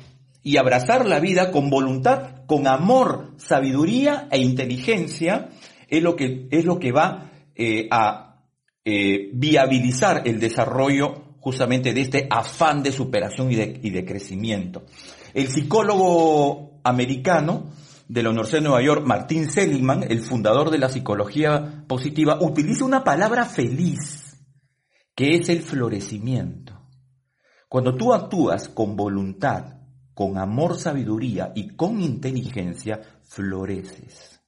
y 0.43 0.57
abrazar 0.57 1.07
la 1.07 1.20
vida 1.20 1.51
con 1.51 1.70
voluntad, 1.70 2.47
con 2.47 2.66
amor, 2.66 3.35
sabiduría 3.37 4.29
e 4.31 4.39
inteligencia, 4.39 5.51
es 5.89 6.03
lo 6.03 6.16
que, 6.16 6.49
es 6.51 6.64
lo 6.64 6.79
que 6.79 6.93
va 6.93 7.31
eh, 7.55 7.89
a 7.91 8.45
eh, 8.85 9.31
viabilizar 9.35 10.22
el 10.26 10.41
desarrollo 10.41 11.28
justamente 11.49 11.94
de 11.94 12.03
este 12.03 12.26
afán 12.28 12.82
de 12.82 12.92
superación 12.92 13.51
y 13.51 13.55
de, 13.55 13.80
y 13.82 13.88
de 13.88 14.05
crecimiento. 14.05 14.84
El 15.32 15.49
psicólogo 15.49 16.78
americano 16.84 17.70
de 18.07 18.22
la 18.22 18.28
Universidad 18.28 18.59
de 18.59 18.68
Nueva 18.68 18.82
York, 18.82 19.07
Martin 19.07 19.51
Seligman, 19.51 20.03
el 20.03 20.20
fundador 20.20 20.68
de 20.68 20.76
la 20.76 20.90
psicología 20.90 21.84
positiva, 21.88 22.36
utiliza 22.42 22.84
una 22.84 23.03
palabra 23.03 23.46
feliz, 23.46 24.36
que 25.14 25.36
es 25.36 25.49
el 25.49 25.62
florecimiento. 25.62 26.78
Cuando 27.66 27.96
tú 27.96 28.12
actúas 28.12 28.68
con 28.68 28.94
voluntad, 28.94 29.78
con 30.12 30.36
amor, 30.36 30.78
sabiduría 30.78 31.53
y 31.55 31.68
con 31.76 32.03
inteligencia, 32.03 33.01
floreces. 33.22 34.38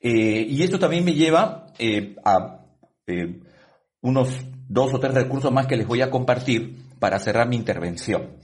Eh, 0.00 0.46
y 0.48 0.62
esto 0.62 0.78
también 0.78 1.04
me 1.04 1.14
lleva 1.14 1.66
eh, 1.80 2.14
a 2.24 2.64
eh, 3.08 3.40
unos 4.02 4.28
dos 4.68 4.94
o 4.94 5.00
tres 5.00 5.14
recursos 5.14 5.52
más 5.52 5.66
que 5.66 5.76
les 5.76 5.86
voy 5.86 6.02
a 6.02 6.10
compartir 6.10 6.76
para 6.98 7.18
cerrar 7.18 7.48
mi 7.48 7.56
intervención. 7.56 8.36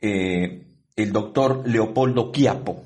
el 0.00 1.12
doctor 1.12 1.62
Leopoldo 1.66 2.32
Quiapo, 2.32 2.84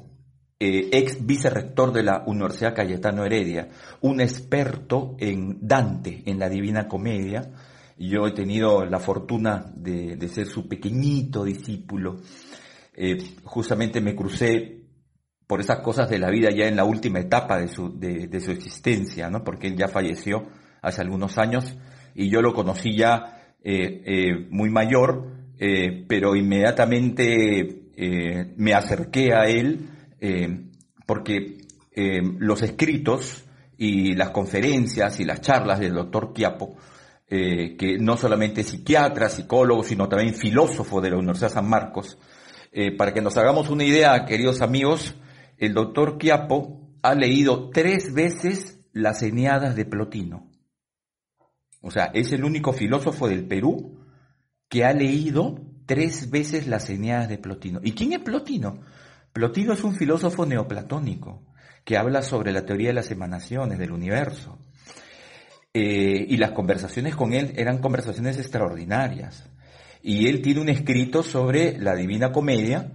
ex 0.59 1.27
vicerrector 1.27 1.93
de 1.93 2.03
la 2.03 2.25
Universidad 2.27 2.75
Cayetano 2.75 3.25
Heredia, 3.25 3.69
un 4.01 4.21
experto 4.21 5.17
en 5.19 5.59
Dante, 5.61 6.23
en 6.27 6.39
la 6.39 6.49
Divina 6.49 6.89
Comedia, 6.89 7.51
yo 7.99 8.27
he 8.27 8.33
tenido 8.33 8.85
la 8.85 8.99
fortuna 8.99 9.73
de, 9.75 10.17
de 10.17 10.29
ser 10.29 10.47
su 10.47 10.69
pequeñito 10.69 11.45
discípulo 11.45 12.19
eh, 12.99 13.19
justamente 13.45 14.01
me 14.01 14.17
crucé 14.17 14.81
por 15.47 15.61
esas 15.61 15.81
cosas 15.81 16.09
de 16.09 16.19
la 16.19 16.31
vida 16.31 16.49
ya 16.51 16.67
en 16.67 16.77
la 16.77 16.85
última 16.85 17.21
etapa 17.21 17.59
de 17.59 17.69
su, 17.69 17.97
de, 17.99 18.41
su 18.41 18.51
existencia, 18.51 19.29
¿no? 19.29 19.45
Porque 19.45 19.69
él 19.69 19.77
ya 19.77 19.87
falleció 19.87 20.49
hace 20.81 21.03
algunos 21.03 21.37
años 21.37 21.77
y 22.17 22.31
yo 22.31 22.41
lo 22.41 22.55
conocí 22.55 22.97
ya 22.97 23.55
eh, 23.63 24.03
eh, 24.05 24.47
muy 24.51 24.71
mayor 24.71 25.35
eh, 25.59 26.05
pero 26.09 26.35
inmediatamente 26.35 27.83
me 28.57 28.75
acerqué 28.75 29.33
a 29.33 29.47
él 29.47 29.89
porque 31.07 31.57
los 32.39 32.61
escritos 32.61 33.47
y 33.79 34.15
las 34.15 34.31
conferencias 34.31 35.19
y 35.19 35.25
las 35.25 35.41
charlas 35.41 35.81
del 35.81 35.95
doctor 35.95 36.35
Quiapo, 36.35 36.77
que 37.27 37.97
no 37.99 38.19
solamente 38.19 38.61
es 38.61 38.67
psiquiatra, 38.67 39.31
psicólogo, 39.31 39.83
sino 39.83 40.11
también 40.11 40.35
filósofo 40.35 41.01
de 41.01 41.09
la 41.09 41.17
Universidad 41.17 41.49
de 41.49 41.55
San 41.55 41.71
Marcos, 41.71 42.19
para 42.99 43.15
que 43.15 43.23
nos 43.23 43.39
hagamos 43.39 43.71
una 43.71 43.85
idea, 43.85 44.27
queridos 44.27 44.61
amigos, 44.61 45.15
el 45.57 45.73
doctor 45.73 46.19
Quiapo 46.19 46.91
ha 47.01 47.15
leído 47.15 47.71
tres 47.71 48.13
veces 48.13 48.79
las 48.93 49.23
Eneadas 49.23 49.75
de 49.75 49.87
Plotino. 49.87 50.46
O 51.87 51.91
sea, 51.93 52.11
es 52.13 52.33
el 52.33 52.45
único 52.45 52.73
filósofo 52.73 53.29
del 53.29 53.47
Perú 53.47 54.01
que 54.69 54.85
ha 54.85 54.93
leído 54.93 55.61
tres 55.87 56.31
veces 56.31 56.67
las 56.67 56.91
Eneadas 56.91 57.29
de 57.29 57.39
Plotino. 57.39 57.79
¿Y 57.83 57.93
quién 57.93 58.13
es 58.13 58.19
Plotino? 58.19 58.81
Plotino 59.33 59.73
es 59.73 59.85
un 59.85 59.95
filósofo 59.95 60.45
neoplatónico 60.45 61.45
que 61.85 61.97
habla 61.97 62.23
sobre 62.23 62.51
la 62.51 62.67
teoría 62.67 62.89
de 62.89 62.95
las 62.95 63.13
emanaciones 63.13 63.79
del 63.79 63.93
universo. 63.93 64.59
Eh, 65.73 66.27
y 66.29 66.37
las 66.39 66.51
conversaciones 66.51 67.15
con 67.15 67.33
él 67.33 67.53
eran 67.55 67.79
conversaciones 67.79 68.37
extraordinarias. 68.39 69.49
Y 70.03 70.27
él 70.27 70.43
tiene 70.43 70.63
un 70.63 70.69
escrito 70.69 71.23
sobre 71.23 71.79
la 71.79 71.95
Divina 71.95 72.33
Comedia 72.33 72.93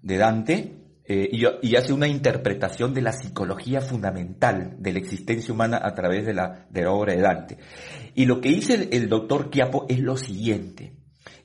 de 0.00 0.16
Dante 0.16 0.80
eh, 1.12 1.28
y, 1.32 1.74
hace 1.74 1.92
una 1.92 2.06
interpretación 2.06 2.94
de 2.94 3.02
la 3.02 3.10
psicología 3.10 3.80
fundamental 3.80 4.76
de 4.78 4.92
la 4.92 5.00
existencia 5.00 5.52
humana 5.52 5.80
a 5.82 5.92
través 5.92 6.24
de 6.24 6.34
la, 6.34 6.68
de 6.70 6.82
la 6.82 6.92
obra 6.92 7.14
de 7.14 7.20
Dante. 7.20 7.58
Y 8.14 8.26
lo 8.26 8.40
que 8.40 8.50
dice 8.50 8.88
el, 8.92 9.08
doctor 9.08 9.50
Quiapo 9.50 9.86
es 9.88 10.00
lo 10.00 10.16
siguiente 10.16 11.00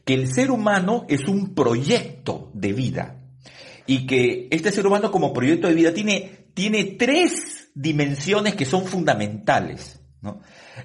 que 0.06 0.14
el 0.14 0.32
ser 0.32 0.52
humano 0.52 1.06
es 1.10 1.28
un 1.28 1.56
proyecto 1.56 2.52
de 2.54 2.74
vida 2.74 3.24
y 3.88 4.06
que 4.06 4.48
este 4.52 4.72
ser 4.72 4.86
humano 4.88 5.12
como 5.12 5.34
proyecto 5.34 5.68
de 5.68 5.74
vida 5.74 5.94
tiene, 5.94 6.48
tiene 6.54 6.84
tres 6.84 7.70
dimensiones 7.74 8.56
que 8.56 8.66
son 8.66 8.86
fundamentales. 8.86 10.00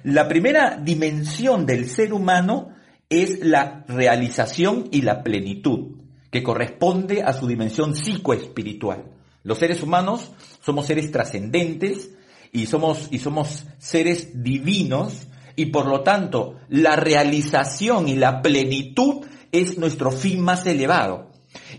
La 0.03 0.27
primera 0.27 0.77
dimensión 0.77 1.65
del 1.65 1.87
ser 1.87 2.13
humano 2.13 2.75
es 3.09 3.39
la 3.43 3.85
realización 3.87 4.87
y 4.91 5.01
la 5.01 5.23
plenitud, 5.23 5.97
que 6.31 6.43
corresponde 6.43 7.23
a 7.23 7.33
su 7.33 7.47
dimensión 7.47 7.95
psicoespiritual. 7.95 9.05
Los 9.43 9.59
seres 9.59 9.81
humanos 9.81 10.31
somos 10.63 10.85
seres 10.85 11.11
trascendentes 11.11 12.11
y 12.51 12.67
somos, 12.67 13.07
y 13.11 13.17
somos 13.17 13.65
seres 13.79 14.43
divinos 14.43 15.27
y 15.55 15.67
por 15.67 15.87
lo 15.87 16.01
tanto 16.01 16.55
la 16.69 16.95
realización 16.95 18.07
y 18.07 18.15
la 18.15 18.41
plenitud 18.41 19.25
es 19.51 19.77
nuestro 19.77 20.11
fin 20.11 20.41
más 20.41 20.65
elevado. 20.65 21.31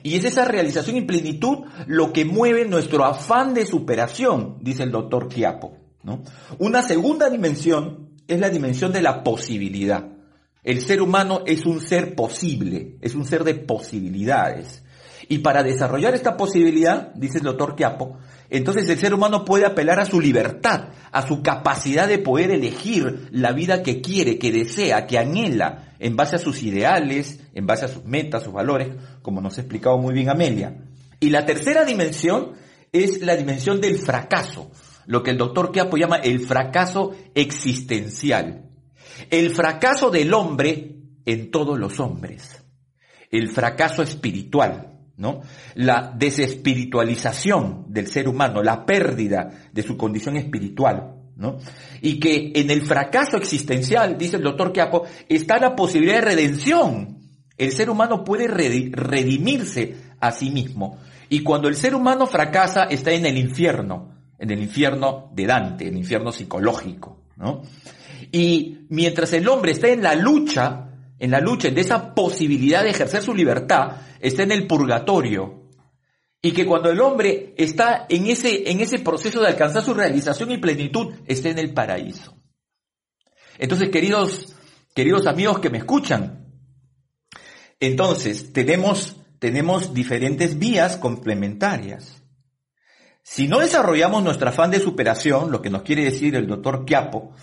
Y 0.03 0.17
es 0.17 0.25
esa 0.25 0.45
realización 0.45 0.97
y 0.97 1.03
plenitud 1.03 1.65
lo 1.87 2.13
que 2.13 2.25
mueve 2.25 2.67
nuestro 2.67 3.05
afán 3.05 3.55
de 3.55 3.67
superación, 3.67 4.59
dice 4.61 4.83
el 4.83 4.91
doctor 4.91 5.29
Quiapo. 5.29 5.77
¿no? 6.03 6.23
Una 6.59 6.83
segunda 6.83 7.31
dimensión 7.31 8.11
es 8.27 8.41
la 8.41 8.51
dimensión 8.51 8.93
de 8.93 9.03
la 9.03 9.23
posibilidad. 9.23 10.09
El 10.63 10.81
ser 10.81 11.03
humano 11.03 11.43
es 11.47 11.67
un 11.67 11.81
ser 11.81 12.15
posible, 12.15 12.97
es 13.01 13.15
un 13.15 13.25
ser 13.25 13.45
de 13.45 13.55
posibilidades. 13.55 14.82
Y 15.29 15.39
para 15.39 15.63
desarrollar 15.63 16.15
esta 16.15 16.37
posibilidad, 16.37 17.13
dice 17.15 17.39
el 17.39 17.45
doctor 17.45 17.77
Quiapo, 17.77 18.19
entonces 18.51 18.89
el 18.89 18.99
ser 18.99 19.15
humano 19.15 19.45
puede 19.45 19.65
apelar 19.65 19.99
a 20.01 20.05
su 20.05 20.21
libertad, 20.21 20.89
a 21.11 21.27
su 21.27 21.43
capacidad 21.43 22.07
de 22.07 22.19
poder 22.19 22.51
elegir 22.51 23.29
la 23.31 23.53
vida 23.53 23.83
que 23.83 24.01
quiere, 24.01 24.39
que 24.39 24.53
desea, 24.53 25.07
que 25.07 25.19
anhela, 25.19 25.95
en 25.99 26.17
base 26.17 26.37
a 26.37 26.39
sus 26.39 26.63
ideales, 26.63 27.41
en 27.55 27.67
base 27.67 27.85
a 27.85 27.89
sus 27.89 28.05
metas, 28.05 28.43
sus 28.43 28.53
valores, 28.53 28.89
como 29.23 29.41
nos 29.41 29.57
ha 29.57 29.63
explicado 29.63 29.99
muy 29.99 30.13
bien 30.13 30.29
Amelia. 30.29 30.77
Y 31.21 31.31
la 31.31 31.47
tercera 31.47 31.85
dimensión 31.85 32.53
es 32.93 33.23
la 33.23 33.37
dimensión 33.37 33.81
del 33.81 33.97
fracaso, 33.97 34.71
lo 35.07 35.23
que 35.23 35.31
el 35.31 35.39
doctor 35.39 35.73
Quiapo 35.73 35.97
llama 35.97 36.17
el 36.17 36.41
fracaso 36.41 37.13
existencial. 37.35 38.69
El 39.31 39.55
fracaso 39.55 40.11
del 40.11 40.35
hombre 40.35 40.97
en 41.25 41.51
todos 41.51 41.79
los 41.79 42.01
hombres. 42.01 42.63
El 43.31 43.49
fracaso 43.49 44.03
espiritual. 44.03 44.92
¿No? 45.17 45.41
La 45.75 46.13
desespiritualización 46.17 47.87
del 47.89 48.07
ser 48.07 48.29
humano, 48.29 48.63
la 48.63 48.85
pérdida 48.85 49.51
de 49.73 49.83
su 49.83 49.97
condición 49.97 50.37
espiritual, 50.37 51.15
¿no? 51.37 51.59
Y 52.01 52.19
que 52.19 52.53
en 52.55 52.71
el 52.71 52.83
fracaso 52.83 53.37
existencial, 53.37 54.17
dice 54.19 54.37
el 54.37 54.43
doctor 54.43 54.73
Quiapo, 54.73 55.05
está 55.29 55.59
la 55.59 55.75
posibilidad 55.77 56.17
de 56.17 56.21
redención. 56.23 57.19
El 57.57 57.73
ser 57.73 57.91
humano 57.91 58.25
puede 58.25 58.49
redimirse 58.49 59.97
a 60.21 60.33
sí 60.33 60.51
mismo. 60.51 60.99
Y 61.29 61.43
cuando 61.43 61.69
el 61.69 61.77
ser 61.77 61.95
humano 61.95 62.27
fracasa, 62.27 62.85
está 62.85 63.13
en 63.13 63.27
el 63.27 63.39
infierno, 63.39 64.15
en 64.39 64.51
el 64.51 64.63
infierno 64.63 65.31
de 65.35 65.47
Dante, 65.47 65.89
el 65.89 65.97
infierno 65.97 66.33
psicológico, 66.33 67.23
¿no? 67.37 67.63
Y 68.31 68.87
mientras 68.89 69.33
el 69.33 69.49
hombre 69.49 69.73
está 69.73 69.89
en 69.89 70.03
la 70.03 70.15
lucha, 70.15 70.89
en 71.19 71.31
la 71.31 71.41
lucha, 71.41 71.71
de 71.71 71.81
esa 71.81 72.15
posibilidad 72.15 72.83
de 72.83 72.91
ejercer 72.91 73.23
su 73.23 73.35
libertad, 73.35 73.97
está 74.23 74.45
en 74.45 74.53
el 74.53 74.67
purgatorio. 74.67 75.69
Y 76.41 76.53
que 76.53 76.67
cuando 76.67 76.91
el 76.91 77.01
hombre 77.01 77.55
está 77.57 78.07
en 78.09 78.27
ese, 78.27 78.71
en 78.71 78.81
ese 78.81 78.99
proceso 78.99 79.41
de 79.41 79.49
alcanzar 79.49 79.85
su 79.85 79.95
realización 79.95 80.51
y 80.51 80.59
plenitud, 80.59 81.15
está 81.27 81.51
en 81.51 81.59
el 81.59 81.75
paraíso. 81.75 82.37
Entonces, 83.59 83.91
queridos, 83.91 84.57
queridos 84.95 85.27
amigos 85.27 85.61
que 85.61 85.71
me 85.71 85.79
escuchan, 85.79 86.49
entonces 87.79 88.53
tenemos, 88.53 89.17
tenemos 89.39 89.95
diferentes 89.95 90.59
vías 90.59 90.97
complementarias. 90.97 92.23
Si 93.23 93.47
no 93.47 93.61
desarrollamos 93.61 94.25
nuestro 94.25 94.49
afán 94.49 94.73
de 94.73 94.81
superación, 94.81 95.53
lo 95.53 95.63
que 95.63 95.71
nos 95.71 95.83
quiere 95.83 96.05
decir 96.05 96.35
el 96.35 96.49
doctor 96.49 96.85
Quiapo, 96.85 97.35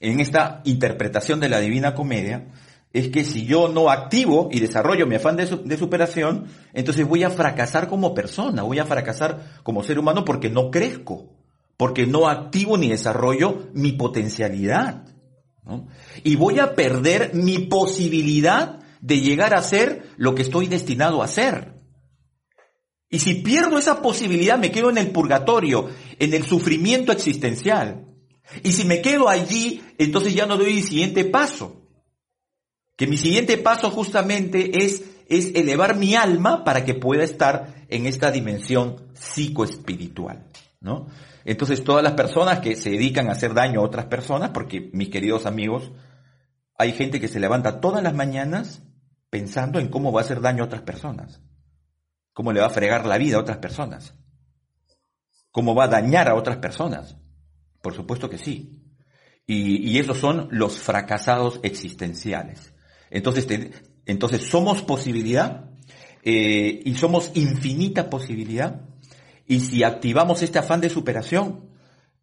en 0.00 0.18
esta 0.18 0.60
interpretación 0.64 1.38
de 1.38 1.48
la 1.48 1.60
Divina 1.60 1.94
Comedia, 1.94 2.48
es 2.92 3.08
que 3.08 3.24
si 3.24 3.46
yo 3.46 3.68
no 3.68 3.88
activo 3.88 4.48
y 4.50 4.58
desarrollo 4.58 5.06
mi 5.06 5.14
afán 5.14 5.36
de, 5.36 5.76
superación, 5.76 6.46
entonces 6.72 7.06
voy 7.06 7.22
a 7.22 7.30
fracasar 7.30 7.88
como 7.88 8.14
persona, 8.14 8.62
voy 8.62 8.80
a 8.80 8.84
fracasar 8.84 9.60
como 9.62 9.84
ser 9.84 9.98
humano 9.98 10.24
porque 10.24 10.50
no 10.50 10.70
crezco, 10.72 11.36
porque 11.76 12.06
no 12.06 12.28
activo 12.28 12.76
ni 12.76 12.88
desarrollo 12.88 13.68
mi 13.74 13.92
potencialidad. 13.92 15.04
Y 16.24 16.34
voy 16.34 16.58
a 16.58 16.74
perder 16.74 17.32
mi 17.32 17.60
posibilidad 17.60 18.80
de 19.00 19.20
llegar 19.20 19.54
a 19.54 19.62
ser 19.62 20.08
lo 20.16 20.34
que 20.34 20.42
estoy 20.42 20.66
destinado 20.66 21.22
a 21.22 21.28
ser. 21.28 21.74
Y 23.08 23.20
si 23.20 23.34
pierdo 23.34 23.78
esa 23.78 24.02
posibilidad, 24.02 24.58
me 24.58 24.72
quedo 24.72 24.90
en 24.90 24.98
el 24.98 25.10
purgatorio, 25.10 25.88
en 26.18 26.34
el 26.34 26.42
sufrimiento 26.42 27.12
existencial. 27.12 28.06
Y 28.64 28.72
si 28.72 28.84
me 28.84 29.00
quedo 29.00 29.28
allí, 29.28 29.80
entonces 29.96 30.34
ya 30.34 30.46
no 30.46 30.56
doy 30.56 30.78
el 30.78 30.82
siguiente 30.82 31.24
paso 31.24 31.79
que 33.00 33.06
mi 33.06 33.16
siguiente 33.16 33.56
paso 33.56 33.90
justamente 33.90 34.84
es, 34.84 35.02
es 35.26 35.54
elevar 35.54 35.96
mi 35.96 36.16
alma 36.16 36.64
para 36.64 36.84
que 36.84 36.92
pueda 36.92 37.24
estar 37.24 37.86
en 37.88 38.04
esta 38.04 38.30
dimensión 38.30 39.08
psicoespiritual, 39.14 40.44
¿no? 40.82 41.06
Entonces 41.46 41.82
todas 41.82 42.04
las 42.04 42.12
personas 42.12 42.60
que 42.60 42.76
se 42.76 42.90
dedican 42.90 43.30
a 43.30 43.32
hacer 43.32 43.54
daño 43.54 43.80
a 43.80 43.84
otras 43.84 44.04
personas, 44.04 44.50
porque 44.50 44.90
mis 44.92 45.08
queridos 45.08 45.46
amigos, 45.46 45.92
hay 46.76 46.92
gente 46.92 47.22
que 47.22 47.28
se 47.28 47.40
levanta 47.40 47.80
todas 47.80 48.02
las 48.02 48.12
mañanas 48.12 48.82
pensando 49.30 49.78
en 49.78 49.88
cómo 49.88 50.12
va 50.12 50.20
a 50.20 50.24
hacer 50.24 50.42
daño 50.42 50.62
a 50.62 50.66
otras 50.66 50.82
personas, 50.82 51.40
cómo 52.34 52.52
le 52.52 52.60
va 52.60 52.66
a 52.66 52.68
fregar 52.68 53.06
la 53.06 53.16
vida 53.16 53.38
a 53.38 53.40
otras 53.40 53.56
personas, 53.56 54.12
cómo 55.50 55.74
va 55.74 55.84
a 55.84 55.88
dañar 55.88 56.28
a 56.28 56.34
otras 56.34 56.58
personas. 56.58 57.16
Por 57.80 57.94
supuesto 57.94 58.28
que 58.28 58.36
sí. 58.36 58.78
Y, 59.46 59.90
y 59.90 59.98
esos 59.98 60.18
son 60.18 60.48
los 60.50 60.76
fracasados 60.76 61.60
existenciales. 61.62 62.74
Entonces, 63.10 63.46
entonces 64.06 64.42
somos 64.42 64.82
posibilidad 64.82 65.70
eh, 66.22 66.80
y 66.84 66.94
somos 66.94 67.32
infinita 67.34 68.08
posibilidad. 68.10 68.82
Y 69.46 69.60
si 69.60 69.82
activamos 69.82 70.42
este 70.42 70.58
afán 70.58 70.80
de 70.80 70.90
superación 70.90 71.70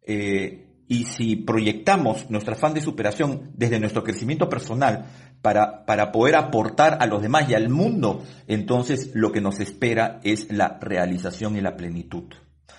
eh, 0.02 0.66
y 0.88 1.04
si 1.04 1.36
proyectamos 1.36 2.30
nuestro 2.30 2.54
afán 2.54 2.72
de 2.72 2.80
superación 2.80 3.50
desde 3.54 3.78
nuestro 3.78 4.02
crecimiento 4.02 4.48
personal 4.48 5.06
para, 5.42 5.84
para 5.84 6.10
poder 6.10 6.36
aportar 6.36 6.98
a 7.00 7.06
los 7.06 7.20
demás 7.20 7.50
y 7.50 7.54
al 7.54 7.68
mundo, 7.68 8.24
entonces 8.46 9.10
lo 9.14 9.30
que 9.30 9.42
nos 9.42 9.60
espera 9.60 10.20
es 10.24 10.50
la 10.50 10.78
realización 10.80 11.56
y 11.56 11.60
la 11.60 11.76
plenitud. 11.76 12.24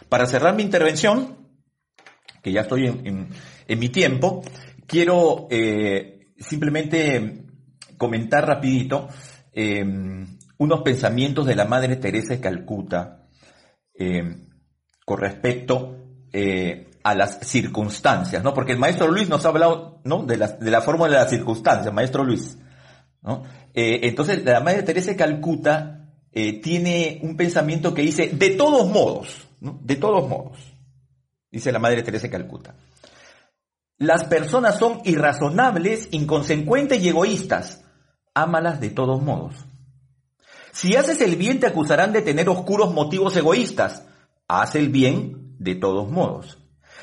Para 0.09 0.25
cerrar 0.25 0.55
mi 0.55 0.63
intervención, 0.63 1.37
que 2.41 2.51
ya 2.51 2.61
estoy 2.61 2.87
en, 2.87 3.29
mi 3.79 3.89
tiempo, 3.89 4.43
quiero 4.87 5.47
eh, 5.51 6.31
simplemente 6.39 7.48
comentar 7.99 8.47
rapidito 8.47 9.09
eh, 9.51 9.85
unos 10.57 10.81
pensamientos 10.81 11.45
de 11.45 11.55
la 11.55 11.65
Madre 11.65 11.97
Teresa 11.97 12.33
de 12.33 12.39
Calcuta 12.39 13.27
eh, 13.93 14.47
con 15.05 15.19
respecto 15.19 15.97
eh, 16.31 16.89
a 17.03 17.13
las 17.13 17.39
circunstancias, 17.41 18.43
¿no? 18.43 18.53
Porque 18.53 18.71
el 18.71 18.79
maestro 18.79 19.07
Luis 19.09 19.29
nos 19.29 19.45
ha 19.45 19.49
hablado, 19.49 20.01
¿no? 20.03 20.23
De 20.23 20.37
la, 20.37 20.47
de 20.47 20.71
la 20.71 20.81
fórmula 20.81 21.11
de 21.11 21.17
las 21.17 21.29
circunstancias, 21.29 21.93
maestro 21.93 22.23
Luis. 22.23 22.57
entonces, 23.73 24.43
la 24.43 24.59
Madre 24.61 24.83
Teresa 24.83 25.11
de 25.11 25.17
Calcuta 25.17 26.07
tiene 26.31 27.19
un 27.23 27.35
pensamiento 27.35 27.93
que 27.93 28.01
dice, 28.01 28.29
de 28.29 28.51
todos 28.51 28.89
modos, 28.89 29.47
¿no? 29.59 29.79
de 29.81 29.95
todos 29.95 30.27
modos, 30.27 30.57
dice 31.51 31.71
la 31.71 31.79
Madre 31.79 32.03
Teresa 32.03 32.27
de 32.27 32.31
Calcuta, 32.31 32.75
las 33.99 34.23
personas 34.23 34.77
son 34.79 35.01
irrazonables, 35.03 36.07
inconsecuentes 36.11 37.03
y 37.03 37.09
egoístas. 37.09 37.83
Ámalas 38.41 38.79
de 38.79 38.89
todos 38.89 39.21
modos. 39.21 39.55
Si 40.71 40.95
haces 40.95 41.21
el 41.21 41.35
bien 41.35 41.59
te 41.59 41.67
acusarán 41.67 42.13
de 42.13 42.21
tener 42.21 42.47
oscuros 42.49 42.93
motivos 42.93 43.35
egoístas. 43.35 44.05
Haz 44.47 44.75
el 44.75 44.89
bien 44.89 45.55
de 45.59 45.75
todos 45.75 46.09
modos. 46.09 46.57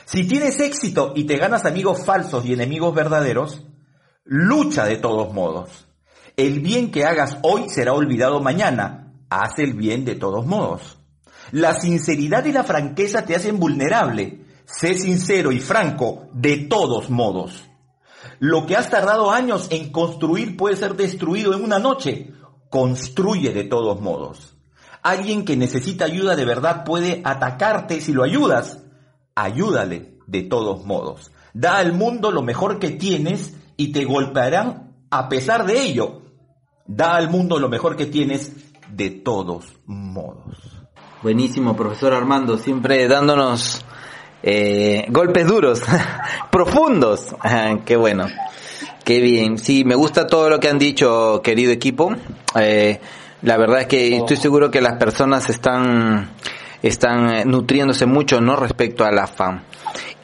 Si 0.07 0.27
tienes 0.27 0.61
éxito 0.61 1.13
y 1.15 1.25
te 1.25 1.37
ganas 1.37 1.65
amigos 1.65 2.05
falsos 2.05 2.47
y 2.47 2.53
enemigos 2.53 2.95
verdaderos, 2.95 3.63
lucha 4.25 4.85
de 4.85 4.97
todos 4.97 5.35
modos. 5.35 5.87
El 6.37 6.61
bien 6.61 6.91
que 6.91 7.05
hagas 7.05 7.39
hoy 7.43 7.69
será 7.69 7.93
olvidado 7.93 8.41
mañana. 8.41 9.13
Haz 9.29 9.59
el 9.59 9.75
bien 9.75 10.05
de 10.05 10.15
todos 10.15 10.47
modos. 10.47 10.99
La 11.53 11.75
sinceridad 11.75 12.45
y 12.45 12.53
la 12.53 12.65
franqueza 12.65 13.25
te 13.25 13.35
hacen 13.35 13.59
vulnerable. 13.59 14.45
Sé 14.65 14.95
sincero 14.95 15.53
y 15.53 15.61
franco 15.61 16.29
de 16.33 16.57
todos 16.59 17.11
modos. 17.11 17.65
Lo 18.39 18.67
que 18.67 18.77
has 18.77 18.91
tardado 18.91 19.31
años 19.31 19.69
en 19.71 19.91
construir 19.91 20.57
puede 20.57 20.77
ser 20.77 20.95
destruido 20.97 21.55
en 21.55 21.63
una 21.65 21.79
noche. 21.79 22.33
Construye 22.71 23.53
de 23.53 23.65
todos 23.65 24.01
modos. 24.01 24.57
Alguien 25.03 25.45
que 25.45 25.57
necesita 25.57 26.05
ayuda 26.05 26.35
de 26.37 26.45
verdad 26.45 26.85
puede 26.85 27.23
atacarte 27.25 28.01
si 28.01 28.13
lo 28.13 28.25
ayudas. 28.25 28.83
Ayúdale 29.35 30.19
de 30.27 30.43
todos 30.43 30.85
modos. 30.85 31.31
Da 31.55 31.79
al 31.79 31.93
mundo 31.93 32.31
lo 32.31 32.43
mejor 32.43 32.79
que 32.79 32.91
tienes 32.91 33.55
y 33.77 33.93
te 33.93 34.05
golpearán 34.05 34.97
a 35.11 35.29
pesar 35.29 35.65
de 35.65 35.81
ello. 35.81 36.23
Da 36.87 37.17
al 37.17 37.31
mundo 37.31 37.59
lo 37.59 37.69
mejor 37.69 37.97
que 37.97 38.07
tienes 38.07 38.53
de 38.91 39.11
todos 39.11 39.79
modos. 39.87 40.59
Buenísimo, 41.23 41.75
profesor 41.75 42.13
Armando, 42.13 42.59
siempre 42.59 43.09
dándonos 43.09 43.85
eh, 44.49 45.07
golpes 45.09 45.49
duros, 45.49 45.83
profundos. 46.53 47.35
qué 47.85 47.97
bueno, 47.97 48.27
qué 49.05 49.21
bien. 49.21 49.59
Sí, 49.59 49.85
me 49.85 49.97
gusta 49.97 50.29
todo 50.29 50.49
lo 50.49 50.61
que 50.61 50.69
han 50.69 50.79
dicho, 50.79 51.43
querido 51.43 51.73
equipo. 51.73 52.15
Eh, 52.55 53.01
la 53.43 53.57
verdad 53.57 53.81
es 53.81 53.87
que 53.89 54.17
estoy 54.17 54.37
seguro 54.37 54.71
que 54.71 54.81
las 54.81 54.99
personas 54.99 55.51
están, 55.51 56.31
están 56.81 57.31
eh, 57.31 57.45
nutriéndose 57.45 58.07
mucho, 58.07 58.41
¿no? 58.41 58.55
Respecto 58.55 59.05
al 59.05 59.19
afán 59.19 59.65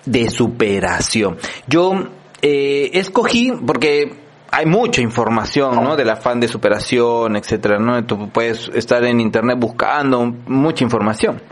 de 0.06 0.30
superación. 0.30 1.36
Yo 1.66 1.92
eh, 2.40 2.90
escogí, 2.94 3.52
porque 3.66 4.20
hay 4.52 4.66
mucha 4.66 5.00
información, 5.00 5.82
¿no? 5.82 5.96
Del 5.96 6.10
afán 6.10 6.38
de 6.38 6.46
superación, 6.46 7.34
etcétera, 7.34 7.80
¿no? 7.80 8.04
Tú 8.04 8.30
puedes 8.30 8.70
estar 8.72 9.02
en 9.04 9.20
internet 9.20 9.58
buscando 9.58 10.24
mucha 10.46 10.84
información. 10.84 11.42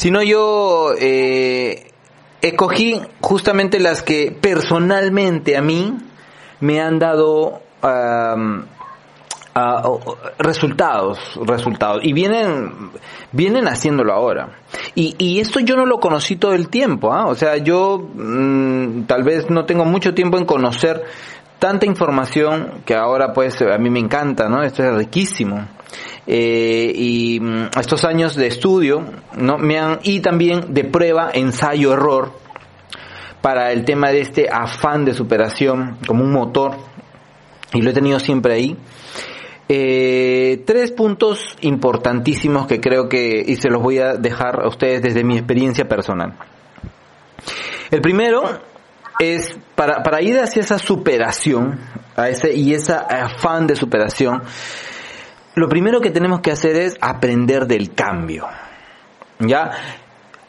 Sino 0.00 0.22
yo 0.22 0.94
eh, 0.98 1.90
escogí 2.40 2.98
justamente 3.20 3.78
las 3.78 4.02
que 4.02 4.32
personalmente 4.32 5.58
a 5.58 5.60
mí 5.60 5.94
me 6.60 6.80
han 6.80 6.98
dado 6.98 7.60
resultados, 10.38 11.18
resultados. 11.44 12.00
Y 12.02 12.14
vienen, 12.14 12.92
vienen 13.32 13.68
haciéndolo 13.68 14.14
ahora. 14.14 14.60
Y, 14.94 15.16
y 15.18 15.38
esto 15.38 15.60
yo 15.60 15.76
no 15.76 15.84
lo 15.84 16.00
conocí 16.00 16.36
todo 16.36 16.54
el 16.54 16.70
tiempo, 16.70 17.12
¿ah? 17.12 17.26
O 17.26 17.34
sea, 17.34 17.58
yo 17.58 17.98
mm, 17.98 19.02
tal 19.02 19.22
vez 19.22 19.50
no 19.50 19.66
tengo 19.66 19.84
mucho 19.84 20.14
tiempo 20.14 20.38
en 20.38 20.46
conocer 20.46 21.04
tanta 21.58 21.84
información 21.84 22.80
que 22.86 22.94
ahora 22.94 23.34
pues 23.34 23.60
a 23.60 23.76
mí 23.76 23.90
me 23.90 24.00
encanta, 24.00 24.48
¿no? 24.48 24.62
Esto 24.62 24.82
es 24.82 24.94
riquísimo. 24.94 25.68
Eh, 26.32 26.92
y 26.94 27.40
mm, 27.40 27.70
estos 27.80 28.04
años 28.04 28.36
de 28.36 28.46
estudio, 28.46 29.04
¿no? 29.36 29.58
Me 29.58 29.80
han, 29.80 29.98
y 30.04 30.20
también 30.20 30.72
de 30.72 30.84
prueba, 30.84 31.32
ensayo, 31.34 31.92
error, 31.92 32.30
para 33.40 33.72
el 33.72 33.84
tema 33.84 34.10
de 34.10 34.20
este 34.20 34.48
afán 34.48 35.04
de 35.04 35.12
superación 35.12 35.98
como 36.06 36.22
un 36.22 36.30
motor, 36.30 36.76
y 37.72 37.82
lo 37.82 37.90
he 37.90 37.92
tenido 37.92 38.20
siempre 38.20 38.54
ahí. 38.54 38.76
Eh, 39.68 40.62
tres 40.64 40.92
puntos 40.92 41.56
importantísimos 41.62 42.68
que 42.68 42.80
creo 42.80 43.08
que, 43.08 43.44
y 43.44 43.56
se 43.56 43.68
los 43.68 43.82
voy 43.82 43.98
a 43.98 44.14
dejar 44.14 44.62
a 44.62 44.68
ustedes 44.68 45.02
desde 45.02 45.24
mi 45.24 45.36
experiencia 45.36 45.88
personal. 45.88 46.38
El 47.90 48.00
primero 48.02 48.44
es 49.18 49.58
para, 49.74 50.04
para 50.04 50.22
ir 50.22 50.38
hacia 50.38 50.60
esa 50.60 50.78
superación, 50.78 51.80
a 52.14 52.28
ese, 52.28 52.54
y 52.54 52.72
ese 52.72 52.92
afán 52.92 53.66
de 53.66 53.74
superación, 53.74 54.44
lo 55.54 55.68
primero 55.68 56.00
que 56.00 56.10
tenemos 56.10 56.40
que 56.40 56.52
hacer 56.52 56.76
es 56.76 56.96
aprender 57.00 57.66
del 57.66 57.94
cambio. 57.94 58.46
¿Ya? 59.38 59.70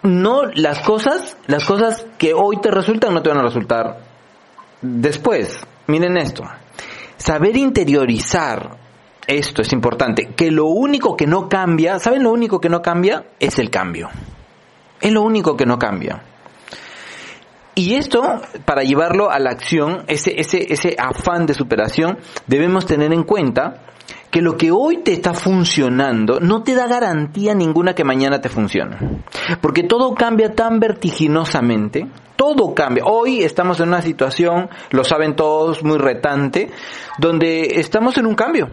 No 0.03 0.45
las 0.45 0.79
cosas, 0.79 1.37
las 1.47 1.65
cosas 1.65 2.05
que 2.17 2.33
hoy 2.33 2.59
te 2.61 2.71
resultan 2.71 3.13
no 3.13 3.21
te 3.21 3.29
van 3.29 3.39
a 3.39 3.43
resultar 3.43 3.99
después. 4.81 5.59
Miren 5.87 6.17
esto. 6.17 6.43
Saber 7.17 7.55
interiorizar 7.55 8.77
esto 9.27 9.61
es 9.61 9.71
importante, 9.71 10.33
que 10.35 10.51
lo 10.51 10.65
único 10.65 11.15
que 11.15 11.27
no 11.27 11.47
cambia, 11.47 11.99
¿saben 11.99 12.23
lo 12.23 12.31
único 12.31 12.59
que 12.59 12.69
no 12.69 12.81
cambia? 12.81 13.25
Es 13.39 13.59
el 13.59 13.69
cambio. 13.69 14.09
Es 14.99 15.11
lo 15.11 15.21
único 15.21 15.55
que 15.55 15.65
no 15.65 15.77
cambia. 15.77 16.23
Y 17.75 17.95
esto, 17.95 18.41
para 18.65 18.83
llevarlo 18.83 19.31
a 19.31 19.39
la 19.39 19.51
acción, 19.51 20.03
ese, 20.07 20.39
ese, 20.39 20.73
ese 20.73 20.95
afán 20.99 21.45
de 21.45 21.53
superación, 21.53 22.19
debemos 22.47 22.85
tener 22.85 23.13
en 23.13 23.23
cuenta 23.23 23.83
que 24.31 24.41
lo 24.41 24.55
que 24.55 24.71
hoy 24.71 24.99
te 24.99 25.11
está 25.11 25.33
funcionando 25.33 26.39
no 26.39 26.63
te 26.63 26.73
da 26.73 26.87
garantía 26.87 27.53
ninguna 27.53 27.93
que 27.93 28.05
mañana 28.05 28.39
te 28.39 28.47
funcione. 28.47 29.21
Porque 29.59 29.83
todo 29.83 30.15
cambia 30.15 30.55
tan 30.55 30.79
vertiginosamente, 30.79 32.07
todo 32.37 32.73
cambia. 32.73 33.03
Hoy 33.05 33.43
estamos 33.43 33.79
en 33.81 33.89
una 33.89 34.01
situación, 34.01 34.69
lo 34.91 35.03
saben 35.03 35.35
todos, 35.35 35.83
muy 35.83 35.97
retante, 35.97 36.71
donde 37.19 37.79
estamos 37.79 38.17
en 38.17 38.25
un 38.25 38.35
cambio. 38.35 38.69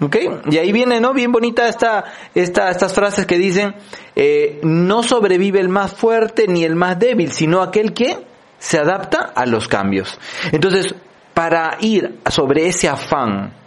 ¿Ok? 0.00 0.16
Y 0.50 0.56
ahí 0.56 0.72
viene, 0.72 1.00
¿no? 1.00 1.12
Bien 1.12 1.32
bonita 1.32 1.68
esta, 1.68 2.04
esta, 2.34 2.70
estas 2.70 2.94
frases 2.94 3.26
que 3.26 3.36
dicen, 3.36 3.74
eh, 4.14 4.60
no 4.62 5.02
sobrevive 5.02 5.60
el 5.60 5.68
más 5.68 5.92
fuerte 5.92 6.46
ni 6.46 6.64
el 6.64 6.76
más 6.76 6.98
débil, 6.98 7.32
sino 7.32 7.60
aquel 7.60 7.92
que 7.92 8.16
se 8.58 8.78
adapta 8.78 9.32
a 9.34 9.44
los 9.44 9.66
cambios. 9.66 10.18
Entonces, 10.52 10.94
para 11.34 11.76
ir 11.80 12.20
sobre 12.30 12.68
ese 12.68 12.88
afán 12.88 13.59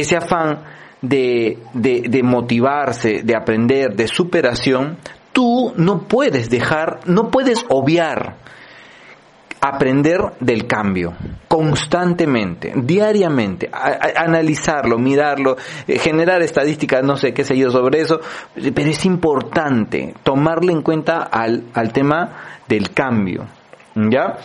ese 0.00 0.16
afán 0.16 0.62
de, 1.00 1.58
de, 1.74 2.22
motivarse, 2.22 3.22
de 3.22 3.36
aprender, 3.36 3.94
de 3.94 4.08
superación, 4.08 4.98
tú 5.32 5.72
no 5.76 6.02
puedes 6.08 6.50
dejar, 6.50 7.00
no 7.06 7.30
puedes 7.30 7.64
obviar 7.68 8.36
aprender 9.60 10.20
del 10.38 10.66
cambio 10.68 11.14
constantemente, 11.48 12.72
diariamente, 12.76 13.68
analizarlo, 13.72 14.98
mirarlo, 14.98 15.56
eh, 15.86 15.98
generar 15.98 16.42
estadísticas, 16.42 17.02
no 17.02 17.16
sé 17.16 17.32
qué 17.32 17.42
sé 17.42 17.56
yo 17.56 17.70
sobre 17.70 18.00
eso, 18.00 18.20
pero 18.54 18.88
es 18.88 19.04
importante 19.04 20.14
tomarle 20.22 20.72
en 20.72 20.82
cuenta 20.82 21.24
al, 21.24 21.64
al 21.74 21.92
tema 21.92 22.60
del 22.68 22.92
cambio, 22.92 23.46
¿ya? 23.96 24.36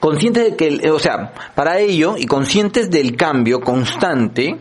conscientes 0.00 0.50
de 0.50 0.56
que, 0.56 0.90
o 0.90 0.98
sea, 0.98 1.32
para 1.54 1.78
ello 1.78 2.16
y 2.16 2.26
conscientes 2.26 2.90
del 2.90 3.16
cambio 3.16 3.60
constante, 3.60 4.56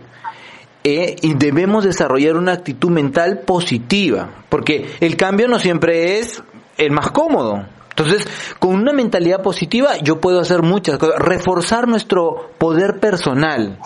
eh, 0.87 1.15
y 1.19 1.33
debemos 1.33 1.83
desarrollar 1.83 2.37
una 2.37 2.53
actitud 2.53 2.91
mental 2.91 3.39
positiva, 3.39 4.45
porque 4.49 4.91
el 4.99 5.17
cambio 5.17 5.47
no 5.47 5.57
siempre 5.57 6.19
es 6.19 6.43
el 6.77 6.91
más 6.91 7.09
cómodo. 7.09 7.65
Entonces, 7.89 8.27
con 8.59 8.75
una 8.75 8.93
mentalidad 8.93 9.41
positiva 9.41 9.97
yo 9.97 10.21
puedo 10.21 10.39
hacer 10.39 10.61
muchas 10.61 10.99
cosas, 10.99 11.17
reforzar 11.17 11.87
nuestro 11.87 12.51
poder 12.59 12.99
personal 12.99 13.79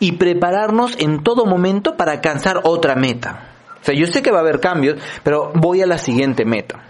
y 0.00 0.12
prepararnos 0.12 0.96
en 0.98 1.22
todo 1.22 1.46
momento 1.46 1.96
para 1.96 2.10
alcanzar 2.10 2.62
otra 2.64 2.96
meta. 2.96 3.52
O 3.80 3.84
sea, 3.84 3.94
yo 3.94 4.08
sé 4.08 4.20
que 4.20 4.32
va 4.32 4.38
a 4.38 4.40
haber 4.40 4.58
cambios, 4.58 5.00
pero 5.22 5.52
voy 5.54 5.82
a 5.82 5.86
la 5.86 5.98
siguiente 5.98 6.44
meta. 6.44 6.82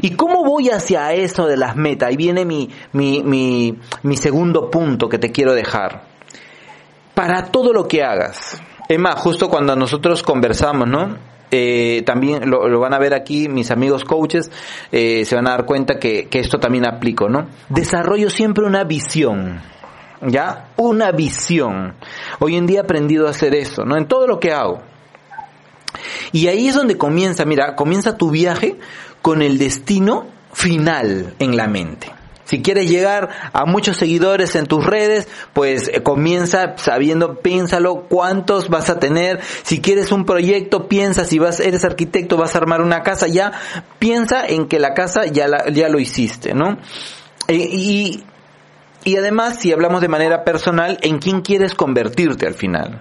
¿Y 0.00 0.12
cómo 0.12 0.42
voy 0.42 0.70
hacia 0.70 1.12
eso 1.12 1.46
de 1.46 1.58
las 1.58 1.76
metas? 1.76 2.08
Ahí 2.08 2.16
viene 2.16 2.46
mi, 2.46 2.70
mi, 2.92 3.22
mi, 3.22 3.78
mi 4.04 4.16
segundo 4.16 4.70
punto 4.70 5.06
que 5.10 5.18
te 5.18 5.30
quiero 5.30 5.52
dejar. 5.52 6.04
Para 7.12 7.50
todo 7.50 7.74
lo 7.74 7.86
que 7.86 8.02
hagas. 8.02 8.58
Es 8.88 8.98
más, 8.98 9.16
justo 9.16 9.48
cuando 9.48 9.74
nosotros 9.76 10.22
conversamos, 10.22 10.88
¿no? 10.88 11.16
Eh, 11.50 12.02
también 12.06 12.48
lo, 12.48 12.80
van 12.80 12.94
a 12.94 12.98
ver 12.98 13.12
aquí 13.12 13.46
mis 13.48 13.70
amigos 13.70 14.04
coaches, 14.04 14.50
eh, 14.90 15.24
se 15.26 15.34
van 15.34 15.46
a 15.46 15.50
dar 15.50 15.66
cuenta 15.66 15.98
que, 15.98 16.28
que 16.28 16.40
esto 16.40 16.58
también 16.58 16.86
aplico, 16.86 17.28
¿no? 17.28 17.48
Desarrollo 17.68 18.30
siempre 18.30 18.64
una 18.64 18.84
visión. 18.84 19.60
¿Ya? 20.22 20.68
Una 20.76 21.10
visión. 21.10 21.94
Hoy 22.38 22.56
en 22.56 22.66
día 22.66 22.78
he 22.78 22.82
aprendido 22.82 23.26
a 23.26 23.30
hacer 23.30 23.54
eso, 23.54 23.84
¿no? 23.84 23.96
En 23.96 24.06
todo 24.06 24.26
lo 24.26 24.40
que 24.40 24.52
hago. 24.52 24.80
Y 26.32 26.46
ahí 26.46 26.68
es 26.68 26.74
donde 26.74 26.96
comienza, 26.96 27.44
mira, 27.44 27.74
comienza 27.76 28.16
tu 28.16 28.30
viaje 28.30 28.78
con 29.20 29.42
el 29.42 29.58
destino 29.58 30.26
final 30.52 31.34
en 31.38 31.56
la 31.56 31.66
mente. 31.66 32.21
Si 32.52 32.60
quieres 32.60 32.86
llegar 32.86 33.30
a 33.54 33.64
muchos 33.64 33.96
seguidores 33.96 34.56
en 34.56 34.66
tus 34.66 34.84
redes, 34.84 35.26
pues 35.54 35.88
eh, 35.88 36.02
comienza 36.02 36.76
sabiendo, 36.76 37.36
piénsalo, 37.40 38.02
cuántos 38.10 38.68
vas 38.68 38.90
a 38.90 38.98
tener. 38.98 39.40
Si 39.62 39.80
quieres 39.80 40.12
un 40.12 40.26
proyecto, 40.26 40.86
piensa, 40.86 41.24
si 41.24 41.38
vas, 41.38 41.60
eres 41.60 41.82
arquitecto, 41.82 42.36
vas 42.36 42.54
a 42.54 42.58
armar 42.58 42.82
una 42.82 43.02
casa, 43.02 43.26
ya 43.26 43.52
piensa 43.98 44.46
en 44.46 44.68
que 44.68 44.78
la 44.78 44.92
casa 44.92 45.24
ya, 45.24 45.48
la, 45.48 45.70
ya 45.70 45.88
lo 45.88 45.98
hiciste, 45.98 46.52
¿no? 46.52 46.76
Eh, 47.48 47.70
y, 47.72 48.22
y 49.04 49.16
además, 49.16 49.56
si 49.58 49.72
hablamos 49.72 50.02
de 50.02 50.08
manera 50.08 50.44
personal, 50.44 50.98
¿en 51.00 51.20
quién 51.20 51.40
quieres 51.40 51.74
convertirte 51.74 52.46
al 52.46 52.54
final? 52.54 53.00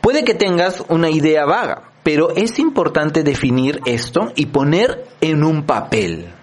Puede 0.00 0.24
que 0.24 0.34
tengas 0.34 0.82
una 0.88 1.10
idea 1.10 1.44
vaga, 1.44 1.92
pero 2.02 2.34
es 2.34 2.58
importante 2.58 3.22
definir 3.22 3.82
esto 3.84 4.32
y 4.34 4.46
poner 4.46 5.04
en 5.20 5.44
un 5.44 5.62
papel 5.62 6.34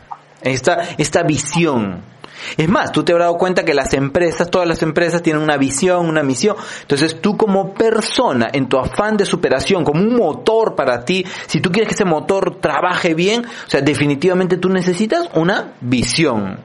esta, 0.41 0.95
esta 0.97 1.23
visión. 1.23 2.15
Es 2.57 2.69
más, 2.69 2.91
tú 2.91 3.03
te 3.03 3.11
habrás 3.11 3.27
dado 3.27 3.37
cuenta 3.37 3.63
que 3.63 3.73
las 3.73 3.93
empresas, 3.93 4.49
todas 4.49 4.67
las 4.67 4.81
empresas 4.83 5.21
tienen 5.21 5.41
una 5.41 5.57
visión, 5.57 6.07
una 6.07 6.23
misión. 6.23 6.55
Entonces 6.81 7.21
tú 7.21 7.37
como 7.37 7.73
persona, 7.73 8.47
en 8.51 8.67
tu 8.67 8.77
afán 8.77 9.17
de 9.17 9.25
superación, 9.25 9.83
como 9.83 10.01
un 10.01 10.15
motor 10.15 10.75
para 10.75 11.03
ti, 11.03 11.25
si 11.47 11.61
tú 11.61 11.71
quieres 11.71 11.89
que 11.89 11.95
ese 11.95 12.05
motor 12.05 12.59
trabaje 12.59 13.13
bien, 13.13 13.45
o 13.45 13.69
sea, 13.69 13.81
definitivamente 13.81 14.57
tú 14.57 14.69
necesitas 14.69 15.29
una 15.33 15.73
visión. 15.81 16.59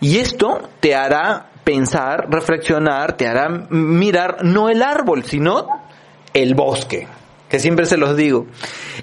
Y 0.00 0.18
esto 0.18 0.68
te 0.80 0.94
hará 0.94 1.50
pensar, 1.64 2.26
reflexionar, 2.30 3.16
te 3.16 3.26
hará 3.26 3.48
mirar 3.70 4.44
no 4.44 4.68
el 4.68 4.82
árbol, 4.82 5.24
sino 5.24 5.66
el 6.32 6.54
bosque 6.54 7.08
que 7.56 7.60
siempre 7.60 7.86
se 7.86 7.96
los 7.96 8.18
digo, 8.18 8.46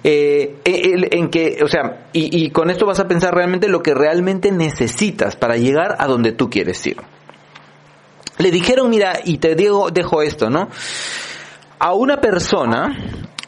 eh, 0.03 0.57
en 0.63 1.29
que, 1.31 1.57
o 1.63 1.67
sea, 1.67 2.05
y, 2.13 2.45
y, 2.45 2.51
con 2.51 2.69
esto 2.69 2.85
vas 2.85 2.99
a 2.99 3.07
pensar 3.07 3.33
realmente 3.33 3.67
lo 3.67 3.81
que 3.81 3.95
realmente 3.95 4.51
necesitas 4.51 5.35
para 5.35 5.57
llegar 5.57 5.95
a 5.97 6.05
donde 6.05 6.33
tú 6.33 6.51
quieres 6.51 6.85
ir. 6.85 6.97
Le 8.37 8.51
dijeron, 8.51 8.91
mira, 8.91 9.21
y 9.25 9.39
te 9.39 9.55
digo, 9.55 9.89
dejo 9.89 10.21
esto, 10.21 10.51
¿no? 10.51 10.69
A 11.79 11.93
una 11.93 12.21
persona 12.21 12.95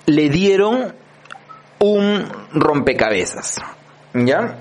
le 0.07 0.29
dieron 0.29 0.95
un 1.77 2.27
rompecabezas, 2.51 3.57
¿ya? 4.15 4.57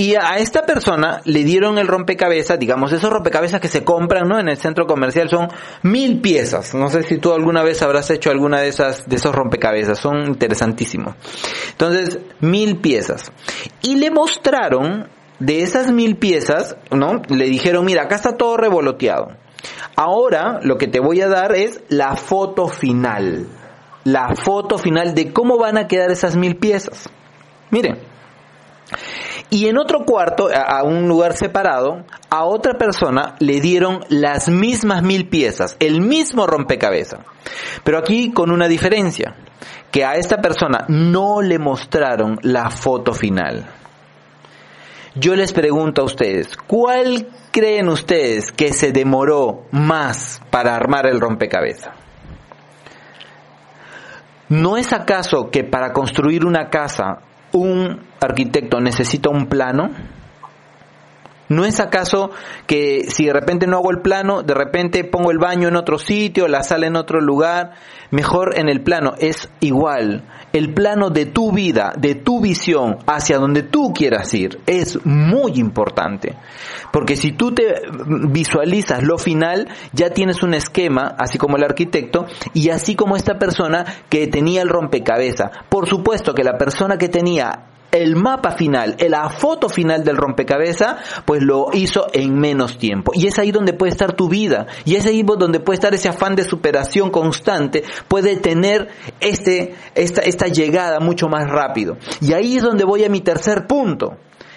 Y 0.00 0.14
a 0.14 0.38
esta 0.38 0.62
persona 0.62 1.20
le 1.26 1.44
dieron 1.44 1.76
el 1.76 1.86
rompecabezas, 1.86 2.58
digamos, 2.58 2.90
esos 2.90 3.10
rompecabezas 3.12 3.60
que 3.60 3.68
se 3.68 3.84
compran, 3.84 4.26
¿no? 4.26 4.40
En 4.40 4.48
el 4.48 4.56
centro 4.56 4.86
comercial 4.86 5.28
son 5.28 5.48
mil 5.82 6.22
piezas. 6.22 6.74
No 6.74 6.88
sé 6.88 7.02
si 7.02 7.18
tú 7.18 7.34
alguna 7.34 7.62
vez 7.62 7.82
habrás 7.82 8.08
hecho 8.08 8.30
alguna 8.30 8.62
de 8.62 8.68
esas, 8.68 9.06
de 9.06 9.16
esos 9.16 9.34
rompecabezas. 9.34 9.98
Son 9.98 10.26
interesantísimos. 10.26 11.16
Entonces, 11.72 12.18
mil 12.40 12.78
piezas. 12.78 13.30
Y 13.82 13.96
le 13.96 14.10
mostraron 14.10 15.10
de 15.38 15.60
esas 15.60 15.92
mil 15.92 16.16
piezas, 16.16 16.78
¿no? 16.90 17.20
Le 17.28 17.44
dijeron, 17.44 17.84
mira, 17.84 18.04
acá 18.04 18.14
está 18.14 18.38
todo 18.38 18.56
revoloteado. 18.56 19.36
Ahora 19.96 20.60
lo 20.62 20.78
que 20.78 20.88
te 20.88 20.98
voy 20.98 21.20
a 21.20 21.28
dar 21.28 21.54
es 21.54 21.82
la 21.90 22.16
foto 22.16 22.68
final. 22.68 23.48
La 24.04 24.34
foto 24.34 24.78
final 24.78 25.14
de 25.14 25.34
cómo 25.34 25.58
van 25.58 25.76
a 25.76 25.88
quedar 25.88 26.10
esas 26.10 26.36
mil 26.36 26.56
piezas. 26.56 27.10
Miren. 27.68 27.98
Y 29.50 29.66
en 29.66 29.78
otro 29.78 30.04
cuarto, 30.04 30.48
a, 30.54 30.84
un 30.84 31.08
lugar 31.08 31.36
separado, 31.36 32.04
a 32.30 32.44
otra 32.44 32.78
persona 32.78 33.34
le 33.40 33.60
dieron 33.60 34.04
las 34.08 34.48
mismas 34.48 35.02
mil 35.02 35.28
piezas, 35.28 35.76
el 35.80 36.00
mismo 36.00 36.46
rompecabezas. 36.46 37.20
Pero 37.82 37.98
aquí 37.98 38.32
con 38.32 38.52
una 38.52 38.68
diferencia, 38.68 39.34
que 39.90 40.04
a 40.04 40.14
esta 40.14 40.40
persona 40.40 40.84
no 40.88 41.42
le 41.42 41.58
mostraron 41.58 42.38
la 42.42 42.70
foto 42.70 43.12
final. 43.12 43.66
Yo 45.16 45.34
les 45.34 45.52
pregunto 45.52 46.02
a 46.02 46.04
ustedes, 46.04 46.56
¿cuál 46.56 47.26
creen 47.50 47.88
ustedes 47.88 48.52
que 48.52 48.72
se 48.72 48.92
demoró 48.92 49.64
más 49.72 50.40
para 50.50 50.76
armar 50.76 51.06
el 51.06 51.20
rompecabezas? 51.20 51.92
¿No 54.48 54.76
es 54.76 54.92
acaso 54.92 55.50
que 55.50 55.64
para 55.64 55.92
construir 55.92 56.44
una 56.44 56.70
casa 56.70 57.22
un 57.52 57.98
arquitecto 58.18 58.78
necesita 58.78 59.28
un 59.30 59.46
plano? 59.46 59.90
¿No 61.50 61.64
es 61.64 61.80
acaso 61.80 62.30
que 62.68 63.06
si 63.08 63.26
de 63.26 63.32
repente 63.32 63.66
no 63.66 63.78
hago 63.78 63.90
el 63.90 64.02
plano, 64.02 64.42
de 64.42 64.54
repente 64.54 65.02
pongo 65.02 65.32
el 65.32 65.38
baño 65.38 65.66
en 65.66 65.74
otro 65.74 65.98
sitio, 65.98 66.46
la 66.46 66.62
sala 66.62 66.86
en 66.86 66.94
otro 66.94 67.20
lugar? 67.20 67.72
Mejor 68.12 68.56
en 68.56 68.68
el 68.68 68.82
plano 68.82 69.14
es 69.18 69.50
igual. 69.58 70.28
El 70.52 70.72
plano 70.72 71.10
de 71.10 71.26
tu 71.26 71.50
vida, 71.50 71.92
de 71.98 72.14
tu 72.14 72.40
visión, 72.40 72.98
hacia 73.04 73.38
donde 73.38 73.64
tú 73.64 73.92
quieras 73.92 74.32
ir, 74.32 74.60
es 74.66 75.04
muy 75.04 75.58
importante. 75.58 76.36
Porque 76.92 77.16
si 77.16 77.32
tú 77.32 77.52
te 77.52 77.82
visualizas 78.28 79.02
lo 79.02 79.18
final, 79.18 79.68
ya 79.92 80.10
tienes 80.10 80.44
un 80.44 80.54
esquema, 80.54 81.16
así 81.18 81.36
como 81.36 81.56
el 81.56 81.64
arquitecto, 81.64 82.26
y 82.54 82.70
así 82.70 82.94
como 82.94 83.16
esta 83.16 83.40
persona 83.40 83.84
que 84.08 84.28
tenía 84.28 84.62
el 84.62 84.68
rompecabezas. 84.68 85.50
Por 85.68 85.88
supuesto 85.88 86.32
que 86.32 86.44
la 86.44 86.56
persona 86.56 86.96
que 86.96 87.08
tenía 87.08 87.66
el 87.90 88.16
mapa 88.16 88.52
final, 88.52 88.96
la 89.08 89.28
foto 89.30 89.68
final 89.68 90.04
del 90.04 90.16
rompecabezas, 90.16 90.96
pues 91.24 91.42
lo 91.42 91.68
hizo 91.72 92.06
en 92.12 92.38
menos 92.38 92.78
tiempo. 92.78 93.12
Y 93.14 93.26
es 93.26 93.38
ahí 93.38 93.52
donde 93.52 93.72
puede 93.72 93.92
estar 93.92 94.12
tu 94.14 94.28
vida. 94.28 94.66
Y 94.84 94.96
es 94.96 95.06
ahí 95.06 95.22
donde 95.22 95.60
puede 95.60 95.76
estar 95.76 95.94
ese 95.94 96.08
afán 96.08 96.36
de 96.36 96.44
superación 96.44 97.10
constante, 97.10 97.84
puede 98.08 98.36
tener 98.36 98.88
este, 99.20 99.74
esta, 99.94 100.22
esta 100.22 100.46
llegada 100.46 101.00
mucho 101.00 101.28
más 101.28 101.48
rápido. 101.48 101.96
Y 102.20 102.32
ahí 102.32 102.56
es 102.56 102.62
donde 102.62 102.84
voy 102.84 103.04
a 103.04 103.08
mi 103.08 103.20
tercer 103.20 103.66
punto 103.66 104.16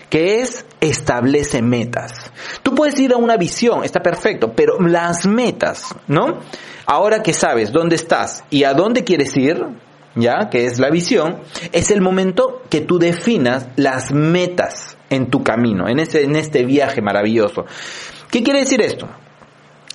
que 0.09 0.41
es 0.41 0.63
establece 0.79 1.63
metas. 1.63 2.31
Tú 2.61 2.75
puedes 2.75 2.99
ir 2.99 3.13
a 3.13 3.17
una 3.17 3.35
visión, 3.35 3.83
está 3.83 4.03
perfecto, 4.03 4.53
pero 4.55 4.79
las 4.79 5.25
metas, 5.25 5.95
¿no? 6.07 6.37
Ahora 6.85 7.23
que 7.23 7.33
sabes 7.33 7.71
dónde 7.71 7.95
estás 7.95 8.43
y 8.51 8.63
a 8.63 8.75
dónde 8.75 9.03
quieres 9.03 9.35
ir, 9.35 9.65
¿ya? 10.15 10.49
Que 10.49 10.65
es 10.65 10.79
la 10.79 10.89
visión, 10.89 11.39
es 11.71 11.91
el 11.91 12.01
momento 12.01 12.61
que 12.69 12.81
tú 12.81 12.99
definas 12.99 13.67
las 13.75 14.11
metas 14.11 14.97
en 15.09 15.29
tu 15.29 15.43
camino, 15.43 15.87
en, 15.87 15.99
ese, 15.99 16.23
en 16.23 16.35
este 16.35 16.65
viaje 16.65 17.01
maravilloso. 17.01 17.65
¿Qué 18.31 18.43
quiere 18.43 18.61
decir 18.61 18.81
esto? 18.81 19.07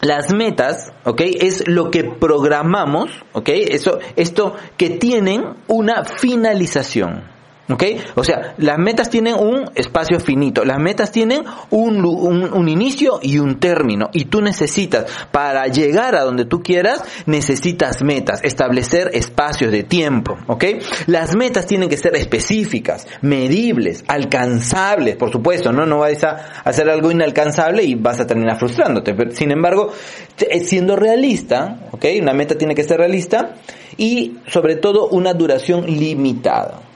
Las 0.00 0.32
metas, 0.32 0.92
¿ok? 1.04 1.22
Es 1.40 1.66
lo 1.66 1.90
que 1.90 2.04
programamos, 2.04 3.10
¿ok? 3.32 3.48
Eso, 3.48 3.98
esto 4.14 4.54
que 4.76 4.90
tienen 4.90 5.44
una 5.66 6.04
finalización. 6.04 7.37
¿Ok? 7.70 7.84
O 8.14 8.24
sea, 8.24 8.54
las 8.56 8.78
metas 8.78 9.10
tienen 9.10 9.34
un 9.34 9.70
espacio 9.74 10.18
finito, 10.20 10.64
las 10.64 10.78
metas 10.78 11.12
tienen 11.12 11.44
un, 11.70 12.02
un, 12.04 12.68
inicio 12.68 13.20
y 13.22 13.38
un 13.38 13.60
término. 13.60 14.08
Y 14.14 14.24
tú 14.24 14.40
necesitas, 14.40 15.04
para 15.30 15.66
llegar 15.66 16.14
a 16.14 16.22
donde 16.22 16.46
tú 16.46 16.62
quieras, 16.62 17.02
necesitas 17.26 18.02
metas, 18.02 18.42
establecer 18.42 19.10
espacios 19.12 19.70
de 19.70 19.82
tiempo. 19.82 20.36
¿Ok? 20.46 20.64
Las 21.06 21.36
metas 21.36 21.66
tienen 21.66 21.90
que 21.90 21.98
ser 21.98 22.16
específicas, 22.16 23.06
medibles, 23.20 24.02
alcanzables, 24.08 25.16
por 25.16 25.30
supuesto, 25.30 25.70
¿no? 25.70 25.84
No 25.84 25.98
vas 25.98 26.24
a 26.24 26.62
hacer 26.64 26.88
algo 26.88 27.10
inalcanzable 27.10 27.82
y 27.82 27.94
vas 27.94 28.18
a 28.18 28.26
terminar 28.26 28.58
frustrándote. 28.58 29.12
Pero, 29.14 29.32
sin 29.32 29.50
embargo, 29.50 29.92
eh, 30.38 30.60
siendo 30.60 30.96
realista, 30.96 31.80
¿ok? 31.90 32.06
Una 32.22 32.32
meta 32.32 32.56
tiene 32.56 32.74
que 32.74 32.84
ser 32.84 32.96
realista 32.96 33.56
y 33.98 34.38
sobre 34.46 34.76
todo 34.76 35.08
una 35.08 35.34
duración 35.34 35.84
limitada. 35.86 36.87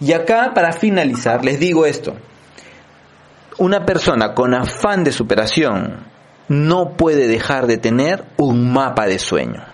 Y 0.00 0.12
acá, 0.12 0.52
para 0.54 0.72
finalizar, 0.72 1.44
les 1.44 1.58
digo 1.58 1.86
esto. 1.86 2.14
Una 3.58 3.84
persona 3.84 4.34
con 4.34 4.54
afán 4.54 5.02
de 5.02 5.12
superación 5.12 6.06
no 6.48 6.96
puede 6.96 7.26
dejar 7.26 7.66
de 7.66 7.78
tener 7.78 8.24
un 8.36 8.72
mapa 8.72 9.06
de 9.06 9.18
sueño. 9.18 9.64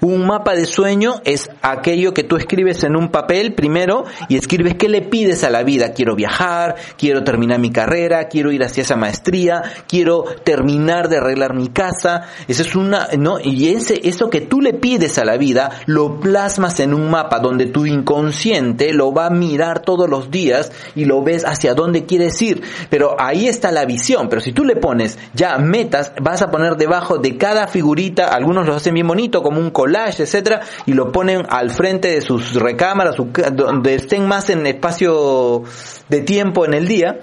Un 0.00 0.26
mapa 0.26 0.54
de 0.54 0.66
sueño 0.66 1.16
es 1.24 1.50
aquello 1.62 2.14
que 2.14 2.24
tú 2.24 2.36
escribes 2.36 2.84
en 2.84 2.96
un 2.96 3.10
papel 3.10 3.54
primero 3.54 4.04
y 4.28 4.36
escribes 4.36 4.74
qué 4.74 4.88
le 4.88 5.02
pides 5.02 5.44
a 5.44 5.50
la 5.50 5.62
vida. 5.62 5.92
Quiero 5.92 6.14
viajar, 6.14 6.76
quiero 6.96 7.24
terminar 7.24 7.58
mi 7.58 7.70
carrera, 7.70 8.28
quiero 8.28 8.52
ir 8.52 8.62
hacia 8.62 8.82
esa 8.82 8.96
maestría, 8.96 9.62
quiero 9.86 10.24
terminar 10.44 11.08
de 11.08 11.18
arreglar 11.18 11.54
mi 11.54 11.68
casa. 11.68 12.22
Eso 12.46 12.62
es 12.62 12.74
una, 12.74 13.08
¿no? 13.18 13.38
Y 13.40 13.68
ese, 13.68 14.00
eso 14.08 14.30
que 14.30 14.40
tú 14.40 14.60
le 14.60 14.74
pides 14.74 15.18
a 15.18 15.24
la 15.24 15.36
vida 15.36 15.70
lo 15.86 16.20
plasmas 16.20 16.80
en 16.80 16.94
un 16.94 17.10
mapa 17.10 17.38
donde 17.38 17.66
tu 17.66 17.86
inconsciente 17.86 18.92
lo 18.92 19.12
va 19.12 19.26
a 19.26 19.30
mirar 19.30 19.80
todos 19.80 20.08
los 20.08 20.30
días 20.30 20.72
y 20.94 21.04
lo 21.04 21.22
ves 21.22 21.44
hacia 21.44 21.74
dónde 21.74 22.04
quieres 22.04 22.40
ir. 22.42 22.62
Pero 22.90 23.16
ahí 23.18 23.48
está 23.48 23.70
la 23.70 23.84
visión. 23.84 24.28
Pero 24.28 24.40
si 24.40 24.52
tú 24.52 24.64
le 24.64 24.76
pones 24.76 25.18
ya 25.34 25.58
metas, 25.58 26.12
vas 26.20 26.42
a 26.42 26.50
poner 26.50 26.76
debajo 26.76 27.18
de 27.18 27.36
cada 27.36 27.66
figurita, 27.66 28.26
algunos 28.26 28.66
lo 28.66 28.74
hacen 28.74 28.94
bien 28.94 29.06
bonito, 29.06 29.42
como 29.42 29.57
un 29.58 29.70
collage, 29.70 30.22
etcétera, 30.22 30.60
y 30.86 30.92
lo 30.92 31.12
ponen 31.12 31.42
al 31.48 31.70
frente 31.70 32.08
de 32.08 32.20
sus 32.20 32.54
recámaras, 32.54 33.16
donde 33.52 33.94
estén 33.94 34.26
más 34.26 34.48
en 34.50 34.66
espacio 34.66 35.64
de 36.08 36.20
tiempo 36.22 36.64
en 36.64 36.74
el 36.74 36.88
día, 36.88 37.20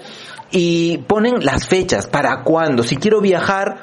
y 0.51 0.99
ponen 0.99 1.43
las 1.43 1.67
fechas, 1.67 2.07
para 2.07 2.43
cuándo, 2.43 2.83
si 2.83 2.97
quiero 2.97 3.21
viajar, 3.21 3.79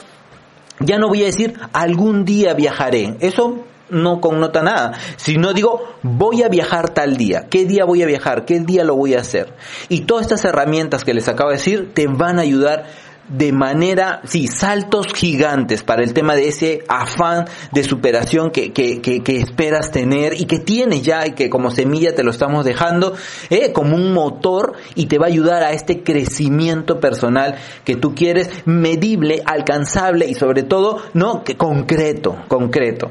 ya 0.80 0.98
no 0.98 1.08
voy 1.08 1.22
a 1.22 1.26
decir 1.26 1.54
algún 1.72 2.24
día 2.24 2.54
viajaré, 2.54 3.16
eso 3.20 3.64
no 3.90 4.20
connota 4.20 4.62
nada, 4.62 4.92
sino 5.16 5.52
digo 5.52 5.82
voy 6.02 6.42
a 6.42 6.48
viajar 6.48 6.90
tal 6.90 7.16
día, 7.16 7.46
qué 7.50 7.66
día 7.66 7.84
voy 7.84 8.02
a 8.02 8.06
viajar, 8.06 8.44
qué 8.44 8.58
día 8.60 8.84
lo 8.84 8.96
voy 8.96 9.14
a 9.14 9.20
hacer. 9.20 9.54
Y 9.88 10.02
todas 10.02 10.22
estas 10.22 10.44
herramientas 10.44 11.04
que 11.04 11.14
les 11.14 11.28
acabo 11.28 11.50
de 11.50 11.56
decir 11.56 11.92
te 11.94 12.06
van 12.06 12.38
a 12.38 12.42
ayudar 12.42 12.86
de 13.28 13.52
manera, 13.52 14.20
sí, 14.24 14.46
saltos 14.46 15.06
gigantes 15.14 15.82
para 15.82 16.02
el 16.02 16.12
tema 16.12 16.34
de 16.34 16.48
ese 16.48 16.84
afán 16.88 17.46
de 17.72 17.84
superación 17.84 18.50
que, 18.50 18.72
que, 18.72 19.00
que, 19.00 19.36
esperas 19.36 19.90
tener 19.90 20.34
y 20.40 20.44
que 20.46 20.58
tienes 20.58 21.02
ya 21.02 21.26
y 21.26 21.32
que 21.32 21.48
como 21.48 21.70
semilla 21.70 22.14
te 22.14 22.24
lo 22.24 22.30
estamos 22.30 22.64
dejando 22.64 23.14
eh, 23.50 23.72
como 23.72 23.96
un 23.96 24.12
motor 24.12 24.74
y 24.94 25.06
te 25.06 25.18
va 25.18 25.26
a 25.26 25.28
ayudar 25.28 25.62
a 25.62 25.72
este 25.72 26.02
crecimiento 26.02 27.00
personal 27.00 27.56
que 27.84 27.96
tú 27.96 28.14
quieres, 28.14 28.50
medible, 28.66 29.42
alcanzable 29.46 30.26
y 30.26 30.34
sobre 30.34 30.62
todo, 30.62 30.98
no, 31.14 31.44
que 31.44 31.56
concreto, 31.56 32.36
concreto. 32.48 33.10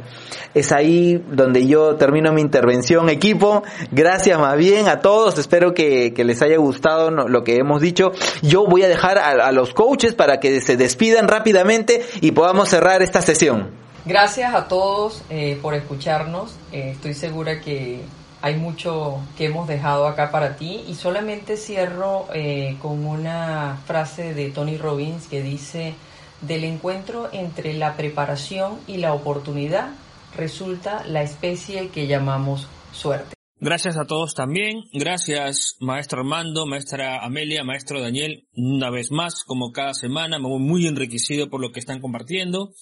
Es 0.54 0.74
ahí 0.74 1.24
donde 1.32 1.66
yo 1.66 1.96
termino 1.96 2.34
mi 2.34 2.42
intervención, 2.42 3.10
equipo. 3.10 3.64
Gracias 3.92 4.38
más 4.38 4.58
bien 4.58 4.90
a 4.90 5.00
todos. 5.00 5.38
Espero 5.38 5.74
que, 5.74 6.14
que 6.14 6.26
les 6.26 6.42
haya 6.42 6.58
gustado 6.58 7.10
lo 7.10 7.44
que 7.46 7.56
hemos 7.56 7.82
dicho. 7.82 8.12
Yo 8.42 8.66
voy 8.66 8.84
a 8.84 8.90
dejar 8.90 9.18
a, 9.18 9.30
a 9.48 9.52
los 9.54 9.74
coaches 9.74 10.01
para 10.16 10.40
que 10.40 10.62
se 10.62 10.78
despidan 10.78 11.28
rápidamente 11.28 12.04
y 12.22 12.32
podamos 12.32 12.70
cerrar 12.70 13.02
esta 13.02 13.22
sesión. 13.22 13.70
Gracias 14.06 14.54
a 14.56 14.68
todos 14.68 15.22
eh, 15.30 15.60
por 15.62 15.76
escucharnos. 15.76 16.56
Eh, 16.72 16.92
estoy 16.96 17.14
segura 17.14 17.62
que 17.62 18.02
hay 18.42 18.56
mucho 18.56 19.22
que 19.38 19.46
hemos 19.46 19.68
dejado 19.68 20.08
acá 20.08 20.32
para 20.32 20.56
ti 20.56 20.84
y 20.88 20.96
solamente 20.96 21.56
cierro 21.56 22.26
eh, 22.34 22.78
con 22.82 23.06
una 23.06 23.78
frase 23.86 24.34
de 24.34 24.50
Tony 24.50 24.78
Robbins 24.78 25.28
que 25.28 25.44
dice, 25.44 25.94
del 26.42 26.64
encuentro 26.64 27.30
entre 27.32 27.74
la 27.74 27.96
preparación 27.96 28.80
y 28.88 28.98
la 28.98 29.14
oportunidad 29.14 29.90
resulta 30.36 31.04
la 31.06 31.22
especie 31.22 31.90
que 31.90 32.08
llamamos 32.08 32.68
suerte. 32.92 33.41
Gracias 33.64 33.96
a 33.96 34.06
todos 34.06 34.34
también. 34.34 34.86
Gracias, 34.92 35.76
maestro 35.80 36.22
Armando, 36.22 36.66
maestra 36.66 37.24
Amelia, 37.24 37.64
maestro 37.64 38.02
Daniel, 38.02 38.48
una 38.56 38.90
vez 38.90 39.12
más, 39.12 39.44
como 39.44 39.72
cada 39.72 39.94
semana, 39.94 40.40
me 40.40 40.48
voy 40.48 40.60
muy 40.60 40.88
enriquecido 40.88 41.48
por 41.48 41.62
lo 41.62 41.72
que 41.72 41.80
están 41.80 42.02
compartiendo. 42.02 42.74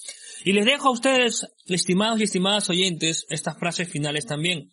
Y 0.46 0.54
les 0.54 0.66
dejo 0.66 0.88
a 0.88 0.92
ustedes, 0.92 1.50
estimados 1.66 2.22
y 2.22 2.24
estimadas 2.24 2.70
oyentes, 2.70 3.26
estas 3.30 3.60
frases 3.60 3.90
finales 3.90 4.26
también. 4.26 4.72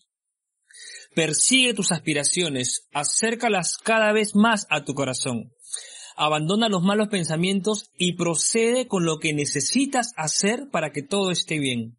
Persigue 1.16 1.74
tus 1.74 1.90
aspiraciones, 1.90 2.86
acércalas 2.92 3.76
cada 3.76 4.12
vez 4.12 4.36
más 4.36 4.68
a 4.70 4.84
tu 4.84 4.94
corazón. 4.94 5.54
Abandona 6.16 6.68
los 6.68 6.84
malos 6.84 7.08
pensamientos 7.08 7.90
y 7.98 8.12
procede 8.12 8.86
con 8.86 9.04
lo 9.04 9.18
que 9.18 9.34
necesitas 9.34 10.12
hacer 10.16 10.68
para 10.70 10.92
que 10.92 11.02
todo 11.02 11.32
esté 11.32 11.58
bien. 11.58 11.98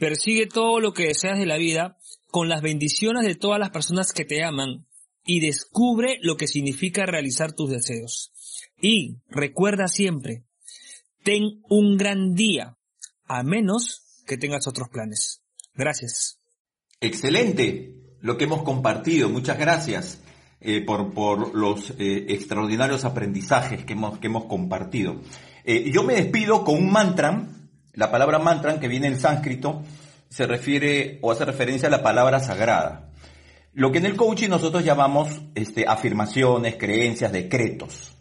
Persigue 0.00 0.46
todo 0.46 0.80
lo 0.80 0.94
que 0.94 1.06
deseas 1.06 1.38
de 1.38 1.46
la 1.46 1.58
vida 1.58 1.99
con 2.30 2.48
las 2.48 2.62
bendiciones 2.62 3.24
de 3.24 3.34
todas 3.34 3.58
las 3.58 3.70
personas 3.70 4.12
que 4.12 4.24
te 4.24 4.42
aman 4.42 4.86
y 5.24 5.40
descubre 5.40 6.18
lo 6.22 6.36
que 6.36 6.46
significa 6.46 7.06
realizar 7.06 7.52
tus 7.52 7.70
deseos. 7.70 8.32
Y 8.80 9.18
recuerda 9.28 9.88
siempre, 9.88 10.44
ten 11.22 11.62
un 11.68 11.96
gran 11.96 12.34
día, 12.34 12.78
a 13.26 13.42
menos 13.42 14.22
que 14.26 14.38
tengas 14.38 14.66
otros 14.66 14.88
planes. 14.88 15.42
Gracias. 15.74 16.38
Excelente 17.00 17.94
lo 18.20 18.36
que 18.36 18.44
hemos 18.44 18.62
compartido. 18.62 19.28
Muchas 19.28 19.58
gracias 19.58 20.20
eh, 20.60 20.82
por, 20.82 21.12
por, 21.12 21.54
los 21.54 21.90
eh, 21.98 22.26
extraordinarios 22.28 23.04
aprendizajes 23.04 23.84
que 23.84 23.94
hemos, 23.94 24.18
que 24.18 24.26
hemos 24.26 24.44
compartido. 24.44 25.20
Eh, 25.64 25.90
yo 25.92 26.02
me 26.02 26.14
despido 26.14 26.64
con 26.64 26.76
un 26.76 26.92
mantra, 26.92 27.46
la 27.94 28.10
palabra 28.10 28.38
mantra 28.38 28.78
que 28.78 28.88
viene 28.88 29.06
en 29.06 29.18
sánscrito, 29.18 29.82
se 30.30 30.46
refiere 30.46 31.18
o 31.20 31.30
hace 31.30 31.44
referencia 31.44 31.88
a 31.88 31.90
la 31.90 32.02
palabra 32.02 32.40
sagrada. 32.40 33.12
Lo 33.74 33.92
que 33.92 33.98
en 33.98 34.06
el 34.06 34.16
coaching 34.16 34.48
nosotros 34.48 34.84
llamamos 34.84 35.42
este, 35.54 35.86
afirmaciones, 35.86 36.76
creencias, 36.76 37.32
decretos. 37.32 38.16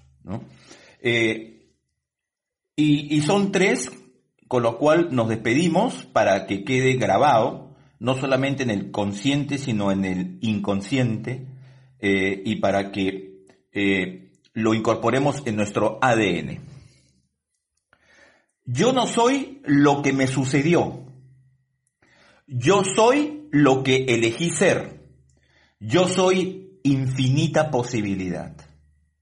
Eh, 1.02 1.72
y, 2.76 3.16
y, 3.16 3.22
son 3.22 3.52
tres, 3.52 3.92
con 4.48 4.64
lo 4.64 4.78
cual 4.78 5.10
nos 5.12 5.30
despedimos 5.30 6.06
para 6.06 6.46
que 6.46 6.64
quede 6.64 6.96
grabado, 6.96 7.76
no 8.00 8.16
solamente 8.16 8.64
en 8.64 8.70
el 8.70 8.92
consciente, 8.92 9.58
sino 9.58 9.92
en 9.92 10.06
el 10.06 10.38
inconsciente, 10.42 11.48
eh, 12.00 12.42
y 12.46 12.58
para 12.58 12.92
que 12.92 13.46
eh, 13.72 14.32
lo 14.54 14.74
incorporemos 14.74 15.44
en 15.46 15.56
nuestro 15.56 16.00
ADN. 16.02 16.60
Yo 18.66 18.94
no 18.94 19.08
soy 19.08 19.62
lo 19.66 20.02
que 20.02 20.14
me 20.14 20.28
sucedió, 20.28 21.09
yo 22.50 22.84
soy 22.84 23.48
lo 23.52 23.84
que 23.84 24.06
elegí 24.10 24.50
ser. 24.50 25.00
Yo 25.80 26.08
soy 26.08 26.80
infinita 26.84 27.72
posibilidad. 27.72 28.54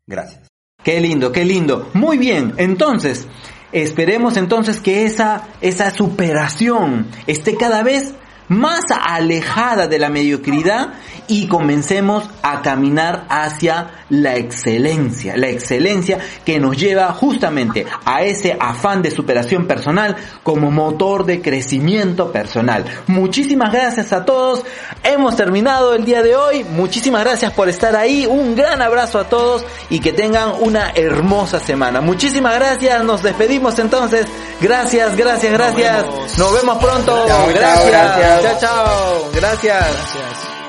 Gracias. 0.06 0.48
Qué 0.84 1.02
lindo, 1.02 1.32
qué 1.32 1.44
lindo. 1.44 1.90
Muy 1.94 2.18
bien, 2.18 2.54
entonces, 2.58 3.28
esperemos 3.72 4.38
entonces 4.38 4.80
que 4.80 5.06
esa, 5.06 5.50
esa 5.60 5.92
superación 5.92 7.08
esté 7.28 7.58
cada 7.58 7.84
vez 7.84 8.14
más 8.50 8.82
alejada 8.91 9.88
de 9.88 10.00
la 10.00 10.10
mediocridad 10.10 10.93
y 11.28 11.48
comencemos 11.48 12.24
a 12.41 12.62
caminar 12.62 13.26
hacia 13.30 14.06
la 14.10 14.38
excelencia, 14.38 15.36
la 15.36 15.50
excelencia 15.50 16.20
que 16.45 16.60
nos 16.60 16.78
lleva 16.78 17.12
justamente 17.12 17.86
a 18.06 18.24
ese 18.24 18.56
afán 18.60 19.02
de 19.02 19.12
superación 19.12 19.68
personal 19.68 20.16
como 20.43 20.72
motor 20.72 21.26
de 21.26 21.41
crecimiento 21.41 22.32
personal. 22.32 22.86
Muchísimas 23.08 23.74
gracias 23.74 24.14
a 24.14 24.24
todos, 24.24 24.64
hemos 25.04 25.36
terminado 25.36 25.93
el 25.93 26.06
día 26.06 26.24
de 26.24 26.36
hoy, 26.36 26.64
muchísimas 26.64 27.24
gracias 27.24 27.52
por 27.52 27.68
estar 27.68 27.95
ahí, 27.95 28.26
un 28.26 28.56
gran 28.56 28.82
abrazo 28.82 29.20
a 29.20 29.26
todos 29.26 29.66
y 29.89 30.00
que 30.00 30.14
tengan 30.14 30.52
una 30.62 30.91
hermosa 30.95 31.60
semana. 31.60 32.00
Muchísimas 32.00 32.56
gracias, 32.56 33.04
nos 33.04 33.24
despedimos 33.24 33.78
entonces, 33.80 34.26
gracias, 34.62 35.18
gracias, 35.18 35.52
gracias, 35.52 36.06
nos 36.38 36.54
vemos, 36.54 36.78
pronto, 36.78 37.26
gracias, 37.54 38.37
chao, 38.42 38.60
chao, 38.60 39.32
gracias. 39.34 40.14
gracias. 40.14 40.66